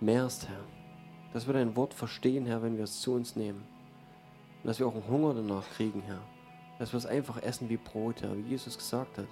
[0.00, 0.64] mehrst, Herr.
[1.32, 3.64] Dass wir dein Wort verstehen, Herr, wenn wir es zu uns nehmen.
[4.62, 6.22] Und dass wir auch einen Hunger danach kriegen, Herr.
[6.78, 9.26] Dass wir es einfach essen wie Brot, Herr, wie Jesus gesagt hat.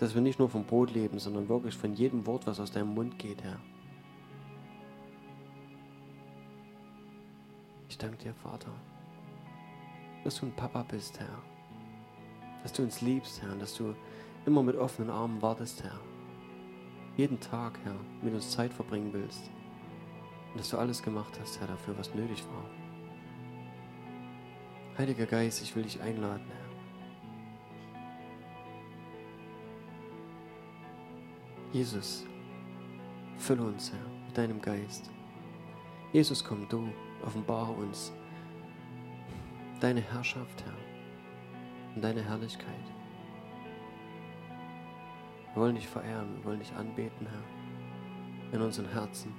[0.00, 2.94] Dass wir nicht nur vom Brot leben, sondern wirklich von jedem Wort, was aus deinem
[2.94, 3.60] Mund geht, Herr.
[7.98, 8.70] Ich danke dir, Vater,
[10.22, 11.42] dass du ein Papa bist, Herr.
[12.62, 13.92] Dass du uns liebst, Herr, und dass du
[14.46, 15.98] immer mit offenen Armen wartest, Herr.
[17.16, 19.50] Jeden Tag, Herr, mit uns Zeit verbringen willst.
[20.52, 22.64] Und dass du alles gemacht hast, Herr, dafür, was nötig war.
[24.96, 26.68] Heiliger Geist, ich will dich einladen, Herr.
[31.72, 32.24] Jesus,
[33.38, 35.10] fülle uns, Herr, mit deinem Geist.
[36.12, 36.92] Jesus, komm du,
[37.24, 38.12] offenbare uns
[39.80, 42.74] deine Herrschaft, Herr, und deine Herrlichkeit.
[45.54, 49.34] Wir wollen dich verehren, wir wollen dich anbeten, Herr, in unseren Herzen.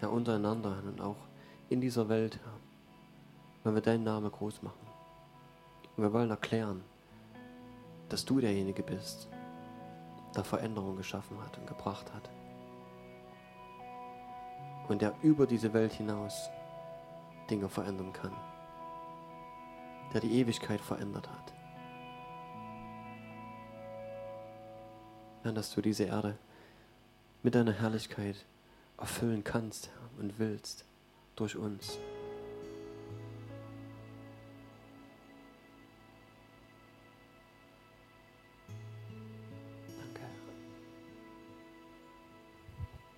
[0.00, 1.16] Herr, untereinander und auch
[1.68, 2.66] in dieser Welt, Herr
[3.64, 4.86] wollen wir deinen Namen groß machen.
[5.96, 6.84] Und wir wollen erklären,
[8.08, 9.28] dass du derjenige bist,
[10.36, 12.30] der Veränderung geschaffen hat und gebracht hat.
[14.88, 16.48] Und der über diese Welt hinaus
[17.50, 18.32] Dinge verändern kann.
[20.12, 21.52] Der die Ewigkeit verändert hat.
[25.42, 26.36] Herr, dass du diese Erde
[27.42, 28.44] mit deiner Herrlichkeit
[28.98, 30.84] erfüllen kannst, und willst
[31.34, 31.98] durch uns.